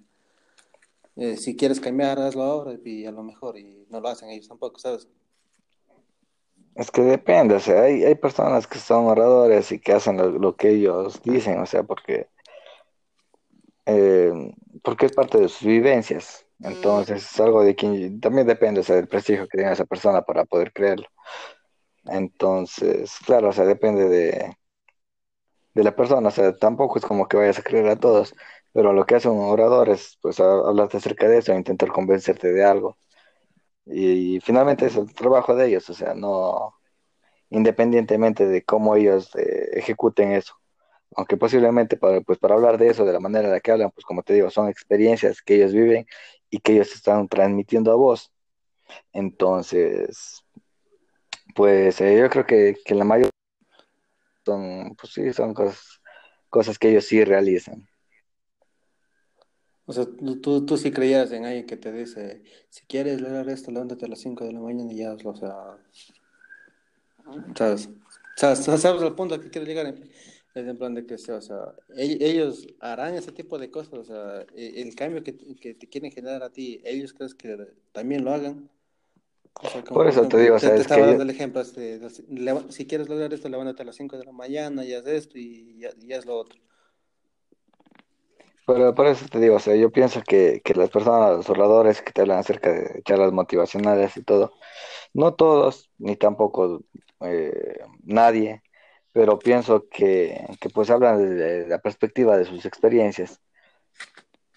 eh, 1.16 1.36
si 1.36 1.56
quieres 1.56 1.80
cambiar, 1.80 2.18
hazlo 2.18 2.42
ahora 2.42 2.76
y 2.84 3.06
a 3.06 3.12
lo 3.12 3.22
mejor, 3.22 3.58
y 3.58 3.86
no 3.90 4.00
lo 4.00 4.08
hacen 4.08 4.30
ellos 4.30 4.48
tampoco, 4.48 4.78
¿sabes? 4.78 5.08
Es 6.74 6.90
que 6.90 7.02
depende, 7.02 7.54
o 7.54 7.60
sea, 7.60 7.82
hay, 7.82 8.04
hay 8.04 8.14
personas 8.16 8.66
que 8.66 8.78
son 8.78 9.06
oradores 9.06 9.72
y 9.72 9.78
que 9.78 9.92
hacen 9.92 10.18
lo, 10.18 10.30
lo 10.30 10.56
que 10.56 10.70
ellos 10.70 11.22
dicen, 11.22 11.58
o 11.60 11.66
sea, 11.66 11.84
porque 11.84 12.28
eh, 13.86 14.32
porque 14.82 15.06
es 15.06 15.12
parte 15.12 15.38
de 15.38 15.48
sus 15.48 15.66
vivencias. 15.66 16.46
Entonces 16.60 17.24
es 17.24 17.40
algo 17.40 17.62
de 17.64 17.74
quien 17.74 18.20
también 18.20 18.46
depende, 18.46 18.80
o 18.80 18.82
sea, 18.82 18.96
del 18.96 19.08
prestigio 19.08 19.46
que 19.48 19.58
tenga 19.58 19.72
esa 19.72 19.84
persona 19.84 20.22
para 20.22 20.44
poder 20.44 20.72
creerlo. 20.72 21.06
Entonces, 22.06 23.16
claro, 23.26 23.48
o 23.50 23.52
sea, 23.52 23.64
depende 23.64 24.08
de, 24.08 24.56
de 25.74 25.84
la 25.84 25.94
persona, 25.94 26.28
o 26.28 26.30
sea, 26.30 26.56
tampoco 26.56 26.98
es 26.98 27.04
como 27.04 27.28
que 27.28 27.36
vayas 27.36 27.58
a 27.58 27.62
creer 27.62 27.88
a 27.88 27.96
todos, 28.00 28.34
pero 28.72 28.92
lo 28.92 29.06
que 29.06 29.16
hace 29.16 29.28
un 29.28 29.40
orador 29.40 29.90
es, 29.90 30.18
pues, 30.22 30.40
hablarte 30.40 30.98
acerca 30.98 31.28
de 31.28 31.38
eso, 31.38 31.54
intentar 31.54 31.90
convencerte 31.92 32.52
de 32.52 32.64
algo. 32.64 32.96
Y, 33.86 34.40
finalmente 34.40 34.86
es 34.86 34.96
el 34.96 35.14
trabajo 35.14 35.54
de 35.56 35.68
ellos, 35.68 35.88
o 35.90 35.94
sea, 35.94 36.14
no, 36.14 36.74
independientemente 37.50 38.46
de 38.46 38.64
cómo 38.64 38.96
ellos 38.96 39.34
eh, 39.36 39.70
ejecuten 39.74 40.32
eso 40.32 40.56
aunque 41.16 41.36
posiblemente 41.36 41.96
para, 41.96 42.20
pues 42.20 42.38
para 42.38 42.54
hablar 42.54 42.78
de 42.78 42.88
eso, 42.88 43.04
de 43.04 43.12
la 43.12 43.20
manera 43.20 43.46
en 43.46 43.52
la 43.52 43.60
que 43.60 43.72
hablan, 43.72 43.90
pues 43.90 44.04
como 44.04 44.22
te 44.22 44.34
digo, 44.34 44.50
son 44.50 44.68
experiencias 44.68 45.40
que 45.42 45.56
ellos 45.56 45.72
viven 45.72 46.06
y 46.50 46.60
que 46.60 46.74
ellos 46.74 46.94
están 46.94 47.26
transmitiendo 47.28 47.90
a 47.90 47.96
vos. 47.96 48.32
Entonces, 49.12 50.44
pues 51.54 52.00
eh, 52.00 52.18
yo 52.18 52.28
creo 52.28 52.46
que, 52.46 52.76
que 52.84 52.94
la 52.94 53.04
mayoría 53.04 53.30
son, 54.44 54.94
pues 54.94 55.12
sí, 55.14 55.32
son 55.32 55.54
cosas, 55.54 56.00
cosas 56.50 56.78
que 56.78 56.90
ellos 56.90 57.06
sí 57.06 57.24
realizan. 57.24 57.88
O 59.86 59.92
sea, 59.92 60.04
tú, 60.04 60.66
tú 60.66 60.76
sí 60.76 60.90
creías 60.90 61.30
en 61.32 61.44
alguien 61.44 61.64
que 61.64 61.76
te 61.76 61.92
dice, 61.92 62.42
si 62.68 62.84
quieres 62.86 63.20
lograr 63.20 63.48
esto, 63.48 63.70
levántate 63.70 64.04
a 64.04 64.08
las 64.08 64.20
5 64.20 64.44
de 64.44 64.52
la 64.52 64.60
mañana 64.60 64.92
y 64.92 64.96
ya 64.96 65.12
hazlo, 65.12 65.30
o 65.30 65.36
sea, 65.36 65.54
¿sabes? 67.54 67.88
¿Sabes, 68.36 68.64
sabes 68.64 69.02
el 69.02 69.14
punto 69.14 69.40
que 69.40 69.48
quiero 69.48 69.66
llegar? 69.66 69.94
Es 70.56 70.66
en 70.66 70.78
plan 70.78 70.94
de 70.94 71.04
que, 71.04 71.16
o 71.16 71.18
sea, 71.18 71.74
ellos 71.98 72.66
harán 72.80 73.14
ese 73.14 73.30
tipo 73.30 73.58
de 73.58 73.70
cosas, 73.70 73.92
o 73.92 74.04
sea, 74.04 74.46
e, 74.56 74.80
el 74.80 74.94
cambio 74.94 75.22
que, 75.22 75.36
que 75.36 75.74
te 75.74 75.86
quieren 75.86 76.10
generar 76.10 76.42
a 76.42 76.48
ti, 76.48 76.80
ellos 76.82 77.12
crees 77.12 77.34
que 77.34 77.58
también 77.92 78.24
lo 78.24 78.32
hagan. 78.32 78.70
por 79.90 80.08
eso 80.08 80.26
te 80.26 80.38
digo, 80.38 80.54
o 80.54 80.58
sea, 80.58 80.74
te, 80.74 80.80
estaba 80.80 81.08
dando 81.08 81.24
el 81.24 81.28
ejemplo, 81.28 81.60
este, 81.60 82.00
si 82.70 82.86
quieres 82.86 83.10
lograr 83.10 83.34
esto, 83.34 83.50
levántate 83.50 83.82
a 83.82 83.84
las 83.84 83.96
5 83.96 84.16
de 84.16 84.24
la 84.24 84.32
mañana 84.32 84.82
y 84.82 84.94
haz 84.94 85.06
esto 85.06 85.36
y 85.36 85.78
ya, 85.78 85.90
es 86.16 86.24
lo 86.24 86.38
otro. 86.38 86.58
Pero 88.66 88.94
por 88.94 89.08
eso 89.08 89.26
te 89.28 89.38
digo, 89.38 89.56
o 89.56 89.60
sea, 89.60 89.76
yo 89.76 89.92
pienso 89.92 90.22
que, 90.22 90.62
que 90.64 90.72
las 90.72 90.88
personas, 90.88 91.36
los 91.36 91.50
oradores 91.50 92.00
que 92.00 92.12
te 92.12 92.22
hablan 92.22 92.38
acerca 92.38 92.72
de 92.72 93.02
charlas 93.02 93.30
motivacionales 93.30 94.16
y 94.16 94.22
todo, 94.22 94.54
no 95.12 95.34
todos, 95.34 95.90
ni 95.98 96.16
tampoco 96.16 96.82
eh, 97.20 97.78
nadie, 98.04 98.62
pero 99.16 99.38
pienso 99.38 99.88
que, 99.88 100.46
que 100.60 100.68
pues 100.68 100.90
hablan 100.90 101.16
desde 101.16 101.66
la 101.68 101.78
perspectiva 101.78 102.36
de 102.36 102.44
sus 102.44 102.66
experiencias 102.66 103.40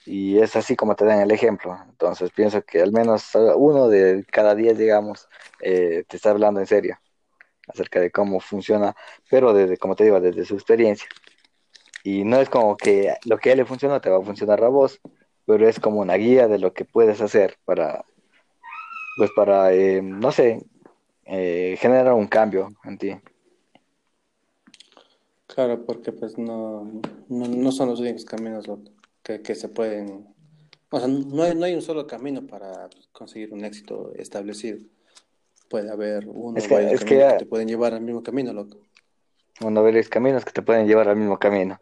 y 0.06 0.38
es 0.38 0.54
así 0.58 0.76
como 0.76 0.98
te 0.98 1.06
dan 1.06 1.22
el 1.22 1.32
ejemplo. 1.32 1.78
Entonces 1.88 2.30
pienso 2.32 2.62
que 2.64 2.82
al 2.82 2.92
menos 2.92 3.32
uno 3.56 3.88
de 3.88 4.26
cada 4.30 4.56
diez, 4.56 4.78
digamos, 4.78 5.30
eh, 5.62 6.04
te 6.10 6.18
está 6.18 6.32
hablando 6.32 6.60
en 6.60 6.68
serio 6.68 7.00
acerca 7.70 8.02
de 8.02 8.12
cómo 8.12 8.42
funciona, 8.42 8.94
pero 9.30 9.54
desde, 9.54 9.78
como 9.78 9.96
te 9.96 10.04
digo, 10.04 10.20
desde 10.20 10.44
su 10.44 10.56
experiencia. 10.56 11.08
Y 12.04 12.26
no 12.26 12.42
es 12.42 12.50
como 12.50 12.76
que 12.76 13.14
lo 13.24 13.38
que 13.38 13.50
a 13.50 13.52
él 13.54 13.60
le 13.60 13.66
funciona 13.66 14.02
te 14.02 14.10
va 14.10 14.18
a 14.18 14.22
funcionar 14.22 14.62
a 14.62 14.68
vos, 14.68 15.00
pero 15.46 15.70
es 15.70 15.80
como 15.80 16.02
una 16.02 16.16
guía 16.16 16.50
de 16.50 16.60
lo 16.60 16.74
que 16.74 16.84
puedes 16.84 17.22
hacer 17.22 17.56
para, 17.64 18.04
pues 19.16 19.32
para, 19.34 19.72
eh, 19.72 20.02
no 20.02 20.34
sé, 20.34 20.66
eh, 21.24 21.78
generar 21.80 22.12
un 22.12 22.28
cambio 22.28 22.74
en 22.84 22.98
ti. 22.98 23.16
Claro, 25.56 25.84
porque 25.84 26.12
pues 26.12 26.38
no, 26.38 27.02
no, 27.28 27.72
son 27.72 27.90
los 27.90 28.00
únicos 28.00 28.24
caminos 28.24 28.66
que, 29.24 29.42
que, 29.42 29.56
se 29.56 29.68
pueden... 29.68 30.28
O 30.92 31.00
sea, 31.00 31.08
no 31.08 31.42
hay, 31.42 31.56
no 31.56 31.66
hay 31.66 31.74
un 31.74 31.82
solo 31.82 32.06
camino 32.06 32.46
para 32.46 32.88
conseguir 33.12 33.52
un 33.52 33.66
éxito 33.66 34.14
establecido. 34.16 34.80
Puede 35.68 35.90
haber 35.90 36.28
uno 36.28 36.60
o 36.64 36.70
varios 36.70 37.04
caminos 37.04 37.34
que, 37.34 37.40
te 37.40 37.46
pueden 37.48 37.68
llevar 37.68 37.96
al 37.96 38.02
mismo 38.02 38.22
camino, 38.22 38.54
loco. 38.54 38.80
Uno 39.62 39.84
varios 39.84 40.08
caminos 40.08 40.46
que 40.46 40.52
te 40.52 40.62
pueden 40.62 40.88
llevar 40.88 41.10
al 41.10 41.18
mismo 41.18 41.40
camino. 41.40 41.82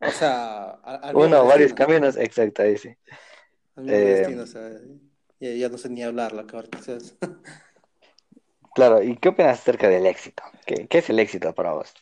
O 0.00 0.10
sea, 0.10 0.70
al, 0.82 1.14
uno 1.14 1.42
o 1.42 1.46
varios 1.46 1.72
caminos, 1.72 2.16
exacto, 2.16 2.62
ahí 2.62 2.76
sí. 2.76 2.88
Al 3.76 3.84
mismo 3.84 3.96
eh, 3.96 4.04
destino, 4.04 4.42
o 4.42 4.46
sea, 4.46 4.70
ya, 5.38 5.68
no 5.68 5.78
sé 5.78 5.88
ni 5.88 6.02
hablar, 6.02 6.32
la 6.32 6.46
que 6.46 6.98
Claro, 8.74 9.02
¿y 9.02 9.16
qué 9.16 9.28
opinas 9.28 9.60
acerca 9.60 9.88
del 9.88 10.06
éxito? 10.06 10.42
¿Qué, 10.66 10.88
¿Qué, 10.88 10.98
es 10.98 11.10
el 11.10 11.18
éxito 11.20 11.54
para 11.54 11.72
vos? 11.72 11.94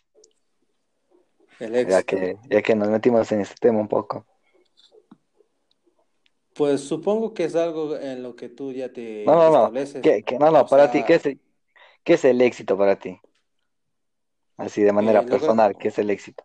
Ya 1.60 2.02
que, 2.02 2.36
ya 2.48 2.62
que 2.62 2.74
nos 2.76 2.88
metimos 2.88 3.30
en 3.32 3.40
este 3.40 3.56
tema 3.60 3.80
un 3.80 3.88
poco. 3.88 4.24
Pues 6.54 6.80
supongo 6.80 7.34
que 7.34 7.44
es 7.44 7.54
algo 7.54 7.96
en 7.96 8.22
lo 8.22 8.34
que 8.34 8.48
tú 8.48 8.72
ya 8.72 8.92
te 8.92 9.24
no, 9.24 9.34
no, 9.34 9.46
estableces. 9.46 10.04
No, 10.32 10.38
no, 10.38 10.50
no, 10.50 10.66
para 10.66 10.90
ti, 10.90 11.04
¿qué 11.04 11.14
es, 11.14 11.26
el, 11.26 11.40
¿qué 12.04 12.14
es 12.14 12.24
el 12.24 12.40
éxito 12.40 12.76
para 12.76 12.98
ti? 12.98 13.20
Así 14.56 14.82
de 14.82 14.92
manera 14.92 15.20
eh, 15.20 15.26
personal, 15.26 15.76
¿qué 15.78 15.88
es 15.88 15.98
el 15.98 16.10
éxito? 16.10 16.44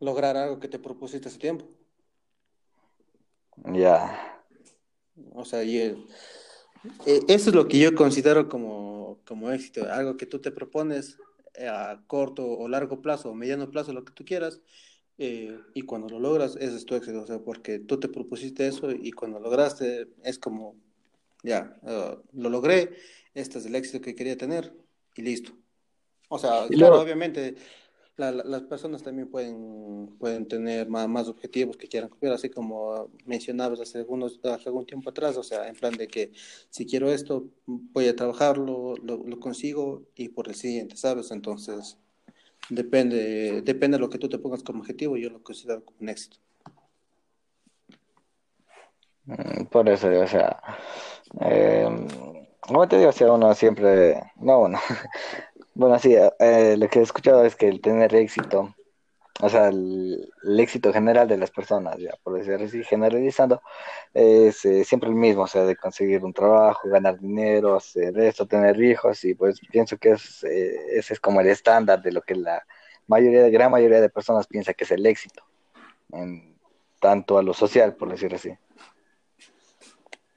Lograr 0.00 0.36
algo 0.36 0.58
que 0.58 0.66
te 0.66 0.80
propusiste 0.80 1.28
hace 1.28 1.38
tiempo. 1.38 1.66
Ya. 3.56 4.44
O 5.32 5.44
sea, 5.44 5.62
y 5.62 5.78
eh, 5.78 5.96
eso 7.28 7.50
es 7.50 7.54
lo 7.54 7.68
que 7.68 7.78
yo 7.78 7.94
considero 7.94 8.48
como, 8.48 9.20
como 9.24 9.50
éxito, 9.52 9.86
algo 9.90 10.16
que 10.16 10.26
tú 10.26 10.40
te 10.40 10.50
propones 10.50 11.16
a 11.68 12.02
corto 12.06 12.46
o 12.46 12.68
largo 12.68 13.02
plazo 13.02 13.30
o 13.30 13.34
mediano 13.34 13.70
plazo, 13.70 13.92
lo 13.92 14.04
que 14.04 14.12
tú 14.12 14.24
quieras, 14.24 14.60
eh, 15.18 15.58
y 15.74 15.82
cuando 15.82 16.08
lo 16.08 16.18
logras, 16.18 16.56
ese 16.56 16.76
es 16.76 16.86
tu 16.86 16.94
éxito, 16.94 17.22
o 17.22 17.26
sea, 17.26 17.38
porque 17.38 17.78
tú 17.78 18.00
te 18.00 18.08
propusiste 18.08 18.66
eso 18.66 18.90
y 18.90 19.12
cuando 19.12 19.38
lograste 19.38 20.08
es 20.24 20.38
como, 20.38 20.76
ya, 21.42 21.76
eh, 21.86 22.16
lo 22.32 22.48
logré, 22.48 22.96
este 23.34 23.58
es 23.58 23.66
el 23.66 23.74
éxito 23.74 24.00
que 24.00 24.14
quería 24.14 24.36
tener 24.36 24.74
y 25.14 25.22
listo. 25.22 25.52
O 26.28 26.38
sea, 26.38 26.66
claro, 26.68 27.00
obviamente 27.00 27.56
las 28.30 28.62
personas 28.62 29.02
también 29.02 29.28
pueden, 29.28 30.14
pueden 30.18 30.46
tener 30.46 30.88
más, 30.88 31.28
objetivos 31.28 31.76
que 31.76 31.88
quieran 31.88 32.10
cumplir, 32.10 32.32
así 32.32 32.48
como 32.48 33.08
mencionabas 33.26 33.80
hace, 33.80 33.98
algunos, 33.98 34.38
hace 34.44 34.68
algún 34.68 34.86
tiempo 34.86 35.10
atrás, 35.10 35.36
o 35.36 35.42
sea, 35.42 35.66
en 35.66 35.74
plan 35.74 35.94
de 35.94 36.06
que 36.06 36.30
si 36.70 36.86
quiero 36.86 37.10
esto, 37.10 37.46
voy 37.66 38.08
a 38.08 38.14
trabajarlo, 38.16 38.94
lo, 39.02 39.40
consigo 39.40 40.02
y 40.14 40.28
por 40.28 40.48
el 40.48 40.54
siguiente, 40.54 40.96
¿sabes? 40.96 41.30
Entonces, 41.30 41.98
depende, 42.68 43.62
depende 43.62 43.96
de 43.96 44.00
lo 44.00 44.10
que 44.10 44.18
tú 44.18 44.28
te 44.28 44.38
pongas 44.38 44.62
como 44.62 44.80
objetivo, 44.80 45.16
yo 45.16 45.30
lo 45.30 45.42
considero 45.42 45.84
como 45.84 45.98
un 46.00 46.08
éxito. 46.10 46.36
Mm, 49.24 49.64
Por 49.70 49.88
eso, 49.88 50.08
o 50.08 50.26
sea, 50.26 50.60
eh, 51.40 51.88
te 52.88 52.98
digo, 52.98 53.10
o 53.10 53.12
sea, 53.12 53.32
uno 53.32 53.54
siempre, 53.54 54.22
no, 54.36 54.60
uno, 54.60 54.78
bueno, 55.74 55.98
sí, 55.98 56.14
eh, 56.38 56.76
lo 56.78 56.88
que 56.88 56.98
he 56.98 57.02
escuchado 57.02 57.44
es 57.44 57.56
que 57.56 57.68
el 57.68 57.80
tener 57.80 58.14
éxito, 58.14 58.74
o 59.40 59.48
sea, 59.48 59.68
el, 59.68 60.30
éxito 60.58 60.92
general 60.92 61.28
de 61.28 61.38
las 61.38 61.50
personas, 61.50 61.96
ya, 61.98 62.12
por 62.22 62.34
decirlo 62.34 62.66
así, 62.66 62.84
generalizando, 62.84 63.62
es 64.12 64.64
eh, 64.64 64.84
siempre 64.84 65.08
el 65.08 65.14
mismo, 65.14 65.42
o 65.42 65.46
sea, 65.46 65.64
de 65.64 65.76
conseguir 65.76 66.24
un 66.24 66.32
trabajo, 66.32 66.88
ganar 66.88 67.18
dinero, 67.18 67.76
hacer 67.76 68.18
esto, 68.18 68.46
tener 68.46 68.80
hijos, 68.82 69.24
y 69.24 69.34
pues 69.34 69.60
pienso 69.70 69.96
que 69.96 70.10
es, 70.10 70.44
eh, 70.44 70.98
ese 70.98 71.14
es 71.14 71.20
como 71.20 71.40
el 71.40 71.48
estándar 71.48 72.02
de 72.02 72.12
lo 72.12 72.22
que 72.22 72.34
la 72.34 72.62
mayoría, 73.06 73.48
gran 73.48 73.70
mayoría 73.70 74.00
de 74.00 74.10
personas 74.10 74.46
piensa 74.46 74.74
que 74.74 74.84
es 74.84 74.90
el 74.90 75.06
éxito, 75.06 75.42
en 76.12 76.56
tanto 77.00 77.38
a 77.38 77.42
lo 77.42 77.54
social, 77.54 77.96
por 77.96 78.10
decirlo 78.10 78.36
así. 78.36 78.52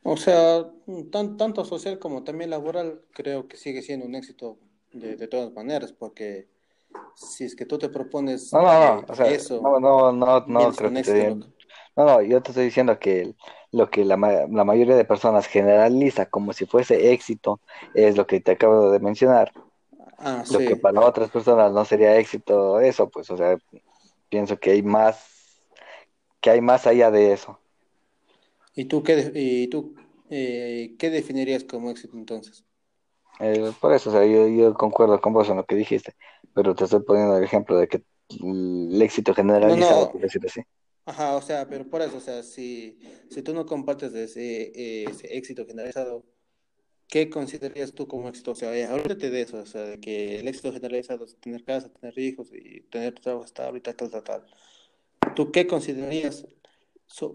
O 0.07 0.17
sea, 0.17 0.65
tan, 1.11 1.35
tanto 1.35 1.65
social 1.65 1.99
como 1.99 2.23
también 2.23 2.51
laboral, 2.51 3.01
creo 3.11 3.47
que 3.47 3.57
sigue 3.57 3.81
siendo 3.81 4.05
un 4.05 4.15
éxito 4.15 4.59
de, 4.95 5.15
de 5.17 5.27
todas 5.27 5.53
maneras, 5.53 5.93
porque 5.93 6.49
si 7.15 7.45
es 7.45 7.55
que 7.55 7.65
tú 7.65 7.77
te 7.79 7.89
propones 7.89 8.41
No, 8.51 8.61
no, 8.61 8.79
no, 9.01 9.05
o 9.09 9.15
sea, 9.15 9.35
eso, 9.35 9.57
no, 9.59 9.79
no, 9.79 10.11
no, 10.13 10.45
no 10.47 10.75
creo 10.75 10.93
que 10.93 11.01
te 11.01 11.13
éxito, 11.13 11.13
digan. 11.13 11.35
loco. 11.35 11.47
No, 11.95 12.05
no, 12.05 12.21
yo 12.21 12.41
te 12.41 12.51
estoy 12.51 12.65
diciendo 12.65 12.99
que 12.99 13.35
lo 13.71 13.89
que 13.89 14.05
la, 14.05 14.15
la 14.17 14.63
mayoría 14.63 14.95
de 14.95 15.05
personas 15.05 15.47
generaliza 15.47 16.27
como 16.29 16.53
si 16.53 16.65
fuese 16.65 17.11
éxito 17.13 17.61
es 17.93 18.15
lo 18.17 18.25
que 18.27 18.39
te 18.41 18.51
acabo 18.51 18.91
de 18.91 18.99
mencionar. 18.99 19.51
Ah, 20.17 20.43
Lo 20.47 20.63
que 20.63 20.77
para 20.77 21.01
otras 21.01 21.31
personas 21.31 21.71
no 21.73 21.85
sería 21.85 22.17
éxito, 22.17 22.79
eso, 22.81 23.09
pues, 23.09 23.29
o 23.31 23.37
sea, 23.37 23.57
pienso 24.29 24.59
que 24.59 24.71
hay 24.71 24.83
más, 24.83 25.63
que 26.41 26.49
hay 26.51 26.61
más 26.61 26.87
allá 26.87 27.11
de 27.11 27.33
eso. 27.33 27.59
¿Y 28.75 28.85
tú 28.85 29.03
qué, 29.03 29.31
y 29.33 29.67
tú, 29.67 29.95
eh, 30.29 30.95
qué 30.99 31.09
definirías 31.09 31.63
como 31.63 31.91
éxito 31.91 32.17
entonces? 32.17 32.64
Eh, 33.39 33.73
por 33.79 33.93
eso, 33.93 34.09
o 34.09 34.13
sea, 34.13 34.25
yo, 34.25 34.47
yo 34.47 34.73
concuerdo 34.73 35.19
con 35.21 35.33
vos 35.33 35.49
en 35.49 35.57
lo 35.57 35.65
que 35.65 35.75
dijiste, 35.75 36.15
pero 36.53 36.73
te 36.75 36.85
estoy 36.85 37.01
poniendo 37.03 37.37
el 37.37 37.43
ejemplo 37.43 37.77
de 37.77 37.87
que 37.87 38.03
el 38.29 39.01
éxito 39.01 39.33
No, 39.63 39.75
generalizado, 39.75 40.07
no, 40.09 40.11
por 40.11 40.21
decirlo 40.21 40.47
así. 40.49 40.61
ajá, 41.05 41.35
o 41.37 41.41
sea, 41.41 41.67
pero 41.69 41.89
por 41.89 42.01
eso, 42.01 42.17
o 42.17 42.21
sea, 42.21 42.43
si, 42.43 42.99
si 43.29 43.41
tú 43.43 43.53
no 43.53 43.65
compartes 43.65 44.13
ese, 44.15 45.05
ese 45.09 45.37
éxito 45.37 45.65
generalizado, 45.67 46.25
¿qué 47.09 47.29
considerarías 47.29 47.93
tú 47.93 48.07
como 48.07 48.29
éxito? 48.29 48.51
O 48.51 48.55
sea, 48.55 48.75
eh, 48.77 48.85
ahorita 48.85 49.29
de 49.29 49.41
eso, 49.41 49.59
o 49.59 49.65
sea, 49.67 49.83
de 49.83 49.99
que 50.01 50.39
el 50.39 50.47
éxito 50.47 50.73
generalizado 50.73 51.25
es 51.25 51.37
tener 51.39 51.63
casa, 51.65 51.89
tener 51.93 52.17
hijos 52.19 52.49
y 52.53 52.81
tener 52.83 53.15
tu 53.15 53.23
trabajo 53.23 53.45
estable 53.45 53.79
y 53.79 53.81
tal, 53.81 53.95
tal, 53.95 54.11
tal, 54.11 54.23
tal. 54.23 54.45
¿Tú 55.35 55.51
qué 55.51 55.67
considerarías 55.67 56.45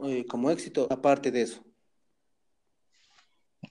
eh, 0.05 0.27
como 0.27 0.51
éxito 0.51 0.89
aparte 0.91 1.31
de 1.31 1.43
eso? 1.43 1.65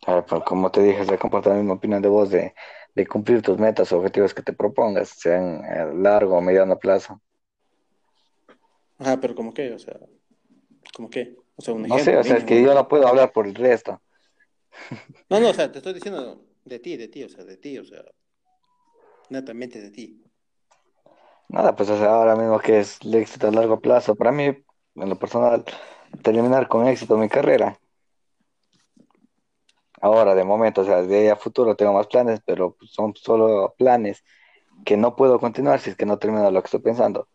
Ah, 0.07 0.25
pues, 0.27 0.43
como 0.43 0.71
te 0.71 0.81
dije, 0.83 1.05
se 1.05 1.17
comporta 1.17 1.49
la 1.51 1.55
misma 1.55 1.75
opinión 1.75 2.01
de 2.01 2.09
vos 2.09 2.29
de, 2.29 2.53
de 2.95 3.07
cumplir 3.07 3.41
tus 3.41 3.57
metas 3.57 3.91
o 3.91 3.97
objetivos 3.99 4.33
que 4.33 4.41
te 4.43 4.53
propongas, 4.53 5.09
sean 5.09 5.63
a 5.65 5.85
largo 5.85 6.37
o 6.37 6.41
mediano 6.41 6.77
plazo. 6.79 7.21
Ajá, 8.97 9.19
pero 9.19 9.35
como 9.35 9.53
qué, 9.53 9.71
o 9.73 9.79
sea, 9.79 9.97
como 10.95 11.09
qué, 11.09 11.35
o 11.55 11.61
sea, 11.61 11.73
un 11.73 11.85
No 11.93 11.97
sé, 11.99 12.11
ejemplo 12.11 12.17
o 12.17 12.23
sea, 12.23 12.37
es 12.37 12.45
que 12.45 12.61
yo 12.63 12.73
no 12.73 12.87
puedo 12.87 13.05
hablar 13.07 13.33
por 13.33 13.45
el 13.47 13.55
resto. 13.55 14.01
No, 15.29 15.39
no, 15.39 15.49
o 15.49 15.53
sea, 15.53 15.71
te 15.71 15.77
estoy 15.79 15.93
diciendo 15.93 16.45
de 16.65 16.79
ti, 16.79 16.97
de 16.97 17.07
ti, 17.07 17.23
o 17.23 17.29
sea, 17.29 17.43
de 17.45 17.57
ti, 17.57 17.77
o 17.77 17.85
sea, 17.85 18.03
netamente 19.29 19.79
de 19.81 19.91
ti. 19.91 20.05
Nada, 21.49 21.75
pues 21.75 21.89
o 21.89 21.97
sea, 21.97 22.09
ahora 22.13 22.35
mismo 22.35 22.59
que 22.59 22.79
es 22.79 22.99
el 23.01 23.15
éxito 23.15 23.47
a 23.47 23.51
largo 23.51 23.79
plazo, 23.81 24.15
para 24.15 24.31
mí, 24.31 24.45
en 24.45 25.09
lo 25.09 25.17
personal, 25.17 25.65
terminar 26.23 26.67
con 26.67 26.87
éxito 26.87 27.17
mi 27.17 27.27
carrera. 27.29 27.79
Ahora, 30.01 30.35
de 30.35 30.43
momento, 30.43 30.81
o 30.81 30.85
sea, 30.85 31.01
de 31.01 31.31
a 31.31 31.35
futuro 31.35 31.75
tengo 31.75 31.93
más 31.93 32.07
planes, 32.07 32.41
pero 32.45 32.71
pues, 32.71 32.91
son 32.91 33.13
solo 33.15 33.73
planes 33.77 34.23
que 34.85 34.97
no 34.97 35.15
puedo 35.15 35.39
continuar 35.39 35.79
si 35.79 35.89
es 35.89 35.95
que 35.95 36.05
no 36.05 36.17
termino 36.17 36.49
lo 36.49 36.61
que 36.61 36.67
estoy 36.67 36.79
pensando. 36.79 37.27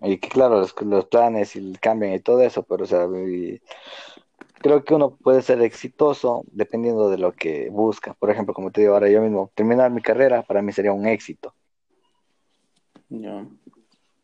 Y 0.00 0.18
que 0.18 0.28
claro, 0.28 0.58
los, 0.58 0.74
los 0.82 1.06
planes 1.06 1.54
y 1.54 1.72
cambian 1.74 2.12
y 2.14 2.20
todo 2.20 2.40
eso, 2.40 2.64
pero 2.64 2.84
o 2.84 2.86
sea, 2.86 3.06
y 3.06 3.60
creo 4.62 4.84
que 4.84 4.94
uno 4.94 5.16
puede 5.16 5.42
ser 5.42 5.62
exitoso 5.62 6.44
dependiendo 6.46 7.08
de 7.08 7.18
lo 7.18 7.32
que 7.32 7.68
busca. 7.70 8.14
Por 8.14 8.30
ejemplo, 8.30 8.52
como 8.54 8.70
te 8.72 8.80
digo 8.80 8.94
ahora 8.94 9.08
yo 9.08 9.20
mismo, 9.20 9.50
terminar 9.54 9.90
mi 9.90 10.02
carrera 10.02 10.42
para 10.42 10.62
mí 10.62 10.72
sería 10.72 10.92
un 10.92 11.06
éxito. 11.06 11.54
Ya. 13.08 13.46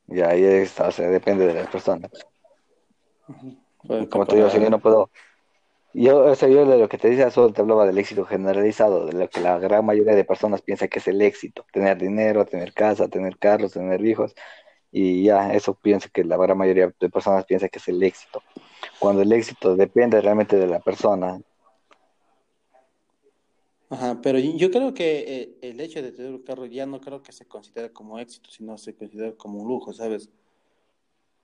Y 0.09 0.21
ahí 0.21 0.43
es, 0.43 0.81
o 0.81 0.91
sea, 0.91 1.09
depende 1.09 1.47
de 1.47 1.55
las 1.55 1.69
personas. 1.69 2.11
Como 4.11 4.27
te 4.27 4.37
digo, 4.37 4.49
si 4.49 4.61
yo 4.61 4.71
no 4.71 4.79
puedo, 4.79 5.11
yo, 5.95 6.18
o 6.24 6.34
sea, 6.34 6.49
yo 6.49 6.64
lo 6.64 6.89
que 6.89 6.99
te 6.99 7.09
decía 7.09 7.30
solo 7.30 7.53
te 7.53 7.61
hablaba 7.61 7.86
del 7.86 7.99
éxito 7.99 8.24
generalizado, 8.24 9.07
de 9.07 9.12
lo 9.12 9.28
que 9.28 9.41
la 9.41 9.59
gran 9.59 9.84
mayoría 9.86 10.14
de 10.14 10.24
personas 10.24 10.62
piensa 10.62 10.89
que 10.89 10.99
es 10.99 11.09
el 11.09 11.22
éxito, 11.22 11.64
tener 11.72 11.99
dinero, 11.99 12.45
tener 12.45 12.72
casa, 12.72 13.09
tener 13.09 13.39
carros, 13.39 13.72
tener 13.72 14.05
hijos, 14.05 14.34
y 14.91 15.24
ya, 15.24 15.53
eso 15.55 15.74
pienso 15.74 16.09
que 16.12 16.24
la 16.24 16.36
gran 16.36 16.57
mayoría 16.59 16.93
de 16.99 17.11
personas 17.11 17.45
piensa 17.45 17.68
que 17.68 17.78
es 17.78 17.89
el 17.89 18.03
éxito. 18.03 18.43
Cuando 18.99 19.22
el 19.22 19.32
éxito 19.32 19.76
depende 19.76 20.20
realmente 20.20 20.57
de 20.57 20.66
la 20.66 20.80
persona, 20.80 21.41
ajá, 23.91 24.20
pero 24.22 24.39
yo 24.39 24.70
creo 24.70 24.95
que 24.95 25.18
eh, 25.41 25.59
el 25.62 25.80
hecho 25.80 26.03
de 26.03 26.12
tener 26.12 26.32
un 26.32 26.43
carro 26.43 26.66
ya 26.66 26.86
no 26.86 27.01
creo 27.01 27.22
que 27.22 27.32
se 27.32 27.47
considere 27.47 27.93
como 27.93 28.18
éxito, 28.18 28.51
sino 28.51 28.76
se 28.78 28.95
considera 28.95 29.32
como 29.32 29.61
un 29.61 29.68
lujo, 29.68 29.93
¿sabes? 29.93 30.30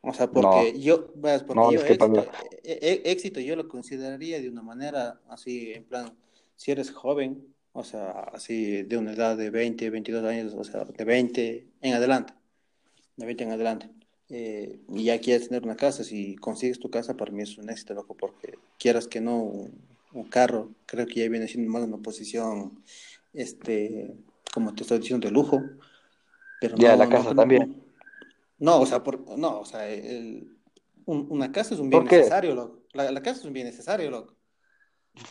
O 0.07 0.13
sea, 0.13 0.27
no, 0.27 0.33
porque 0.33 0.79
yo, 0.79 1.11
veas, 1.15 1.43
porque 1.43 1.61
no, 1.61 1.73
yo 1.73 1.81
es 1.81 1.85
que 1.85 1.95
éxito, 1.95 2.27
eh, 2.63 2.79
eh, 2.83 3.03
éxito 3.07 3.41
yo 3.41 3.57
lo 3.57 3.69
consideraría 3.69 4.41
de 4.41 4.51
una 4.51 4.63
manera 4.63 5.21
así, 5.29 5.73
en 5.73 5.85
plan, 5.85 6.13
si 6.57 6.73
eres 6.73 6.91
joven, 6.91 7.47
o 7.73 7.85
sea, 7.85 8.11
así 8.33 8.83
de 8.83 8.99
una 8.99 9.13
edad 9.13 9.37
de 9.37 9.49
20 9.49 9.89
22 9.89 10.25
años, 10.25 10.55
o 10.55 10.63
sea, 10.63 10.85
de 10.85 11.05
20 11.05 11.67
en 11.81 11.95
adelante, 11.95 12.35
de 13.17 13.25
20 13.25 13.45
en 13.45 13.53
adelante, 13.53 13.91
eh, 14.29 14.79
y 14.89 15.05
ya 15.05 15.19
quieres 15.21 15.49
tener 15.49 15.65
una 15.65 15.77
casa, 15.77 16.05
si 16.05 16.37
consigues 16.37 16.79
tu 16.79 16.91
casa, 16.91 17.17
para 17.17 17.33
mí 17.33 17.43
es 17.43 17.57
un 17.57 17.71
éxito, 17.71 17.95
loco, 17.95 18.15
porque 18.15 18.59
quieras 18.79 19.09
que 19.09 19.23
no, 19.23 19.39
un, 19.39 19.73
un 20.13 20.25
carro, 20.25 20.71
creo 20.85 21.07
que 21.07 21.21
ya 21.21 21.29
viene 21.31 21.49
siendo 21.49 21.71
más 21.71 21.83
una 21.83 21.99
posición, 21.99 22.83
este, 23.33 24.15
como 24.53 24.75
te 24.75 24.83
estoy 24.83 24.99
diciendo, 24.99 25.29
de 25.29 25.33
lujo, 25.33 25.63
pero 26.61 26.77
ya 26.77 26.95
la 26.95 27.07
no, 27.07 27.11
casa 27.11 27.35
también. 27.35 27.84
No, 28.65 28.81
o 28.81 28.87
sea, 28.87 29.03
por, 29.05 29.15
no, 29.39 29.61
o 29.61 29.65
sea, 29.65 29.89
el, 29.91 30.59
un- 31.07 31.27
una 31.31 31.53
casa 31.53 31.75
es 31.75 31.81
un 31.81 31.91
bien 31.91 32.05
necesario, 32.05 32.55
loco. 32.55 32.83
La, 32.93 33.11
la 33.12 33.23
casa 33.23 33.41
es 33.41 33.47
un 33.47 33.53
bien 33.53 33.67
necesario, 33.67 34.11
loco. 34.11 34.37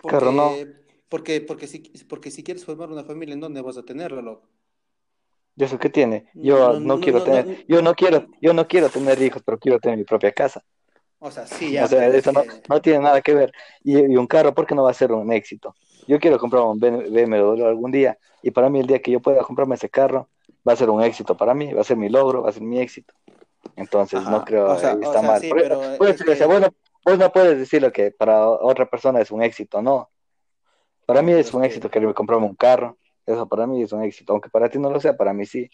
El 0.02 0.06
carro 0.06 0.32
no. 0.32 0.60
Porque, 0.60 0.86
porque, 1.10 1.42
porque 1.42 1.68
si, 1.68 1.80
porque 2.10 2.32
si 2.32 2.44
quieres 2.44 2.66
formar 2.66 2.90
una 2.92 3.04
familia, 3.06 3.34
¿en 3.34 3.42
dónde 3.42 3.62
vas 3.62 3.78
a 3.78 3.86
tenerla, 3.86 4.22
loco? 4.22 4.50
¿Y 5.56 5.64
eso 5.64 5.80
qué 5.80 5.90
tiene? 5.90 6.28
Yo 6.42 6.76
No, 6.80 6.80
no 6.80 7.00
no, 7.00 7.00
quiero 7.00 7.22
tener, 7.22 7.48
yo 7.68 7.82
no 7.82 7.94
quiero, 7.96 8.28
yo 8.42 8.54
no 8.54 8.68
quiero 8.68 8.90
tener 8.90 9.22
hijos, 9.22 9.42
pero 9.46 9.60
quiero 9.60 9.80
tener 9.80 9.98
mi 9.98 10.04
propia 10.04 10.32
casa. 10.32 10.64
O 11.20 11.32
sea, 11.32 11.48
sí, 11.48 11.72
O 11.80 11.88
ya, 11.88 11.88
sea, 11.88 12.06
pero 12.06 12.14
es 12.14 12.18
eso 12.18 12.32
no, 12.32 12.46
no 12.68 12.82
tiene 12.82 13.00
nada 13.00 13.22
que 13.22 13.34
ver. 13.34 13.52
Y, 13.84 13.98
y 14.00 14.18
un 14.18 14.28
carro, 14.28 14.54
¿por 14.54 14.66
qué 14.66 14.76
no 14.76 14.84
va 14.84 14.92
a 14.92 14.94
ser 14.94 15.12
un 15.12 15.32
éxito? 15.32 15.76
Yo 16.08 16.20
quiero 16.20 16.38
comprar 16.40 16.64
un 16.64 16.80
BMW 16.80 17.66
algún 17.66 17.92
día 17.92 18.18
y 18.42 18.52
para 18.52 18.70
mí 18.70 18.80
el 18.80 18.88
día 18.88 19.00
que 19.02 19.12
yo 19.12 19.22
pueda 19.22 19.44
comprarme 19.44 19.76
ese 19.76 19.90
carro 19.90 20.30
va 20.68 20.74
a 20.74 20.76
ser 20.76 20.90
un 20.90 21.02
éxito 21.04 21.36
para 21.38 21.54
mí, 21.54 21.74
va 21.74 21.82
a 21.82 21.84
ser 21.84 21.98
mi 21.98 22.10
logro, 22.10 22.44
va 22.44 22.50
a 22.50 22.54
ser 22.54 22.64
mi 22.64 22.80
éxito. 22.80 23.14
Entonces 23.76 24.28
no 24.28 24.42
ajá, 24.42 24.44
o 24.66 24.76
creo, 24.76 24.78
sea, 24.78 24.94
eh, 24.94 24.98
o 25.02 25.04
está 25.04 25.20
sea, 25.20 25.30
mal. 25.30 25.42
sí, 25.42 25.52
pero 25.54 25.94
es 25.94 26.24
que, 26.24 26.46
bueno, 26.46 26.68
vos 27.06 27.18
no 27.18 27.32
puedes 27.32 27.58
decir 27.58 27.82
lo 27.82 27.92
que 27.92 28.12
para 28.12 28.48
otra 28.48 28.90
persona 28.90 29.22
es 29.22 29.32
un 29.32 29.42
éxito, 29.44 29.82
no. 29.82 30.10
Para 31.06 31.22
mí 31.22 31.34
es 31.34 31.54
un 31.54 31.64
éxito 31.64 31.90
que, 31.90 32.00
me 32.00 32.14
comprarme 32.14 32.46
un 32.48 32.56
carro, 32.56 32.98
eso 33.26 33.48
para 33.48 33.68
mí 33.68 33.82
es 33.84 33.92
un 33.94 34.04
éxito, 34.04 34.34
aunque 34.34 34.50
para 34.50 34.70
ti 34.70 34.80
no 34.80 34.90
lo 34.90 35.00
sea, 35.00 35.16
para 35.18 35.34
mí 35.34 35.46
sí. 35.46 35.70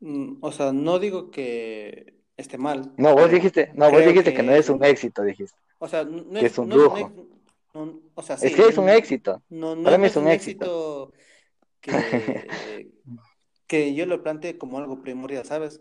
mm, 0.00 0.38
o 0.42 0.52
sea, 0.52 0.72
no 0.72 0.98
digo 0.98 1.30
que 1.30 2.22
esté 2.36 2.58
mal, 2.58 2.92
No, 2.96 3.14
vos 3.14 3.30
dijiste, 3.30 3.70
no, 3.74 3.90
vos 3.90 3.98
creo 3.98 4.08
dijiste 4.08 4.32
que 4.34 4.42
no 4.42 4.52
que 4.52 4.58
es 4.58 4.66
es 4.66 4.70
un 4.70 4.84
éxito, 4.84 5.22
dijiste, 5.22 5.56
O 5.78 5.88
sea, 5.88 6.04
no 6.04 6.38
que 6.38 6.46
es, 6.46 6.58
un 6.58 6.68
no 6.68 6.76
lujo. 6.76 6.96
éxito, 6.96 7.26
no- 7.74 8.00
o 8.14 8.22
sea, 8.22 8.36
Es 8.36 8.54
que 8.54 8.68
es 8.68 8.78
un 8.78 8.88
éxito, 8.88 9.42
no, 9.48 9.74
no, 9.76 9.82
para 9.84 9.98
mí 9.98 10.06
es 10.06 10.16
un 10.16 10.26
un 10.26 10.28
éxito. 10.28 10.66
éxito 10.66 11.12
que, 11.80 12.92
que 13.66 13.94
yo 13.94 14.06
lo 14.06 14.22
planteé 14.22 14.58
como 14.58 14.78
algo 14.78 15.02
primordial, 15.02 15.44
¿sabes? 15.44 15.80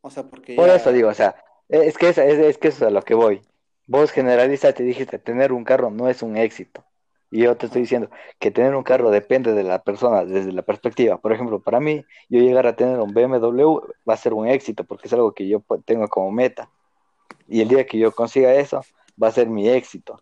O 0.00 0.10
sea, 0.10 0.24
porque 0.24 0.54
Por 0.54 0.68
eso 0.68 0.92
digo, 0.92 1.08
o 1.08 1.14
sea, 1.14 1.36
e, 1.68 1.86
es 1.86 1.98
que 1.98 2.08
es, 2.08 2.18
es, 2.18 2.38
es 2.38 2.58
que 2.58 2.68
eso 2.68 2.84
es 2.84 2.88
a 2.88 2.90
lo 2.90 3.02
que 3.02 3.14
voy. 3.14 3.42
Vos 3.86 4.10
generalizaste 4.10 4.82
y 4.82 4.86
dijiste, 4.86 5.18
tener 5.18 5.52
un 5.52 5.64
carro 5.64 5.90
no 5.90 6.08
es 6.08 6.22
un 6.22 6.36
éxito. 6.36 6.84
Y 7.30 7.42
yo 7.42 7.56
te 7.56 7.66
estoy 7.66 7.82
diciendo 7.82 8.10
que 8.38 8.50
tener 8.50 8.74
un 8.74 8.82
carro 8.82 9.10
depende 9.10 9.52
de 9.52 9.62
la 9.62 9.82
persona, 9.82 10.24
desde 10.24 10.52
la 10.52 10.62
perspectiva. 10.62 11.18
Por 11.18 11.32
ejemplo, 11.32 11.60
para 11.60 11.78
mí, 11.78 12.04
yo 12.28 12.40
llegar 12.40 12.66
a 12.66 12.74
tener 12.74 12.98
un 12.98 13.14
BMW 13.14 13.80
va 14.08 14.14
a 14.14 14.16
ser 14.16 14.34
un 14.34 14.48
éxito 14.48 14.84
porque 14.84 15.06
es 15.06 15.12
algo 15.12 15.32
que 15.32 15.46
yo 15.46 15.60
pues, 15.60 15.80
tengo 15.84 16.08
como 16.08 16.32
meta. 16.32 16.70
Y 17.48 17.60
el 17.60 17.68
día 17.68 17.86
que 17.86 17.98
yo 17.98 18.12
consiga 18.12 18.54
eso, 18.54 18.84
va 19.22 19.28
a 19.28 19.32
ser 19.32 19.48
mi 19.48 19.68
éxito. 19.68 20.20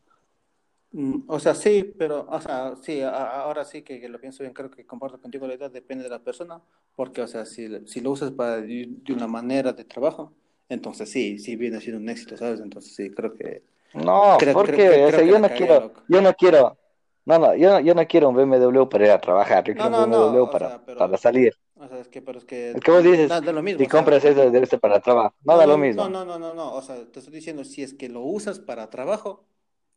Mm, 0.91 1.25
o 1.29 1.39
sea, 1.39 1.55
sí, 1.55 1.95
pero, 1.99 2.27
o 2.31 2.41
sea, 2.41 2.75
sí, 2.83 3.01
a- 3.03 3.43
ahora 3.43 3.65
sí 3.65 3.83
que, 3.83 4.01
que 4.01 4.09
lo 4.09 4.21
pienso 4.21 4.43
bien, 4.43 4.55
creo 4.55 4.71
que 4.71 4.87
comparto 4.87 5.21
contigo 5.21 5.47
la 5.47 5.55
idea, 5.55 5.69
depende 5.69 6.05
de 6.05 6.11
la 6.11 6.23
persona, 6.25 6.63
porque, 6.97 7.21
o 7.23 7.27
sea, 7.27 7.45
si, 7.45 7.87
si 7.87 8.01
lo 8.01 8.11
usas 8.13 8.33
para 8.33 8.57
de 8.63 8.87
de 8.89 9.13
una 9.13 9.27
manera 9.27 9.73
de 9.75 9.85
trabajo, 9.85 10.35
entonces 10.69 11.11
sí, 11.11 11.39
sí 11.39 11.57
viene 11.57 11.81
siendo 11.81 12.01
un 12.01 12.09
éxito, 12.09 12.37
¿sabes? 12.39 12.61
Entonces 12.61 12.95
sí, 12.95 13.11
creo 13.11 13.35
que 13.35 13.63
No, 13.93 14.39
Creo, 14.39 14.55
porque, 14.55 14.81
creo, 14.87 15.09
o 15.09 15.13
creo 15.13 15.13
sea, 15.13 15.25
que 15.25 15.33
yo 15.33 15.39
la 15.39 15.41
no 15.41 15.51
cagué, 15.51 15.53
quiero, 15.53 15.85
loco. 15.85 16.03
yo 16.07 16.21
no 16.23 16.35
quiero, 16.35 16.79
no, 17.25 17.39
no, 17.39 17.55
yo 17.57 17.71
no, 17.73 17.81
yo 17.81 17.95
no 17.95 18.07
quiero 18.07 18.29
un 18.29 18.37
BMW 18.37 18.89
para 18.89 19.05
ir 19.07 19.11
a 19.13 19.21
trabajar, 19.21 19.65
yo 19.65 19.75
No, 19.79 19.89
quiero 19.89 19.91
un 19.91 19.95
no, 19.95 20.07
no, 20.07 20.21
BMW 20.21 20.49
o 20.53 20.57
para, 20.59 20.71
sea, 20.71 20.85
para 20.97 21.17
pero, 21.17 21.19
salir. 21.19 21.55
o 21.77 21.89
sea, 21.89 22.01
es 22.01 22.09
que, 22.09 22.23
pero 22.23 22.39
es 22.39 22.45
que 22.45 22.61
Es 22.73 22.81
que 22.83 22.91
vos 22.91 23.03
dices, 23.05 23.31
da, 23.31 23.41
da 23.41 23.53
lo 23.53 23.63
mismo, 23.63 23.85
si 23.85 23.87
o 23.87 23.91
sea, 23.91 24.05
compras 24.05 24.25
eso, 24.25 24.51
debe 24.51 24.65
ser 24.67 24.81
para 24.81 25.01
trabajo. 25.01 25.35
No 25.45 25.57
no, 25.57 25.59
da 25.59 25.67
no, 25.67 25.75
lo 25.75 25.77
no, 25.77 25.87
mismo. 25.87 26.09
no, 26.09 26.25
no, 26.25 26.39
no, 26.39 26.55
no, 26.55 26.75
o 26.75 26.83
sea, 26.83 26.97
te 27.11 27.21
estoy 27.21 27.35
diciendo, 27.35 27.65
si 27.65 27.83
es 27.83 27.95
que 27.95 28.09
lo 28.09 28.23
usas 28.23 28.59
para 28.61 28.91
trabajo, 28.91 29.47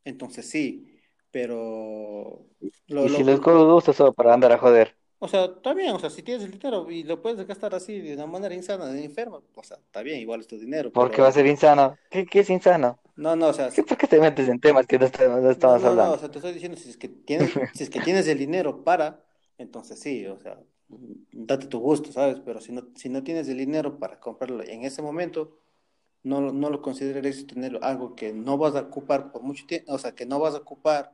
entonces 0.04 0.48
sí, 0.48 1.00
pero 1.30 2.46
lo, 2.88 3.08
Y 3.08 3.10
si 3.10 3.22
lo, 3.22 3.22
los 3.22 3.40
usas 3.46 3.96
solo 3.96 4.14
para 4.14 4.32
andar 4.32 4.50
a 4.52 4.56
joder, 4.58 4.96
o 5.18 5.28
sea, 5.28 5.44
está 5.46 5.72
bien, 5.74 5.92
o 5.94 5.98
sea, 5.98 6.10
si 6.10 6.22
tienes 6.22 6.44
el 6.44 6.50
dinero 6.52 6.90
y 6.90 7.04
lo 7.04 7.22
puedes 7.22 7.46
gastar 7.46 7.74
así 7.74 7.98
de 8.00 8.14
una 8.14 8.26
manera 8.26 8.54
insana, 8.54 8.86
de 8.86 9.04
enfermo, 9.04 9.42
o 9.54 9.62
sea, 9.64 9.76
está 9.78 10.02
bien, 10.02 10.18
igual 10.20 10.40
es 10.40 10.46
tu 10.48 10.58
dinero, 10.58 10.92
¿por 10.92 11.10
qué 11.10 11.22
va 11.22 11.28
a 11.28 11.32
ser 11.32 11.46
insano? 11.46 11.98
¿Qué, 12.10 12.24
qué 12.26 12.40
es 12.40 12.50
insano? 12.50 13.00
no, 13.16 13.36
no, 13.36 13.48
o 13.48 13.52
sea, 13.52 13.72
¿Qué, 13.72 13.82
por 13.84 13.96
qué 13.98 14.06
te 14.08 14.20
metes 14.20 14.48
en 14.48 14.60
temas 14.60 14.86
que 14.86 14.98
no, 14.98 15.06
está- 15.06 15.28
no 15.28 15.50
No, 15.60 15.78
estamos 15.78 15.82
no, 15.82 15.94
no, 15.96 16.12
o 16.12 16.18
hablando? 16.18 16.18
sea, 16.18 16.30
te 16.30 16.38
estoy 16.38 16.52
diciendo, 16.52 16.76
si 16.78 16.90
es 16.90 16.96
que 16.96 17.08
tienes, 17.08 17.60
si 17.72 17.84
es 17.84 17.90
que 17.90 18.00
tienes 18.00 18.26
el 18.28 18.38
dinero 18.38 18.84
para, 18.84 19.24
entonces 19.58 20.00
sí, 20.00 20.26
o 20.26 20.38
sea, 20.40 20.58
date 21.32 21.66
tu 21.68 21.78
gusto, 21.80 22.10
¿sabes? 22.12 22.40
Pero 22.44 22.60
si 22.60 22.72
no, 22.72 22.88
si 22.96 23.08
no 23.08 23.22
tienes 23.22 23.48
el 23.48 23.58
dinero 23.58 23.98
para 23.98 24.18
comprarlo 24.20 24.62
en 24.64 24.84
ese 24.84 25.02
momento, 25.02 25.58
no, 26.24 26.40
lo- 26.40 26.52
no 26.52 26.70
lo 26.70 26.82
consideres 26.82 27.46
tener 27.46 27.78
algo 27.82 28.14
que 28.16 28.32
no 28.32 28.58
vas 28.58 28.74
a 28.76 28.82
ocupar 28.82 29.32
por 29.32 29.42
mucho 29.42 29.66
tiempo, 29.66 29.92
o 29.94 29.98
sea, 29.98 30.14
que 30.14 30.26
no 30.26 30.38
vas 30.40 30.54
a 30.54 30.58
ocupar 30.58 31.12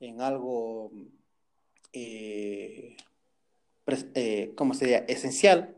en 0.00 0.20
algo, 0.20 0.90
eh, 1.92 2.96
eh, 4.14 4.52
¿cómo 4.56 4.74
sería? 4.74 4.98
Esencial. 5.08 5.74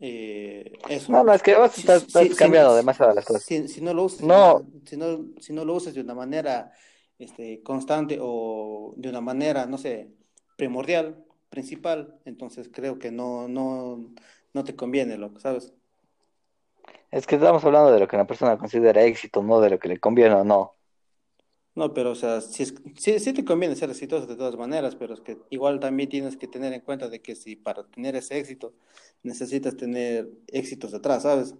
eh, 0.00 0.72
eso. 0.88 1.12
No, 1.12 1.24
no, 1.24 1.32
es 1.34 1.42
que 1.42 1.52
Si, 1.52 1.80
estás, 1.80 2.02
si, 2.02 2.06
estás 2.06 2.28
si, 2.28 2.34
si, 2.34 2.36
cambiando 2.36 2.74
demasiado 2.74 3.12
las 3.14 3.24
cosas. 3.24 3.42
si- 3.68 3.80
no 3.80 3.94
lo 3.94 4.04
usas 4.04 4.20
de 4.20 4.26
No, 4.26 4.62
una, 4.62 4.64
si 4.86 4.96
no, 4.96 5.26
si 5.40 5.52
no 5.52 5.64
lo 5.64 5.74
usas 5.74 5.94
de 5.94 6.00
una 6.00 6.14
manera 6.14 6.72
este, 7.18 7.62
constante 7.62 8.18
o 8.20 8.94
de 8.96 9.08
una 9.08 9.20
manera, 9.20 9.66
no 9.66 9.76
sé, 9.78 10.12
primordial, 10.56 11.24
principal, 11.50 12.20
entonces 12.24 12.70
creo 12.72 12.98
que 12.98 13.10
no, 13.10 13.48
no, 13.48 14.14
no 14.54 14.64
te 14.64 14.76
conviene, 14.76 15.16
loco, 15.18 15.40
¿sabes? 15.40 15.72
Es 17.10 17.26
que 17.26 17.36
estamos 17.36 17.64
hablando 17.64 17.92
de 17.92 18.00
lo 18.00 18.08
que 18.08 18.16
una 18.16 18.26
persona 18.26 18.58
considera 18.58 19.02
éxito, 19.04 19.42
no 19.42 19.60
de 19.60 19.70
lo 19.70 19.78
que 19.78 19.88
le 19.88 20.00
conviene 20.00 20.34
o 20.36 20.44
no. 20.44 20.76
No, 21.74 21.94
pero 21.94 22.10
o 22.12 22.14
sea, 22.16 22.40
sí, 22.40 22.64
es, 22.64 22.74
sí, 22.98 23.18
sí 23.20 23.32
te 23.32 23.44
conviene 23.44 23.76
ser 23.76 23.90
exitoso 23.90 24.26
de 24.26 24.34
todas 24.36 24.56
maneras, 24.56 24.96
pero 24.96 25.14
es 25.14 25.20
que 25.20 25.38
igual 25.50 25.78
también 25.78 26.08
tienes 26.08 26.36
que 26.36 26.48
tener 26.48 26.72
en 26.72 26.80
cuenta 26.80 27.08
de 27.08 27.22
que 27.22 27.36
si 27.36 27.54
para 27.56 27.84
tener 27.88 28.16
ese 28.16 28.38
éxito 28.38 28.74
necesitas 29.22 29.76
tener 29.76 30.28
éxitos 30.48 30.90
detrás, 30.92 31.22
¿sabes? 31.22 31.54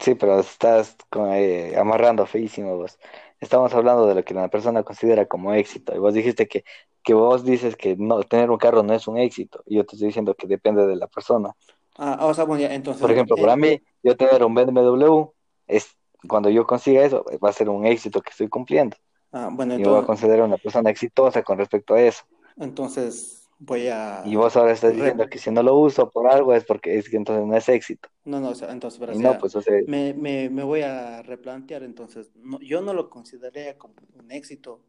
Sí, 0.00 0.14
pero 0.14 0.40
estás 0.40 0.96
con- 1.10 1.30
eh, 1.32 1.76
amarrando 1.78 2.26
feísimo 2.26 2.76
vos. 2.76 2.98
Estamos 3.40 3.74
hablando 3.74 4.06
de 4.06 4.14
lo 4.14 4.24
que 4.24 4.34
una 4.34 4.48
persona 4.48 4.82
considera 4.82 5.26
como 5.26 5.52
éxito. 5.54 5.94
Y 5.94 5.98
vos 5.98 6.14
dijiste 6.14 6.48
que, 6.48 6.64
que 7.02 7.14
vos 7.14 7.44
dices 7.44 7.76
que 7.76 7.96
no, 7.96 8.22
tener 8.22 8.50
un 8.50 8.58
carro 8.58 8.82
no 8.82 8.94
es 8.94 9.06
un 9.08 9.18
éxito. 9.18 9.62
Y 9.66 9.76
yo 9.76 9.84
te 9.86 9.96
estoy 9.96 10.08
diciendo 10.08 10.34
que 10.34 10.46
depende 10.46 10.86
de 10.86 10.96
la 10.96 11.06
persona. 11.08 11.54
Ah, 11.96 12.26
o 12.26 12.34
sea, 12.34 12.44
bueno, 12.44 12.62
ya, 12.62 12.74
entonces, 12.74 13.02
Por 13.02 13.10
ejemplo, 13.12 13.36
para 13.36 13.52
eh, 13.54 13.56
mí, 13.56 13.80
yo 14.02 14.16
tener 14.16 14.44
un 14.44 14.54
BMW 14.54 15.32
es 15.66 15.96
cuando 16.28 16.50
yo 16.50 16.66
consiga 16.66 17.04
eso, 17.04 17.24
va 17.44 17.50
a 17.50 17.52
ser 17.52 17.68
un 17.68 17.86
éxito 17.86 18.20
que 18.22 18.30
estoy 18.30 18.48
cumpliendo. 18.48 18.96
ah, 19.32 19.50
bueno, 19.52 19.74
Y 19.74 19.82
me 19.82 19.88
voy 19.88 20.00
a 20.00 20.06
considerar 20.06 20.44
una 20.46 20.58
persona 20.58 20.90
exitosa 20.90 21.42
con 21.42 21.58
respecto 21.58 21.94
a 21.94 22.00
eso. 22.02 22.24
entonces 22.56 23.48
voy 23.58 23.88
Y 24.22 24.34
a... 24.34 24.34
vos 24.36 24.56
ahora 24.56 24.72
estás 24.72 24.92
diciendo 24.94 25.28
que 25.28 25.38
si 25.38 25.50
no 25.50 25.62
lo 25.62 25.76
uso 25.76 26.10
por 26.10 26.26
algo 26.26 26.54
es 26.54 26.64
porque 26.64 26.98
es 26.98 27.08
que 27.08 27.16
entonces 27.16 27.46
no 27.46 27.56
es 27.56 27.68
éxito. 27.68 28.08
No, 28.24 28.40
no, 28.40 28.50
o 28.50 28.54
sea, 28.54 28.72
entonces, 28.72 29.00
Y 29.12 29.18
no, 29.18 29.38
pues, 29.38 29.54
o 29.54 29.60
sea, 29.62 29.74
me, 29.86 30.14
me, 30.14 30.48
me 30.48 30.62
voy 30.62 30.80
a 30.82 31.22
replantear, 31.22 31.82
entonces, 31.82 32.30
no, 32.36 32.58
yo 32.60 32.80
no 32.80 32.94
lo 32.94 33.10
consideraría 33.10 33.76
como 33.76 33.94
un 34.14 34.30
éxito 34.32 34.82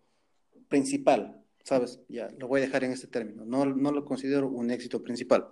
principal, 0.70 1.44
¿sabes? 1.64 2.02
Ya, 2.10 2.30
lo 2.38 2.48
voy 2.48 2.62
a 2.62 2.66
dejar 2.66 2.84
en 2.86 2.92
este 2.94 3.08
término, 3.08 3.46
no, 3.46 3.66
no 3.66 3.92
lo 3.92 4.06
considero 4.06 4.48
un 4.50 4.72
éxito 4.72 5.04
principal. 5.04 5.50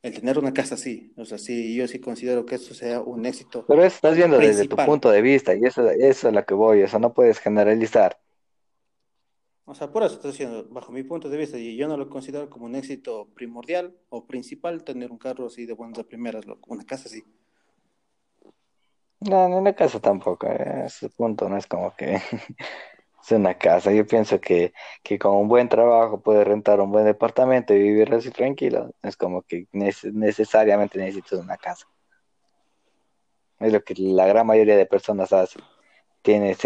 El 0.00 0.14
tener 0.14 0.38
una 0.38 0.52
casa 0.52 0.76
sí, 0.76 1.12
o 1.16 1.24
sea, 1.24 1.38
sí, 1.38 1.74
yo 1.74 1.88
sí 1.88 1.98
considero 1.98 2.46
que 2.46 2.54
eso 2.54 2.72
sea 2.72 3.00
un 3.00 3.26
éxito 3.26 3.64
pero 3.66 3.80
eso 3.84 3.96
estás 3.96 4.16
viendo 4.16 4.38
desde 4.38 4.68
tu 4.68 4.76
punto 4.76 5.10
de 5.10 5.20
vista 5.22 5.54
y 5.56 5.64
eso, 5.64 5.90
eso 5.90 6.06
es 6.06 6.24
a 6.24 6.30
lo 6.30 6.44
que 6.44 6.54
voy, 6.54 6.82
eso 6.82 6.98
no 6.98 7.12
puedes 7.12 7.40
generalizar. 7.40 8.18
O 9.64 9.74
sea, 9.74 9.92
por 9.92 10.02
eso 10.02 10.14
estoy 10.14 10.30
diciendo, 10.30 10.66
bajo 10.70 10.92
mi 10.92 11.02
punto 11.02 11.28
de 11.28 11.36
vista, 11.36 11.58
y 11.58 11.76
yo 11.76 11.88
no 11.88 11.98
lo 11.98 12.08
considero 12.08 12.48
como 12.48 12.64
un 12.64 12.74
éxito 12.74 13.28
primordial 13.34 13.94
o 14.08 14.26
principal 14.26 14.82
tener 14.82 15.10
un 15.10 15.18
carro 15.18 15.46
así 15.46 15.66
de 15.66 15.74
buenas 15.74 15.98
a 15.98 16.04
primeras, 16.04 16.46
loco, 16.46 16.72
una 16.72 16.84
casa 16.84 17.04
así. 17.06 17.22
No, 19.20 19.58
en 19.58 19.64
la 19.64 19.74
casa 19.74 20.00
tampoco, 20.00 20.46
eh, 20.46 20.84
ese 20.86 21.10
punto 21.10 21.48
no 21.50 21.58
es 21.58 21.66
como 21.66 21.94
que 21.94 22.18
es 23.34 23.40
una 23.40 23.56
casa. 23.56 23.92
Yo 23.92 24.06
pienso 24.06 24.40
que, 24.40 24.72
que 25.02 25.18
con 25.18 25.36
un 25.36 25.48
buen 25.48 25.68
trabajo 25.68 26.20
puedes 26.20 26.46
rentar 26.46 26.80
un 26.80 26.90
buen 26.90 27.04
departamento 27.04 27.74
y 27.74 27.82
vivir 27.82 28.12
así 28.14 28.30
tranquilo. 28.30 28.90
Es 29.02 29.16
como 29.16 29.42
que 29.42 29.66
neces- 29.72 30.12
necesariamente 30.12 30.98
necesitas 30.98 31.40
una 31.40 31.56
casa. 31.56 31.86
Es 33.60 33.72
lo 33.72 33.82
que 33.82 33.94
la 33.96 34.26
gran 34.26 34.46
mayoría 34.46 34.76
de 34.76 34.86
personas 34.86 35.32
hacen. 35.32 35.62
Tiene, 36.22 36.56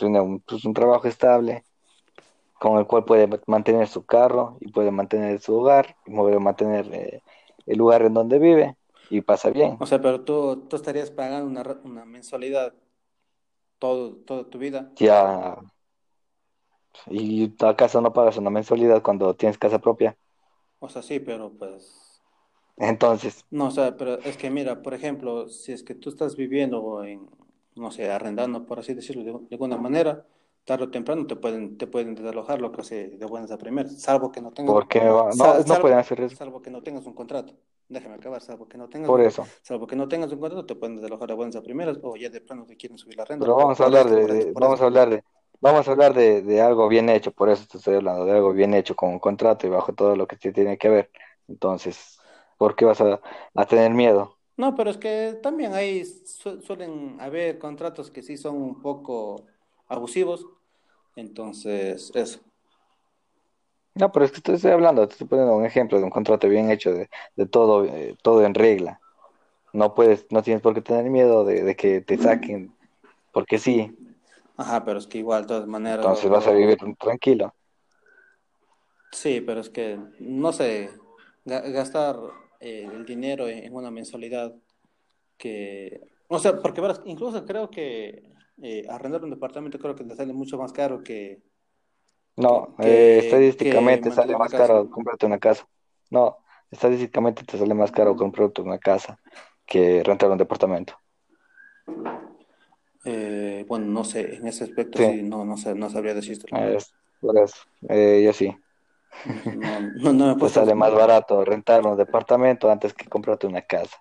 un, 0.00 0.40
pues, 0.40 0.64
un 0.64 0.74
trabajo 0.74 1.06
estable 1.08 1.64
con 2.58 2.78
el 2.78 2.86
cual 2.86 3.04
puede 3.04 3.28
mantener 3.46 3.88
su 3.88 4.04
carro 4.04 4.56
y 4.60 4.70
puede 4.70 4.90
mantener 4.90 5.40
su 5.40 5.54
hogar 5.56 5.96
y 6.06 6.12
puede 6.14 6.38
mantener 6.38 6.86
eh, 6.92 7.22
el 7.66 7.78
lugar 7.78 8.02
en 8.02 8.14
donde 8.14 8.38
vive 8.38 8.76
y 9.08 9.20
pasa 9.22 9.50
bien. 9.50 9.76
O 9.80 9.86
sea, 9.86 10.00
pero 10.00 10.20
tú, 10.22 10.66
tú 10.68 10.76
estarías 10.76 11.10
pagando 11.10 11.46
una, 11.46 11.80
una 11.84 12.04
mensualidad 12.04 12.74
todo, 13.78 14.16
toda 14.16 14.48
tu 14.48 14.58
vida. 14.58 14.90
Ya, 14.96 15.56
¿y 17.06 17.54
acaso 17.64 18.00
no 18.00 18.12
pagas 18.12 18.36
una 18.38 18.50
mensualidad 18.50 19.02
cuando 19.02 19.34
tienes 19.36 19.58
casa 19.58 19.78
propia? 19.80 20.16
O 20.80 20.88
sea, 20.88 21.00
sí, 21.02 21.20
pero 21.20 21.52
pues... 21.56 22.20
Entonces, 22.78 23.44
No, 23.50 23.66
o 23.66 23.70
sea, 23.70 23.96
pero 23.96 24.20
es 24.22 24.36
que 24.36 24.48
mira, 24.50 24.80
por 24.82 24.94
ejemplo, 24.94 25.48
si 25.48 25.72
es 25.72 25.82
que 25.82 25.94
tú 25.96 26.08
estás 26.10 26.36
viviendo 26.36 27.02
en, 27.04 27.28
no 27.74 27.90
sé, 27.90 28.08
arrendando, 28.10 28.64
por 28.64 28.78
así 28.78 28.94
decirlo, 28.94 29.24
de, 29.24 29.32
de 29.32 29.54
alguna 29.56 29.76
manera, 29.76 30.24
tarde 30.64 30.84
o 30.84 30.90
temprano 30.90 31.26
te 31.26 31.34
pueden, 31.36 31.76
te 31.76 31.86
pueden 31.88 32.14
desalojar 32.14 32.60
lo 32.60 32.70
que 32.70 32.80
hace 32.82 33.08
de 33.08 33.26
buenas 33.26 33.50
a 33.50 33.58
primeras, 33.58 34.00
salvo 34.00 34.30
que 34.30 34.40
no 34.40 34.52
tengas, 34.52 34.78
¿por 34.78 34.88
qué 34.88 35.00
va- 35.08 35.34
no, 35.34 35.54
sal- 35.54 35.66
no 35.66 35.78
sal- 35.78 35.80
pueden 35.80 35.98
hacer 35.98 36.20
eso? 36.22 36.36
salvo 36.36 36.62
que 36.62 36.70
no 36.70 36.82
tengas 36.82 37.06
un 37.06 37.14
contrato. 37.14 37.56
Déjame 37.88 38.14
acabar, 38.14 38.40
salvo 38.40 38.68
que 38.68 38.78
no 38.78 38.88
tengas 38.88 39.10
Por 39.10 39.20
un, 39.20 39.28
eso. 39.28 39.52
salvo 39.62 39.86
que 39.88 39.96
no 39.96 40.06
tengas 40.08 40.30
un 40.32 40.38
contrato, 40.38 40.64
te 40.66 40.76
pueden 40.76 40.96
desalojar 40.96 41.28
de 41.28 41.34
buenas 41.34 41.56
a 41.56 41.62
primeras, 41.62 41.98
o 42.02 42.16
ya 42.16 42.30
de 42.30 42.40
plano 42.40 42.66
te 42.66 42.76
quieren 42.76 42.98
subir 42.98 43.16
la 43.16 43.24
renta 43.24 43.48
Pero 43.48 43.56
vamos 43.56 43.80
a 43.80 43.84
hablar 43.84 44.08
de, 44.08 44.20
por 44.20 44.30
esto, 44.30 44.46
de- 44.46 44.52
por 44.52 44.62
vamos 44.62 44.80
a 44.80 44.84
hablar 44.84 45.10
de, 45.10 45.24
vamos 45.60 45.88
a 45.88 45.92
hablar 45.92 46.14
de, 46.14 46.42
de 46.42 46.60
algo 46.60 46.88
bien 46.88 47.08
hecho, 47.08 47.32
por 47.32 47.48
eso 47.50 47.66
te 47.66 47.78
estoy 47.78 47.96
hablando, 47.96 48.24
de 48.24 48.32
algo 48.32 48.52
bien 48.52 48.74
hecho 48.74 48.96
con 48.96 49.10
un 49.10 49.18
contrato 49.20 49.66
y 49.66 49.70
bajo 49.70 49.94
todo 49.94 50.16
lo 50.16 50.26
que 50.26 50.36
te 50.36 50.52
tiene 50.52 50.78
que 50.78 50.88
ver. 50.88 51.10
Entonces, 51.48 52.18
¿por 52.58 52.76
qué 52.76 52.84
vas 52.84 53.00
a, 53.00 53.20
a 53.54 53.66
tener 53.66 53.92
miedo? 53.92 54.38
No, 54.56 54.74
pero 54.76 54.90
es 54.90 54.98
que 54.98 55.38
también 55.42 55.72
ahí 55.74 56.04
su- 56.04 56.60
suelen 56.60 57.16
haber 57.20 57.58
contratos 57.58 58.10
que 58.10 58.22
sí 58.22 58.36
son 58.36 58.56
un 58.56 58.80
poco 58.82 59.46
abusivos, 59.88 60.46
entonces 61.16 62.12
eso. 62.14 62.40
No, 63.94 64.12
pero 64.12 64.24
es 64.24 64.32
que 64.32 64.40
te 64.40 64.54
estoy 64.54 64.70
hablando, 64.70 65.06
te 65.06 65.12
estoy 65.14 65.26
poniendo 65.26 65.56
un 65.56 65.64
ejemplo 65.66 65.98
de 65.98 66.04
un 66.04 66.10
contrato 66.10 66.48
bien 66.48 66.70
hecho, 66.70 66.92
de, 66.92 67.10
de 67.36 67.46
todo, 67.46 67.84
eh, 67.84 68.16
todo 68.22 68.44
en 68.44 68.54
regla. 68.54 69.02
No 69.72 69.94
puedes, 69.94 70.26
no 70.30 70.42
tienes 70.42 70.62
por 70.62 70.74
qué 70.74 70.82
tener 70.82 71.10
miedo 71.10 71.44
de, 71.44 71.62
de 71.64 71.76
que 71.76 72.00
te 72.02 72.18
saquen, 72.18 72.76
porque 73.32 73.58
sí, 73.58 73.99
Ajá, 74.60 74.84
pero 74.84 74.98
es 74.98 75.06
que 75.06 75.18
igual, 75.18 75.42
de 75.42 75.48
todas 75.48 75.66
maneras, 75.66 76.06
entonces 76.10 76.30
vas 76.30 76.46
a 76.46 76.52
vivir 76.52 76.78
tranquilo. 76.98 77.54
sí, 79.12 79.40
pero 79.40 79.60
es 79.60 79.70
que, 79.70 79.98
no 80.20 80.52
sé, 80.52 80.90
ga- 81.44 81.70
gastar 81.72 82.16
eh, 82.60 82.88
el 82.92 83.04
dinero 83.04 83.48
en, 83.48 83.72
una 83.74 83.90
mensualidad 83.90 84.54
que, 85.38 86.00
o 86.28 86.38
sea, 86.38 86.60
porque 86.62 86.80
verás, 86.80 87.02
incluso 87.06 87.44
creo 87.46 87.70
que 87.70 88.32
eh, 88.62 88.86
arrendar 88.90 89.24
un 89.24 89.30
departamento 89.30 89.78
creo 89.78 89.96
que 89.96 90.04
te 90.04 90.16
sale 90.16 90.32
mucho 90.34 90.58
más 90.58 90.72
caro 90.72 91.02
que, 91.02 91.42
No, 92.36 92.74
que, 92.80 93.02
eh, 93.02 93.10
estadísticamente 93.18 94.10
sale 94.10 94.34
más 94.36 94.52
casa. 94.52 94.54
caro 94.54 94.88
comprarte 94.88 95.26
una 95.26 95.38
casa. 95.38 95.68
No, 96.10 96.38
estadísticamente 96.70 97.44
te 97.44 97.58
sale 97.58 97.74
más 97.74 97.92
caro 97.92 98.16
comprarte 98.16 98.62
una 98.62 98.78
casa 98.78 99.20
que 99.66 100.02
rentar 100.02 100.30
un 100.30 100.38
departamento. 100.38 100.94
Eh, 103.04 103.64
bueno, 103.68 103.86
no 103.86 104.04
sé, 104.04 104.36
en 104.36 104.46
ese 104.46 104.64
aspecto 104.64 104.98
Sí, 104.98 105.04
sí, 105.04 105.22
no, 105.22 105.44
no 105.44 105.56
sé, 105.56 105.74
no 105.74 105.88
sabría 105.90 106.14
decirte. 106.14 106.46
Eh, 107.88 108.22
yo 108.24 108.32
sí. 108.32 108.56
No, 109.52 109.80
no, 109.80 110.12
no 110.12 110.26
me 110.28 110.36
puesto, 110.40 110.60
sale 110.60 110.74
más 110.74 110.92
barato 110.94 111.44
rentar 111.44 111.86
un 111.86 111.96
departamento 111.96 112.70
antes 112.70 112.94
que 112.94 113.06
comprarte 113.08 113.46
una 113.46 113.62
casa. 113.62 113.96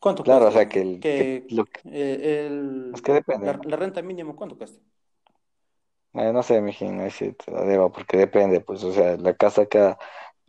¿cuánto 0.00 0.22
Claro, 0.22 0.48
o 0.48 0.50
sea 0.52 0.68
que, 0.68 0.80
el, 0.80 1.00
que 1.14 1.24
Que 1.24 1.46
lo 1.48 1.64
que- 1.66 1.80
eh, 1.84 2.46
el, 2.46 2.92
que 3.04 3.12
depende. 3.12 3.46
la, 3.46 3.60
la 3.64 3.76
renta 3.76 4.02
mínima, 4.02 4.34
¿cuánto 4.34 4.56
cuesta? 4.58 4.80
Eh, 6.14 6.32
no 6.32 6.42
sé, 6.42 6.60
mijín, 6.62 7.00
ahí 7.00 7.10
sí 7.10 7.32
te 7.34 7.50
la 7.52 7.62
debo, 7.62 7.92
porque 7.92 8.16
depende, 8.16 8.60
pues, 8.60 8.82
o 8.84 8.92
sea, 8.92 9.16
la 9.18 9.34
casa 9.36 9.62
acá, 9.62 9.98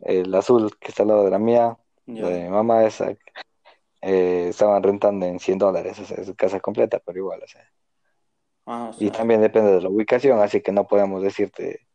el 0.00 0.34
azul 0.34 0.76
que 0.78 0.88
está 0.88 1.02
al 1.02 1.08
lado 1.10 1.24
de 1.24 1.30
la 1.30 1.38
mía, 1.38 1.76
la 2.16 2.28
de 2.30 2.44
mi 2.44 2.48
mamá, 2.48 2.84
esa, 2.86 3.14
eh, 4.00 4.46
estaban 4.50 4.82
rentando 4.82 5.26
en 5.26 5.38
100 5.40 5.58
dólares, 5.58 5.98
o 5.98 6.04
sea, 6.04 6.18
es 6.18 6.32
casa 6.36 6.60
completa, 6.60 7.00
pero 7.04 7.18
igual, 7.18 7.42
o 7.42 7.48
sea. 7.48 7.64
Ah, 8.66 8.90
o 8.92 9.04
Y 9.04 9.10
también 9.10 9.40
depende 9.40 9.72
de 9.72 9.80
la 9.80 9.88
ubicación, 9.88 10.40
así 10.40 10.60
que 10.60 10.72
no 10.72 10.86
podemos 10.86 11.22
decirte 11.22 11.86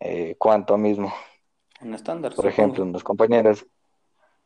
eh, 0.00 0.34
cuánto 0.38 0.76
mismo. 0.76 1.12
un 1.80 1.94
estándar, 1.94 2.34
Por 2.34 2.46
ejemplo, 2.46 2.84
unos 2.84 3.04
compañeros, 3.04 3.66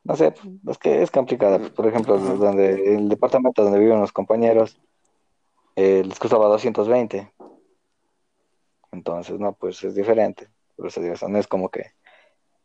no 0.04 0.16
sé, 0.16 0.32
pues, 0.32 0.46
es 0.68 0.78
que 0.78 1.02
es 1.02 1.10
complicado. 1.10 1.58
pues, 1.58 1.70
Por 1.70 1.86
ejemplo, 1.86 2.16
Ajá. 2.16 2.34
donde 2.34 2.94
el 2.94 3.08
departamento 3.08 3.62
donde 3.64 3.78
viven 3.78 4.00
los 4.00 4.12
compañeros 4.12 4.78
eh, 5.76 6.02
les 6.04 6.18
costaba 6.18 6.46
220. 6.48 7.32
Entonces, 8.92 9.40
no, 9.40 9.54
pues 9.54 9.82
es 9.82 9.94
diferente. 9.94 10.48
Por 10.76 10.86
eso 10.86 11.00
digo, 11.00 11.14
no 11.28 11.38
es 11.38 11.46
como 11.46 11.68
que 11.68 11.92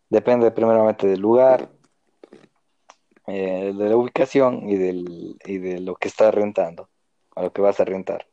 depende 0.09 0.51
primeramente 0.51 1.07
del 1.07 1.19
lugar, 1.19 1.69
eh, 3.29 3.73
de 3.73 3.89
la 3.89 3.97
ubicación 3.97 4.69
y, 4.69 4.77
del, 4.77 5.37
y 5.45 5.57
de 5.59 5.79
lo 5.81 5.95
que 5.95 6.07
estás 6.09 6.33
rentando, 6.33 6.89
a 7.35 7.43
lo 7.43 7.53
que 7.53 7.61
vas 7.61 7.79
a 7.79 7.85
rentar. 7.85 8.27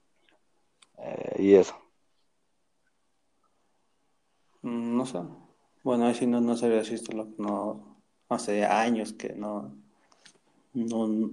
Eh, 0.99 1.37
y 1.43 1.55
eso. 1.55 1.75
Mm, 4.63 4.97
No 4.97 5.07
sé. 5.07 5.19
Bueno, 5.83 6.07
ahí 6.07 6.15
sí 6.15 6.27
no, 6.27 6.41
no 6.41 6.57
sabía 6.57 6.79
decirte 6.79 7.15
lo 7.15 7.27
no, 7.39 8.03
hace 8.29 8.65
años 8.65 9.13
que 9.13 9.35
no, 9.35 9.77
no, 10.75 11.31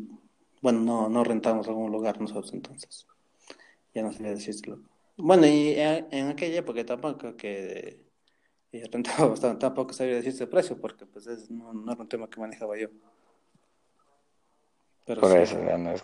bueno, 0.61 0.81
no, 0.81 1.09
no 1.09 1.23
rentamos 1.23 1.67
algún 1.67 1.91
lugar 1.91 2.19
nosotros 2.21 2.53
entonces. 2.53 3.07
Ya 3.93 4.03
no 4.03 4.13
sabía 4.13 4.31
decirte 4.31 4.75
Bueno, 5.17 5.47
y 5.47 5.71
en, 5.77 6.07
en 6.11 6.27
aquella 6.29 6.59
época 6.59 6.85
tampoco 6.85 7.35
que 7.37 8.05
eh, 8.73 8.85
rentábamos, 8.91 9.41
tam- 9.43 9.59
tampoco 9.59 9.93
sabía 9.93 10.15
decirte 10.15 10.45
el 10.45 10.49
precio 10.49 10.79
porque 10.81 11.05
pues 11.07 11.27
es- 11.27 11.51
no, 11.51 11.73
no 11.73 11.91
era 11.93 12.01
un 12.01 12.09
tema 12.09 12.29
que 12.29 12.39
manejaba 12.41 12.77
yo. 12.79 12.89
Pero 15.05 15.21
Por 15.21 15.31
sí. 15.31 15.37
eso 15.37 15.57
no 15.77 15.91
es. 15.91 16.03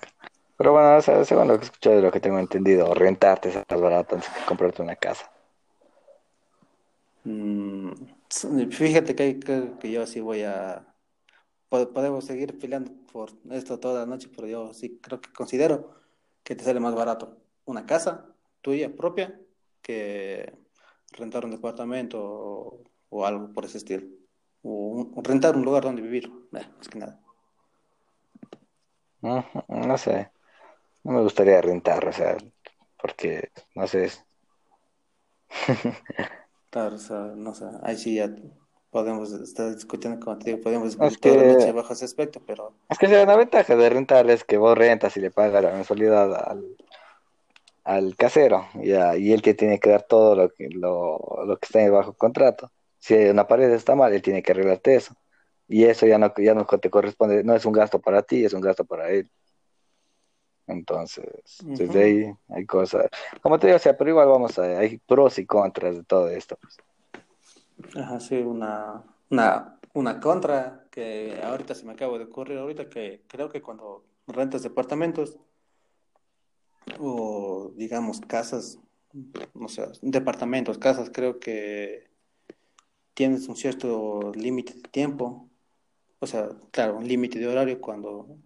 Pero 0.57 0.73
bueno, 0.73 0.97
o 0.97 1.01
sea, 1.01 1.23
según 1.25 1.47
lo 1.47 1.55
que 1.57 1.61
he 1.63 1.65
escuchado 1.65 1.99
y 1.99 2.01
lo 2.01 2.11
que 2.11 2.19
tengo 2.19 2.39
entendido, 2.39 2.93
rentarte 2.93 3.49
es 3.49 3.55
más 3.69 3.81
barato 3.81 4.15
antes 4.15 4.29
que 4.31 4.45
comprarte 4.45 4.81
una 4.81 4.95
casa. 4.95 5.31
Mm, 7.23 7.91
fíjate 8.71 9.15
que, 9.15 9.39
que, 9.39 9.73
que 9.79 9.91
yo 9.91 10.05
sí 10.07 10.19
voy 10.21 10.43
a... 10.43 10.85
po- 11.69 11.91
Podemos 11.93 12.25
seguir 12.25 12.57
peleando 12.59 12.91
por 13.13 13.31
esto 13.51 13.79
toda 13.79 14.01
la 14.01 14.05
noche, 14.07 14.29
pero 14.35 14.47
yo 14.47 14.73
sí 14.73 14.99
creo 15.01 15.21
que 15.21 15.31
considero 15.33 15.95
que 16.43 16.55
te 16.55 16.63
sale 16.65 16.79
más 16.79 16.95
barato 16.95 17.37
una 17.65 17.85
casa 17.85 18.35
tuya 18.61 18.95
propia 18.95 19.39
que 19.81 20.53
rentar 21.13 21.45
un 21.45 21.51
departamento 21.51 22.19
o, 22.23 22.83
o 23.09 23.25
algo 23.25 23.53
por 23.53 23.65
ese 23.65 23.79
estilo. 23.79 24.07
O, 24.63 24.71
un- 25.15 25.25
rentar 25.25 25.55
un 25.57 25.63
lugar 25.65 25.83
donde 25.83 26.01
vivir, 26.03 26.25
eh, 26.53 26.67
más 26.77 26.89
que 26.89 26.99
nada. 26.99 27.21
Ujú, 29.21 29.63
No 29.69 29.97
sé, 29.97 30.31
no 31.03 31.13
me 31.13 31.21
gustaría 31.23 31.61
rentar, 31.61 32.07
o 32.07 32.13
sea, 32.13 32.37
porque, 33.01 33.51
no 33.75 33.87
sé, 33.87 34.05
es- 34.05 34.25
Claro, 36.71 36.95
o 36.95 36.99
sea, 36.99 37.19
no 37.35 37.53
sé, 37.53 37.65
ahí 37.83 37.95
sí 37.97 38.15
ya 38.15 38.33
podemos 38.89 39.31
estar 39.33 39.73
discutiendo 39.75 40.19
contigo, 40.19 40.59
podemos 40.61 40.87
es 40.91 40.97
discutir 40.97 41.19
toda 41.19 41.35
la 41.35 41.43
noche 41.43 41.71
que, 41.71 41.73
bajo 41.73 41.93
ese 41.93 42.05
aspecto, 42.05 42.41
pero 42.45 42.75
es 42.89 42.99
que 42.99 43.07
una 43.23 43.35
ventaja 43.35 43.75
de 43.75 43.89
rentar 43.89 44.29
es 44.29 44.43
que 44.43 44.57
vos 44.57 44.77
rentas 44.77 45.17
y 45.17 45.21
le 45.21 45.31
pagas 45.31 45.63
la 45.63 45.71
mensualidad 45.71 46.35
al, 46.35 46.77
al 47.83 48.15
casero, 48.15 48.67
ya, 48.83 49.15
y 49.17 49.31
él 49.33 49.41
te 49.41 49.53
tiene 49.53 49.79
que 49.79 49.89
dar 49.89 50.03
todo 50.03 50.35
lo 50.35 50.49
que, 50.53 50.69
lo, 50.69 51.19
lo 51.45 51.57
que 51.57 51.65
está 51.65 51.89
bajo 51.91 52.13
contrato. 52.13 52.71
Si 52.99 53.15
una 53.15 53.47
pared 53.47 53.71
está 53.71 53.95
mal, 53.95 54.13
él 54.13 54.21
tiene 54.21 54.43
que 54.43 54.51
arreglarte 54.51 54.95
eso. 54.95 55.15
Y 55.69 55.83
eso 55.85 56.07
ya 56.07 56.17
no, 56.17 56.33
ya 56.35 56.55
no 56.55 56.65
te 56.65 56.89
corresponde, 56.89 57.43
no 57.43 57.55
es 57.55 57.63
un 57.63 57.73
gasto 57.73 57.99
para 57.99 58.23
ti, 58.23 58.43
es 58.43 58.53
un 58.53 58.61
gasto 58.61 58.83
para 58.83 59.09
él. 59.11 59.29
Entonces, 60.65 61.25
desde 61.63 62.03
ahí 62.03 62.33
hay 62.49 62.65
cosas. 62.65 63.07
Como 63.41 63.59
te 63.59 63.67
digo, 63.67 63.77
o 63.77 63.79
sea, 63.79 63.95
pero 63.95 64.09
igual 64.09 64.27
vamos 64.27 64.57
a, 64.57 64.63
hay 64.63 64.97
pros 64.97 65.37
y 65.39 65.45
contras 65.45 65.95
de 65.95 66.03
todo 66.03 66.27
esto. 66.29 66.57
pues. 66.59 66.77
Ajá, 67.95 68.19
sí, 68.19 68.35
una, 68.37 69.03
una, 69.29 69.79
una 69.93 70.19
contra 70.19 70.85
que 70.91 71.39
ahorita 71.43 71.75
se 71.75 71.85
me 71.85 71.93
acaba 71.93 72.17
de 72.17 72.25
ocurrir, 72.25 72.57
ahorita 72.57 72.89
que 72.89 73.23
creo 73.27 73.49
que 73.49 73.61
cuando 73.61 74.05
rentas 74.27 74.63
departamentos 74.63 75.37
o 76.99 77.71
digamos 77.75 78.21
casas, 78.21 78.79
no 79.53 79.67
sé, 79.67 79.87
departamentos, 80.01 80.77
casas, 80.77 81.09
creo 81.11 81.39
que 81.39 82.09
tienes 83.13 83.47
un 83.47 83.55
cierto 83.55 84.31
límite 84.33 84.73
de 84.73 84.81
tiempo, 84.81 85.48
o 86.19 86.27
sea, 86.27 86.49
claro, 86.71 86.97
un 86.97 87.07
límite 87.07 87.39
de 87.39 87.47
horario 87.47 87.81
cuando 87.81 88.37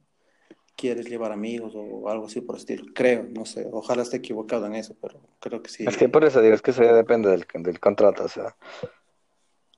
quieres 0.76 1.08
llevar 1.10 1.32
amigos 1.34 1.74
o 1.76 2.10
algo 2.10 2.28
así 2.28 2.42
por 2.42 2.56
el 2.56 2.62
estilo, 2.62 2.86
creo, 2.96 3.24
no 3.32 3.46
sé, 3.46 3.68
ojalá 3.72 4.04
esté 4.04 4.18
equivocado 4.18 4.66
en 4.68 4.76
eso, 4.76 4.96
pero 5.02 5.22
creo 5.40 5.62
que 5.64 5.70
Es 5.86 5.98
que 5.98 6.08
sí. 6.08 6.10
por 6.10 6.24
eso 6.26 6.42
digo, 6.42 6.56
es 6.56 6.62
que 6.62 6.72
eso 6.72 6.84
ya 6.84 6.94
depende 6.94 7.30
del, 7.30 7.46
del 7.64 7.80
contrato, 7.80 8.24
o 8.26 8.28
sea, 8.28 8.56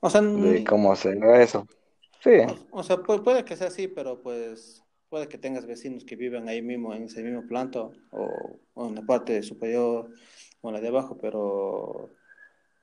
O 0.00 0.10
sea, 0.10 0.22
de 0.22 0.62
cómo 0.64 0.94
se 0.96 1.18
eso. 1.42 1.66
Sí, 2.22 2.30
O, 2.48 2.54
o 2.80 2.82
sea, 2.82 2.96
pu- 2.98 3.22
puede 3.24 3.44
que 3.44 3.56
sea 3.56 3.68
así, 3.68 3.88
pero 3.88 4.22
pues 4.22 4.82
puede 5.08 5.28
que 5.28 5.38
tengas 5.38 5.66
vecinos 5.66 6.04
que 6.04 6.16
viven 6.16 6.48
ahí 6.48 6.62
mismo, 6.62 6.94
en 6.94 7.04
ese 7.04 7.22
mismo 7.22 7.46
planto, 7.46 7.92
o, 8.10 8.60
o 8.74 8.88
en 8.88 8.94
la 8.94 9.02
parte 9.02 9.42
superior, 9.42 10.10
o 10.60 10.68
en 10.68 10.74
la 10.74 10.80
de 10.80 10.88
abajo, 10.88 11.18
pero 11.20 12.14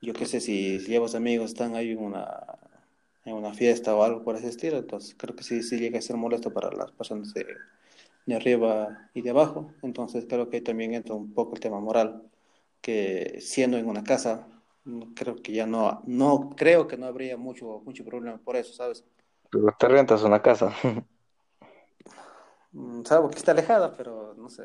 yo 0.02 0.12
qué 0.14 0.26
sé, 0.26 0.40
si, 0.40 0.80
si 0.80 0.88
llevas 0.92 1.14
amigos, 1.14 1.52
están 1.52 1.76
ahí 1.76 1.92
en 1.92 1.98
una, 2.00 2.58
en 3.24 3.34
una 3.34 3.54
fiesta 3.54 3.94
o 3.94 4.02
algo 4.02 4.22
por 4.22 4.36
ese 4.36 4.48
estilo, 4.48 4.78
entonces 4.78 5.14
creo 5.18 5.34
que 5.34 5.44
sí, 5.44 5.62
sí 5.62 5.78
llega 5.78 5.98
a 5.98 6.02
ser 6.02 6.16
molesto 6.16 6.52
para 6.52 6.70
las 6.70 6.92
personas 6.92 7.32
de, 7.34 7.46
de 8.26 8.34
arriba 8.34 9.10
y 9.14 9.22
de 9.22 9.30
abajo, 9.30 9.72
entonces 9.82 10.26
creo 10.28 10.48
que 10.50 10.58
ahí 10.58 10.62
también 10.62 10.94
entra 10.94 11.14
un 11.14 11.32
poco 11.32 11.54
el 11.54 11.60
tema 11.60 11.80
moral, 11.80 12.22
que 12.80 13.38
siendo 13.40 13.78
en 13.78 13.88
una 13.88 14.04
casa, 14.04 14.46
creo 15.14 15.36
que 15.36 15.52
ya 15.52 15.66
no, 15.66 16.02
no, 16.06 16.50
creo 16.56 16.86
que 16.86 16.96
no 16.98 17.06
habría 17.06 17.36
mucho, 17.36 17.80
mucho 17.84 18.04
problema 18.04 18.38
por 18.38 18.56
eso, 18.56 18.72
¿sabes? 18.74 19.04
pero 19.54 19.74
te 19.78 19.88
rentas 19.88 20.22
una 20.22 20.42
casa. 20.42 20.74
Mm, 22.76 23.04
Salvo 23.04 23.30
que 23.30 23.38
está 23.38 23.52
alejada, 23.52 23.96
pero 23.96 24.34
no 24.36 24.50
sé. 24.50 24.64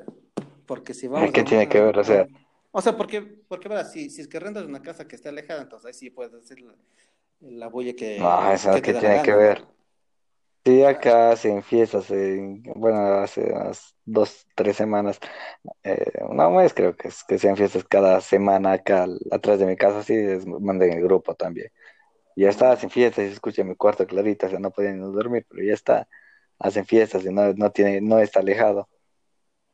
Porque 0.65 0.95
si 0.95 1.07
vamos 1.07 1.29
a... 1.29 1.31
¿Qué 1.31 1.43
tiene 1.43 1.69
que 1.69 1.79
ver? 1.79 1.99
O 1.99 2.03
sea, 2.03 2.27
o 2.71 2.81
sea, 2.81 2.97
porque, 2.97 3.21
porque 3.21 3.69
verás, 3.69 3.91
si, 3.91 4.09
si 4.09 4.21
es 4.21 4.27
que 4.27 4.39
rentas 4.39 4.65
una 4.65 4.81
casa 4.81 5.07
que 5.07 5.15
está 5.15 5.29
alejada, 5.29 5.61
entonces 5.61 5.85
ahí 5.85 5.93
sí 5.93 6.09
puedes 6.09 6.33
hacer 6.33 6.57
la, 7.41 7.49
la 7.51 7.67
bulla 7.69 7.93
no, 8.15 8.51
que, 8.51 8.51
eso 8.51 8.81
que 8.81 8.81
que 8.81 8.93
tiene 8.93 9.21
que 9.21 9.33
ver. 9.33 9.65
Sí, 10.65 10.83
acá 10.83 11.31
hacen 11.31 11.63
fiestas, 11.63 12.11
en- 12.11 12.61
bueno, 12.75 12.99
hace 13.21 13.41
unas 13.53 13.95
dos, 14.05 14.45
tres 14.55 14.75
semanas, 14.77 15.19
eh, 15.83 16.11
una 16.29 16.49
mes 16.49 16.73
creo 16.73 16.95
que 16.95 17.07
es, 17.09 17.23
que 17.23 17.39
sean 17.39 17.57
fiestas 17.57 17.85
cada 17.85 18.21
semana 18.21 18.73
acá 18.73 19.03
al- 19.03 19.19
atrás 19.31 19.59
de 19.59 19.65
mi 19.65 19.77
casa, 19.77 20.03
sí, 20.03 20.13
es, 20.15 20.45
mandé 20.47 20.87
en 20.91 20.99
el 20.99 21.03
grupo 21.03 21.35
también. 21.35 21.71
Y 22.35 22.43
ya 22.43 22.49
está, 22.49 22.71
hacen 22.73 22.89
fiestas 22.91 23.25
y 23.25 23.29
se 23.29 23.33
escucha 23.35 23.61
en 23.63 23.69
mi 23.69 23.75
cuarto 23.77 24.07
clarito, 24.07 24.47
o 24.47 24.49
sea, 24.49 24.59
no 24.59 24.71
pueden 24.71 25.01
ni 25.01 25.13
dormir, 25.13 25.45
pero 25.49 25.63
ya 25.63 25.73
está, 25.73 26.07
hacen 26.59 26.85
fiestas 26.85 27.25
y 27.25 27.31
no, 27.33 27.53
no 27.53 27.71
tiene, 27.71 28.01
no 28.01 28.19
está 28.19 28.41
alejado. 28.41 28.89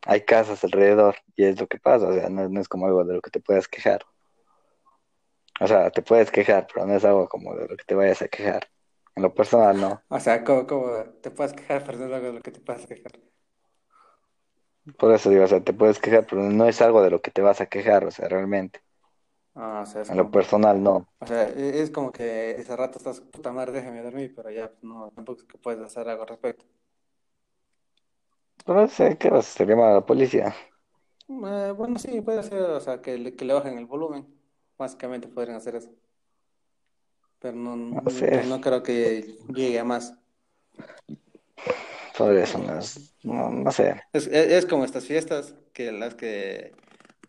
Hay 0.05 0.21
casas 0.25 0.63
alrededor 0.65 1.15
y 1.35 1.45
es 1.45 1.59
lo 1.61 1.67
que 1.67 1.79
pasa, 1.79 2.07
o 2.09 2.13
sea, 2.13 2.29
no, 2.29 2.49
no 2.49 2.61
es 2.61 2.67
como 2.69 2.87
algo 2.87 3.05
de 3.05 3.15
lo 3.15 3.21
que 3.21 3.31
te 3.31 3.41
puedas 3.41 3.67
quejar. 3.69 4.01
O 5.59 5.67
sea, 5.67 5.89
te 5.91 6.01
puedes 6.01 6.31
quejar, 6.31 6.67
pero 6.73 6.85
no 6.85 6.95
es 6.95 7.05
algo 7.05 7.27
como 7.29 7.55
de 7.55 7.67
lo 7.67 7.77
que 7.77 7.83
te 7.85 7.95
vayas 7.95 8.21
a 8.21 8.27
quejar. 8.29 8.69
En 9.15 9.23
lo 9.23 9.33
personal, 9.33 9.79
no. 9.79 10.03
O 10.09 10.19
sea, 10.19 10.43
¿cómo, 10.43 10.65
cómo 10.67 11.03
te 11.21 11.29
puedes 11.31 11.53
quejar, 11.53 11.83
pero 11.85 11.97
no 11.99 12.05
es 12.07 12.11
algo 12.13 12.27
de 12.27 12.33
lo 12.33 12.41
que 12.41 12.51
te 12.51 12.59
puedes 12.59 12.87
quejar? 12.87 13.11
Por 14.97 15.13
eso 15.13 15.29
digo, 15.29 15.43
o 15.45 15.47
sea, 15.47 15.63
te 15.63 15.73
puedes 15.73 15.99
quejar, 15.99 16.25
pero 16.27 16.41
no 16.43 16.65
es 16.67 16.81
algo 16.81 17.01
de 17.01 17.09
lo 17.09 17.21
que 17.21 17.31
te 17.31 17.41
vas 17.41 17.61
a 17.61 17.67
quejar, 17.67 18.03
o 18.05 18.11
sea, 18.11 18.27
realmente. 18.27 18.81
Ah, 19.53 19.81
o 19.83 19.85
sea, 19.85 20.05
En 20.07 20.17
lo 20.17 20.31
como 20.31 20.31
personal, 20.31 20.81
no. 20.81 21.07
O 21.19 21.27
sea, 21.27 21.49
e- 21.49 21.81
es 21.81 21.91
como 21.91 22.11
que 22.11 22.51
ese 22.51 22.75
rato 22.77 22.97
estás, 22.99 23.21
puta 23.21 23.51
madre, 23.53 23.73
déjame 23.73 24.01
dormir, 24.03 24.33
pero 24.35 24.51
ya 24.51 24.69
pues, 24.71 24.83
no, 24.83 25.11
tampoco 25.15 25.41
es 25.41 25.47
que 25.47 25.57
puedes 25.59 25.81
hacer 25.83 26.07
algo 26.09 26.23
al 26.23 26.29
respecto. 26.29 26.65
Pero 28.65 28.81
no 28.81 28.87
sé, 28.87 29.17
¿qué 29.17 29.29
vas 29.29 29.47
a 29.47 29.49
hacer? 29.49 29.67
Llamar 29.67 29.89
a 29.91 29.93
la 29.95 30.05
policía. 30.05 30.53
Eh, 31.27 31.73
bueno, 31.75 31.97
sí, 31.99 32.21
puede 32.21 32.43
ser, 32.43 32.61
o 32.63 32.79
sea, 32.79 33.01
que 33.01 33.17
le, 33.17 33.35
que 33.35 33.45
le 33.45 33.53
bajen 33.53 33.77
el 33.77 33.85
volumen. 33.85 34.34
Básicamente 34.77 35.27
podrían 35.27 35.57
hacer 35.57 35.75
eso. 35.75 35.91
pero 37.39 37.55
no, 37.55 37.75
No 37.75 38.01
no, 38.01 38.61
creo 38.61 38.83
que 38.83 39.37
llegue 39.53 39.79
a 39.79 39.83
más. 39.83 40.13
sobre 42.13 42.43
eso, 42.43 42.57
no, 42.59 42.79
es- 42.79 43.13
no, 43.23 43.49
no 43.51 43.71
sé. 43.71 44.01
Es, 44.13 44.27
es, 44.27 44.51
es 44.51 44.65
como 44.65 44.85
estas 44.85 45.05
fiestas 45.05 45.53
que 45.73 45.91
las 45.91 46.15
que 46.15 46.73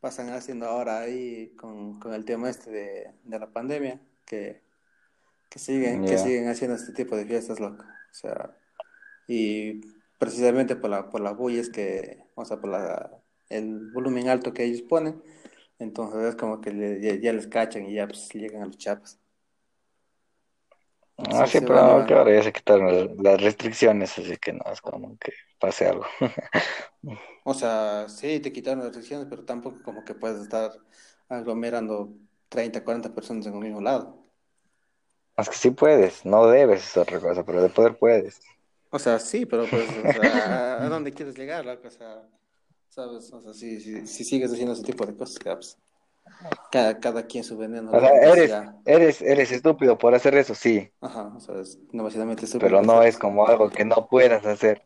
pasan 0.01 0.31
haciendo 0.31 0.67
ahora 0.67 1.01
ahí 1.01 1.49
con, 1.57 1.99
con 1.99 2.15
el 2.15 2.25
tema 2.25 2.49
este 2.51 2.71
de, 2.71 3.11
de 3.25 3.39
la 3.39 3.49
pandemia, 3.49 4.01
que, 4.25 4.63
que 5.51 5.59
siguen, 5.59 6.05
que 6.05 6.19
siguen 6.19 6.49
haciendo 6.49 6.77
este 6.77 6.93
tipo 6.93 7.17
de 7.17 7.27
fiestas, 7.27 7.59
loco. 7.61 7.83
O 7.85 8.15
sea, 8.15 8.57
y 9.27 9.81
precisamente 10.19 10.77
por 10.77 10.91
la, 10.91 11.11
por 11.11 11.21
la 11.21 11.33
bulla 11.33 11.61
es 11.61 11.69
que, 11.71 12.25
o 12.37 12.45
sea, 12.45 12.61
por 12.61 12.71
la, 12.71 13.11
el 13.49 13.91
volumen 13.93 14.29
alto 14.29 14.53
que 14.55 14.65
ellos 14.65 14.83
ponen, 14.83 15.21
entonces 15.79 16.23
es 16.31 16.37
como 16.37 16.61
que 16.61 16.73
le- 16.73 17.01
ya, 17.01 17.15
ya 17.21 17.33
les 17.33 17.47
cachan 17.49 17.87
y 17.87 17.95
ya 17.95 18.07
pues 18.09 18.29
llegan 18.35 18.63
a 18.63 18.67
los 18.67 18.79
chapas. 18.79 19.21
Ah, 21.19 21.47
sí, 21.47 21.51
se 21.51 21.67
van 21.67 21.89
y 21.89 21.93
pero 21.93 22.05
que 22.05 22.13
ahora 22.15 22.35
ya 22.35 22.43
se 22.43 22.53
quitaron 22.53 23.17
las 23.23 23.41
restricciones, 23.41 24.19
así 24.19 24.37
que 24.37 24.53
no 24.53 24.61
es 24.71 24.81
como 24.83 25.17
que 25.19 25.33
pase 25.59 25.87
algo. 25.89 26.05
O 27.45 27.55
sea, 27.55 28.09
sí, 28.09 28.41
te 28.41 28.53
quitaron 28.53 28.81
las 28.81 28.89
restricciones, 28.89 29.27
pero 29.31 29.45
tampoco 29.45 29.83
como 29.83 30.05
que 30.05 30.15
puedes 30.15 30.41
estar 30.43 30.73
aglomerando 31.29 32.13
30, 32.49 32.83
40 32.85 33.15
personas 33.15 33.47
en 33.47 33.55
un 33.55 33.61
mismo 33.63 33.81
lado. 33.81 34.27
Es 35.43 35.49
que 35.49 35.57
sí 35.57 35.71
puedes, 35.71 36.27
no 36.27 36.47
debes 36.47 36.85
es 36.85 36.97
otra 36.99 37.19
cosa, 37.21 37.43
pero 37.43 37.63
de 37.63 37.71
poder 37.71 37.97
puedes. 37.97 38.39
O 38.91 38.99
sea, 38.99 39.19
sí, 39.19 39.47
pero 39.47 39.71
pues, 39.71 39.97
o 39.97 40.09
sea, 40.09 40.25
¿a, 40.83 40.87
a 40.87 40.89
dónde 40.89 41.13
quieres 41.13 41.37
llegar, 41.37 41.65
loco? 41.67 41.89
O 41.89 41.91
sea, 41.91 42.29
¿sabes? 42.97 43.33
O 43.33 43.41
sea, 43.41 43.55
si, 43.55 43.81
si, 43.81 44.07
si 44.09 44.25
sigues 44.25 44.53
haciendo 44.53 44.73
ese 44.75 44.83
tipo 44.83 45.07
de 45.07 45.17
cosas, 45.17 45.39
ya, 45.45 45.55
pues, 45.55 45.79
cada, 46.71 47.01
cada 47.01 47.27
quien 47.27 47.45
su 47.45 47.57
veneno, 47.57 47.93
O 47.93 48.01
sea, 48.01 48.11
eres, 48.23 48.47
ya, 48.47 48.77
eres, 48.85 49.23
eres 49.23 49.51
estúpido 49.53 49.99
por 49.99 50.15
hacer 50.15 50.35
eso, 50.37 50.55
sí, 50.55 50.93
ajá, 51.01 51.33
o 51.37 51.41
sea, 51.41 51.61
es 51.61 51.79
demasiadamente 51.93 52.45
estúpido 52.45 52.59
pero 52.59 52.83
no 52.83 53.03
es 53.03 53.17
como 53.19 53.47
algo 53.47 53.71
que 53.71 53.85
no 53.85 54.09
puedas 54.09 54.45
hacer. 54.47 54.83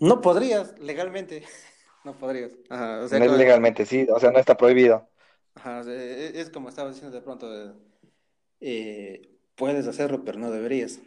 No 0.00 0.20
podrías, 0.20 0.78
legalmente, 0.78 1.44
no 2.04 2.16
podrías. 2.18 2.52
Ajá, 2.68 3.00
o 3.04 3.08
sea, 3.08 3.18
No 3.18 3.24
es 3.24 3.30
legalmente, 3.32 3.86
sí, 3.86 4.06
o 4.12 4.18
sea, 4.18 4.30
no 4.32 4.38
está 4.40 4.56
prohibido. 4.56 5.08
ajá, 5.54 5.80
o 5.80 5.84
sea, 5.84 5.94
es, 5.94 6.34
es 6.36 6.50
como 6.50 6.68
estaba 6.68 6.90
diciendo 6.90 7.14
de 7.16 7.22
pronto, 7.22 7.46
eh, 8.60 9.38
puedes 9.56 9.86
hacerlo, 9.86 10.24
pero 10.24 10.38
no 10.38 10.50
deberías. 10.50 11.00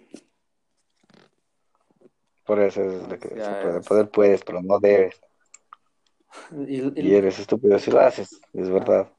Por 2.46 2.60
eso 2.62 2.82
es 2.82 3.08
lo 3.08 3.20
que 3.20 3.41
se 3.41 3.56
puede. 3.56 3.82
Poder 3.82 4.10
puedes, 4.10 4.44
pero 4.44 4.62
no 4.62 4.80
debes. 4.80 5.20
y, 6.68 6.78
Y 6.98 7.14
y- 7.14 7.14
eres 7.14 7.38
estúpido 7.38 7.78
si 7.78 7.91
lo 7.91 8.00
haces, 8.00 8.41
es 8.54 8.70
verdad. 8.70 9.12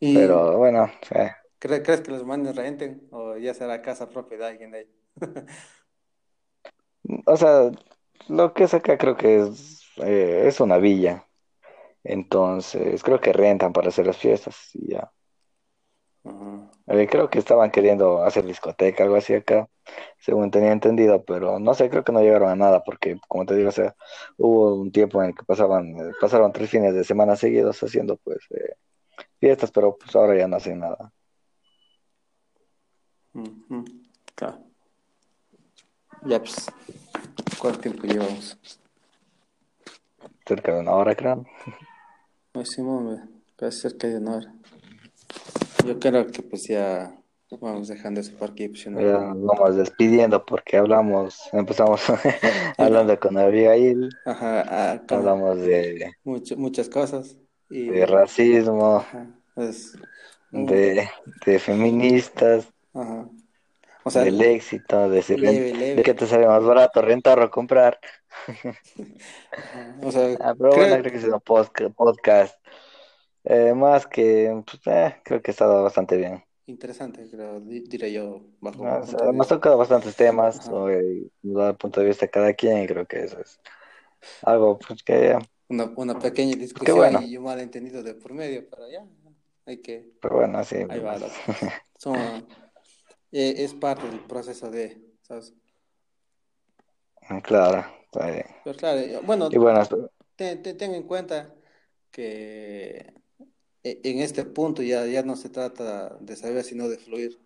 y- 0.00 0.10
Pero 0.12 0.56
bueno, 0.58 0.90
eh, 1.10 1.30
¿cre- 1.60 1.82
¿crees 1.84 2.00
que 2.02 2.10
los 2.10 2.24
manes 2.24 2.56
renten 2.56 3.08
o 3.12 3.36
ya 3.36 3.54
será 3.54 3.82
casa 3.82 4.08
propia 4.08 4.38
de 4.38 4.46
alguien 4.46 4.70
de 4.72 4.78
ahí? 4.78 4.90
o 7.26 7.36
sea, 7.36 7.70
lo 8.28 8.54
que 8.54 8.64
es 8.64 8.74
acá 8.74 8.98
creo 8.98 9.16
que 9.16 9.40
es, 9.42 9.82
eh, 9.98 10.44
es 10.46 10.60
una 10.60 10.78
villa. 10.78 11.26
Entonces, 12.04 13.02
creo 13.04 13.20
que 13.20 13.32
rentan 13.34 13.72
para 13.74 13.88
hacer 13.90 14.06
las 14.08 14.18
fiestas 14.18 14.70
y 14.74 14.92
ya. 14.94 15.12
Ajá. 16.24 16.70
Eh, 16.92 17.06
creo 17.08 17.30
que 17.30 17.38
estaban 17.38 17.70
queriendo 17.70 18.24
hacer 18.24 18.44
discoteca, 18.44 19.04
algo 19.04 19.14
así 19.14 19.32
acá, 19.32 19.68
según 20.18 20.50
tenía 20.50 20.72
entendido, 20.72 21.24
pero 21.24 21.60
no 21.60 21.72
sé, 21.72 21.88
creo 21.88 22.02
que 22.02 22.10
no 22.10 22.20
llegaron 22.20 22.48
a 22.48 22.56
nada 22.56 22.82
porque, 22.82 23.16
como 23.28 23.46
te 23.46 23.54
digo, 23.54 23.68
o 23.68 23.72
sea, 23.72 23.94
hubo 24.36 24.74
un 24.74 24.90
tiempo 24.90 25.22
en 25.22 25.28
el 25.28 25.36
que 25.36 25.44
pasaban, 25.44 25.96
eh, 25.96 26.12
pasaron 26.20 26.52
tres 26.52 26.68
fines 26.68 26.92
de 26.92 27.04
semana 27.04 27.36
seguidos 27.36 27.80
haciendo 27.80 28.16
pues 28.16 28.38
eh, 28.50 28.74
fiestas, 29.38 29.70
pero 29.70 29.96
pues 29.96 30.16
ahora 30.16 30.36
ya 30.36 30.48
no 30.48 30.56
hacen 30.56 30.80
nada. 30.80 31.12
Claro. 34.34 34.58
Ya, 36.24 36.40
pues, 36.40 36.66
¿cuánto 37.60 37.78
tiempo 37.78 38.02
llevamos? 38.02 38.58
Cerca 40.44 40.74
de 40.74 40.80
una 40.80 40.92
hora, 40.92 41.14
creo. 41.14 41.46
Ve, 42.52 43.20
casi 43.54 43.78
cerca 43.78 44.08
de 44.08 44.16
una 44.16 44.36
hora. 44.38 44.54
Yo 45.86 45.98
creo 45.98 46.26
que 46.26 46.42
pues 46.42 46.66
ya 46.68 47.14
vamos 47.60 47.88
dejando 47.88 48.20
ese 48.20 48.32
parque 48.32 48.68
pues, 48.68 48.86
no- 48.88 49.00
Ya 49.00 49.18
nos 49.34 49.42
vamos 49.44 49.76
despidiendo 49.76 50.44
porque 50.44 50.76
hablamos, 50.76 51.40
empezamos 51.52 52.00
hablando 52.78 53.18
con 53.18 53.36
Abigail, 53.38 54.08
Ajá, 54.24 54.64
ah, 54.68 55.02
con 55.08 55.18
hablamos 55.18 55.58
de, 55.58 56.12
mucho- 56.24 56.56
muchas 56.56 56.88
cosas. 56.88 57.36
Y, 57.68 57.88
de 57.88 58.04
racismo, 58.06 58.96
ajá, 58.96 59.26
es, 59.56 59.96
de, 60.50 61.08
de 61.46 61.58
feministas, 61.58 62.68
ajá. 62.94 63.28
O 64.02 64.10
sea, 64.10 64.22
del 64.22 64.40
éxito, 64.40 65.10
de, 65.10 65.22
leve, 65.28 65.72
rent- 65.72 65.76
leve. 65.76 65.94
de 65.96 66.02
que 66.02 66.14
te 66.14 66.26
sale 66.26 66.46
más 66.46 66.64
barato 66.64 67.02
rentar 67.02 67.38
o 67.40 67.50
comprar. 67.50 68.00
o 70.02 70.10
sea, 70.10 70.36
Ah, 70.40 70.54
pero 70.56 70.70
creo- 70.70 70.88
bueno, 70.88 70.96
creo 71.02 71.12
que 71.12 71.18
es 71.18 71.24
un 71.24 71.40
podcast, 71.40 71.94
podcast. 71.94 72.59
Eh, 73.44 73.74
más 73.74 74.06
que, 74.06 74.62
pues, 74.66 74.80
eh, 74.86 75.20
creo 75.24 75.42
que 75.42 75.50
ha 75.50 75.52
estado 75.52 75.82
bastante 75.82 76.16
bien. 76.16 76.44
interesante, 76.74 77.28
creo, 77.32 77.60
di- 77.60 77.80
diré 77.90 78.08
yo, 78.12 78.26
bajo 78.60 78.84
mi 78.86 78.98
o 79.00 79.06
sea, 79.06 79.18
punto 79.18 79.26
de 79.26 79.30
hemos 79.30 79.48
vista. 79.48 79.48
tocado 79.48 79.76
bastantes 79.78 80.16
temas, 80.16 80.60
desde 81.42 81.68
el 81.70 81.76
punto 81.76 82.00
de 82.00 82.06
vista 82.06 82.26
de 82.26 82.30
cada 82.30 82.54
quien, 82.54 82.82
y 82.82 82.86
creo 82.86 83.06
que 83.06 83.24
eso 83.24 83.40
es 83.40 83.60
algo 84.42 84.78
pues, 84.78 85.02
que, 85.04 85.38
Una, 85.68 85.84
una 85.96 86.18
pequeña 86.18 86.56
discusión 86.56 87.12
bueno. 87.12 87.20
y 87.22 87.36
un 87.36 87.44
malentendido 87.44 88.02
de 88.02 88.14
por 88.14 88.32
medio, 88.34 88.68
pero 88.68 88.88
ya, 88.90 89.06
hay 89.66 89.78
que, 89.80 90.12
pero 90.20 90.36
bueno, 90.36 90.58
así. 90.58 90.76
ahí 90.88 91.00
va. 91.00 91.18
Son, 91.98 92.46
eh, 93.32 93.54
es 93.58 93.74
parte 93.74 94.08
del 94.08 94.20
proceso 94.26 94.70
de, 94.70 95.02
¿sabes? 95.22 95.54
Claro. 97.42 97.84
eh, 98.20 98.44
Pero 98.62 98.76
claro, 98.76 99.00
eh, 99.00 99.20
bueno, 99.24 99.50
Y 99.50 99.58
bueno, 99.58 99.82
ten, 100.36 100.62
ten- 100.62 100.76
ten 100.76 100.94
en 100.94 101.04
cuenta 101.04 101.54
que 102.10 103.14
en 103.82 104.18
este 104.20 104.44
punto 104.44 104.82
ya, 104.82 105.06
ya 105.06 105.22
no 105.22 105.36
se 105.36 105.50
trata 105.50 106.16
de 106.20 106.36
saber, 106.36 106.64
sino 106.64 106.88
de 106.88 106.98
fluir. 106.98 107.38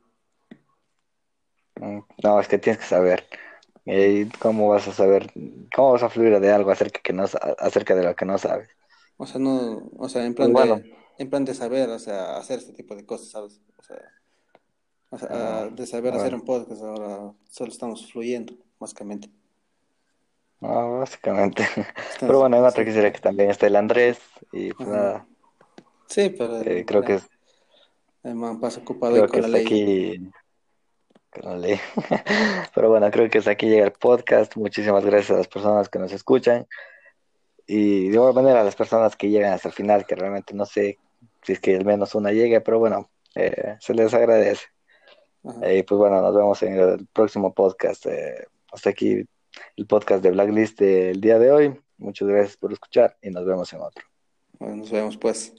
mm, 1.76 2.00
no, 2.22 2.40
es 2.40 2.48
que 2.48 2.58
tienes 2.58 2.80
que 2.80 2.86
saber. 2.88 3.26
¿cómo 4.40 4.68
vas 4.70 4.88
a 4.88 4.92
saber? 4.92 5.30
¿Cómo 5.74 5.92
vas 5.92 6.02
a 6.02 6.10
fluir 6.10 6.40
de 6.40 6.52
algo 6.52 6.70
acerca, 6.70 7.00
que 7.02 7.12
no, 7.12 7.24
acerca 7.58 7.94
de 7.94 8.04
lo 8.04 8.16
que 8.16 8.24
no 8.26 8.38
sabes? 8.38 8.68
O 9.16 9.26
sea, 9.26 9.40
no, 9.40 9.90
o 9.96 10.08
sea, 10.08 10.24
en 10.26 10.34
plan 10.34 10.52
Pues 10.52 10.68
bueno. 10.68 10.82
de, 10.82 10.94
en 11.18 11.30
plan 11.30 11.44
de 11.44 11.54
saber, 11.54 11.88
o 11.90 11.98
sea, 11.98 12.36
hacer 12.36 12.58
este 12.58 12.72
tipo 12.72 12.94
de 12.96 13.06
cosas, 13.06 13.30
¿sabes? 13.30 13.60
O 13.78 13.82
sea, 13.82 13.98
o 15.10 15.18
sea, 15.18 15.28
Ah, 15.30 15.64
ah, 15.64 15.68
de 15.70 15.86
saber 15.86 16.14
hacer 16.14 16.34
un 16.34 16.44
podcast, 16.44 16.82
ahora 16.82 17.34
solo 17.48 17.70
estamos 17.72 18.10
fluyendo, 18.12 18.54
básicamente. 18.78 19.30
No, 20.60 20.98
básicamente. 21.00 21.62
Estamos- 22.08 22.24
Pero 22.24 22.40
bueno, 22.40 22.56
en 22.56 22.64
otra 22.64 22.84
quisiera 22.84 23.12
que 23.12 23.20
también 23.20 23.50
esté 23.50 23.66
el 23.66 23.76
Andrés. 23.76 24.18
Y 24.52 24.72
pues 24.74 24.88
Ajá. 24.88 24.96
nada, 24.96 25.28
Sí, 26.06 26.30
pero 26.30 26.60
eh, 26.62 26.84
creo 26.86 27.02
que, 27.02 27.14
es- 27.14 27.28
el 28.22 28.34
man 28.34 28.60
pasa 28.60 28.80
ocupado 28.80 29.12
creo 29.14 29.26
que 29.28 29.40
con 29.40 29.52
la 29.52 29.58
hasta 29.58 29.70
ley. 29.70 30.12
aquí. 30.16 30.30
con 31.30 31.44
la 31.44 31.56
ley. 31.58 31.80
Pero 32.74 32.88
bueno, 32.90 33.10
creo 33.10 33.28
que 33.28 33.38
hasta 33.38 33.50
aquí 33.50 33.68
llega 33.68 33.84
el 33.84 33.92
podcast. 33.92 34.56
Muchísimas 34.56 35.04
gracias 35.04 35.30
a 35.32 35.38
las 35.38 35.48
personas 35.48 35.88
que 35.88 35.98
nos 35.98 36.12
escuchan. 36.12 36.66
Y 37.66 38.08
de 38.08 38.14
igual 38.14 38.34
manera 38.34 38.60
a 38.60 38.64
las 38.64 38.76
personas 38.76 39.16
que 39.16 39.28
llegan 39.30 39.52
hasta 39.52 39.68
el 39.68 39.74
final, 39.74 40.06
que 40.06 40.14
realmente 40.14 40.54
no 40.54 40.64
sé 40.66 40.98
si 41.42 41.52
es 41.52 41.60
que 41.60 41.74
al 41.76 41.84
menos 41.84 42.14
una 42.14 42.30
llegue, 42.32 42.60
pero 42.60 42.78
bueno, 42.78 43.10
eh, 43.34 43.76
se 43.80 43.94
les 43.94 44.14
agradece. 44.14 44.66
Ajá. 45.44 45.72
Y 45.72 45.82
pues 45.82 45.98
bueno, 45.98 46.20
nos 46.22 46.34
vemos 46.34 46.62
en 46.62 46.78
el 46.78 47.06
próximo 47.12 47.52
podcast. 47.52 48.06
Eh, 48.06 48.46
hasta 48.72 48.90
aquí 48.90 49.24
el 49.76 49.86
podcast 49.86 50.22
de 50.22 50.30
Blacklist 50.30 50.78
del 50.80 51.20
día 51.20 51.38
de 51.38 51.50
hoy. 51.50 51.80
Muchas 51.98 52.28
gracias 52.28 52.56
por 52.56 52.72
escuchar 52.72 53.16
y 53.22 53.30
nos 53.30 53.44
vemos 53.44 53.72
en 53.72 53.80
otro. 53.80 54.04
Bueno, 54.58 54.76
nos 54.76 54.90
vemos 54.90 55.16
pues. 55.16 55.52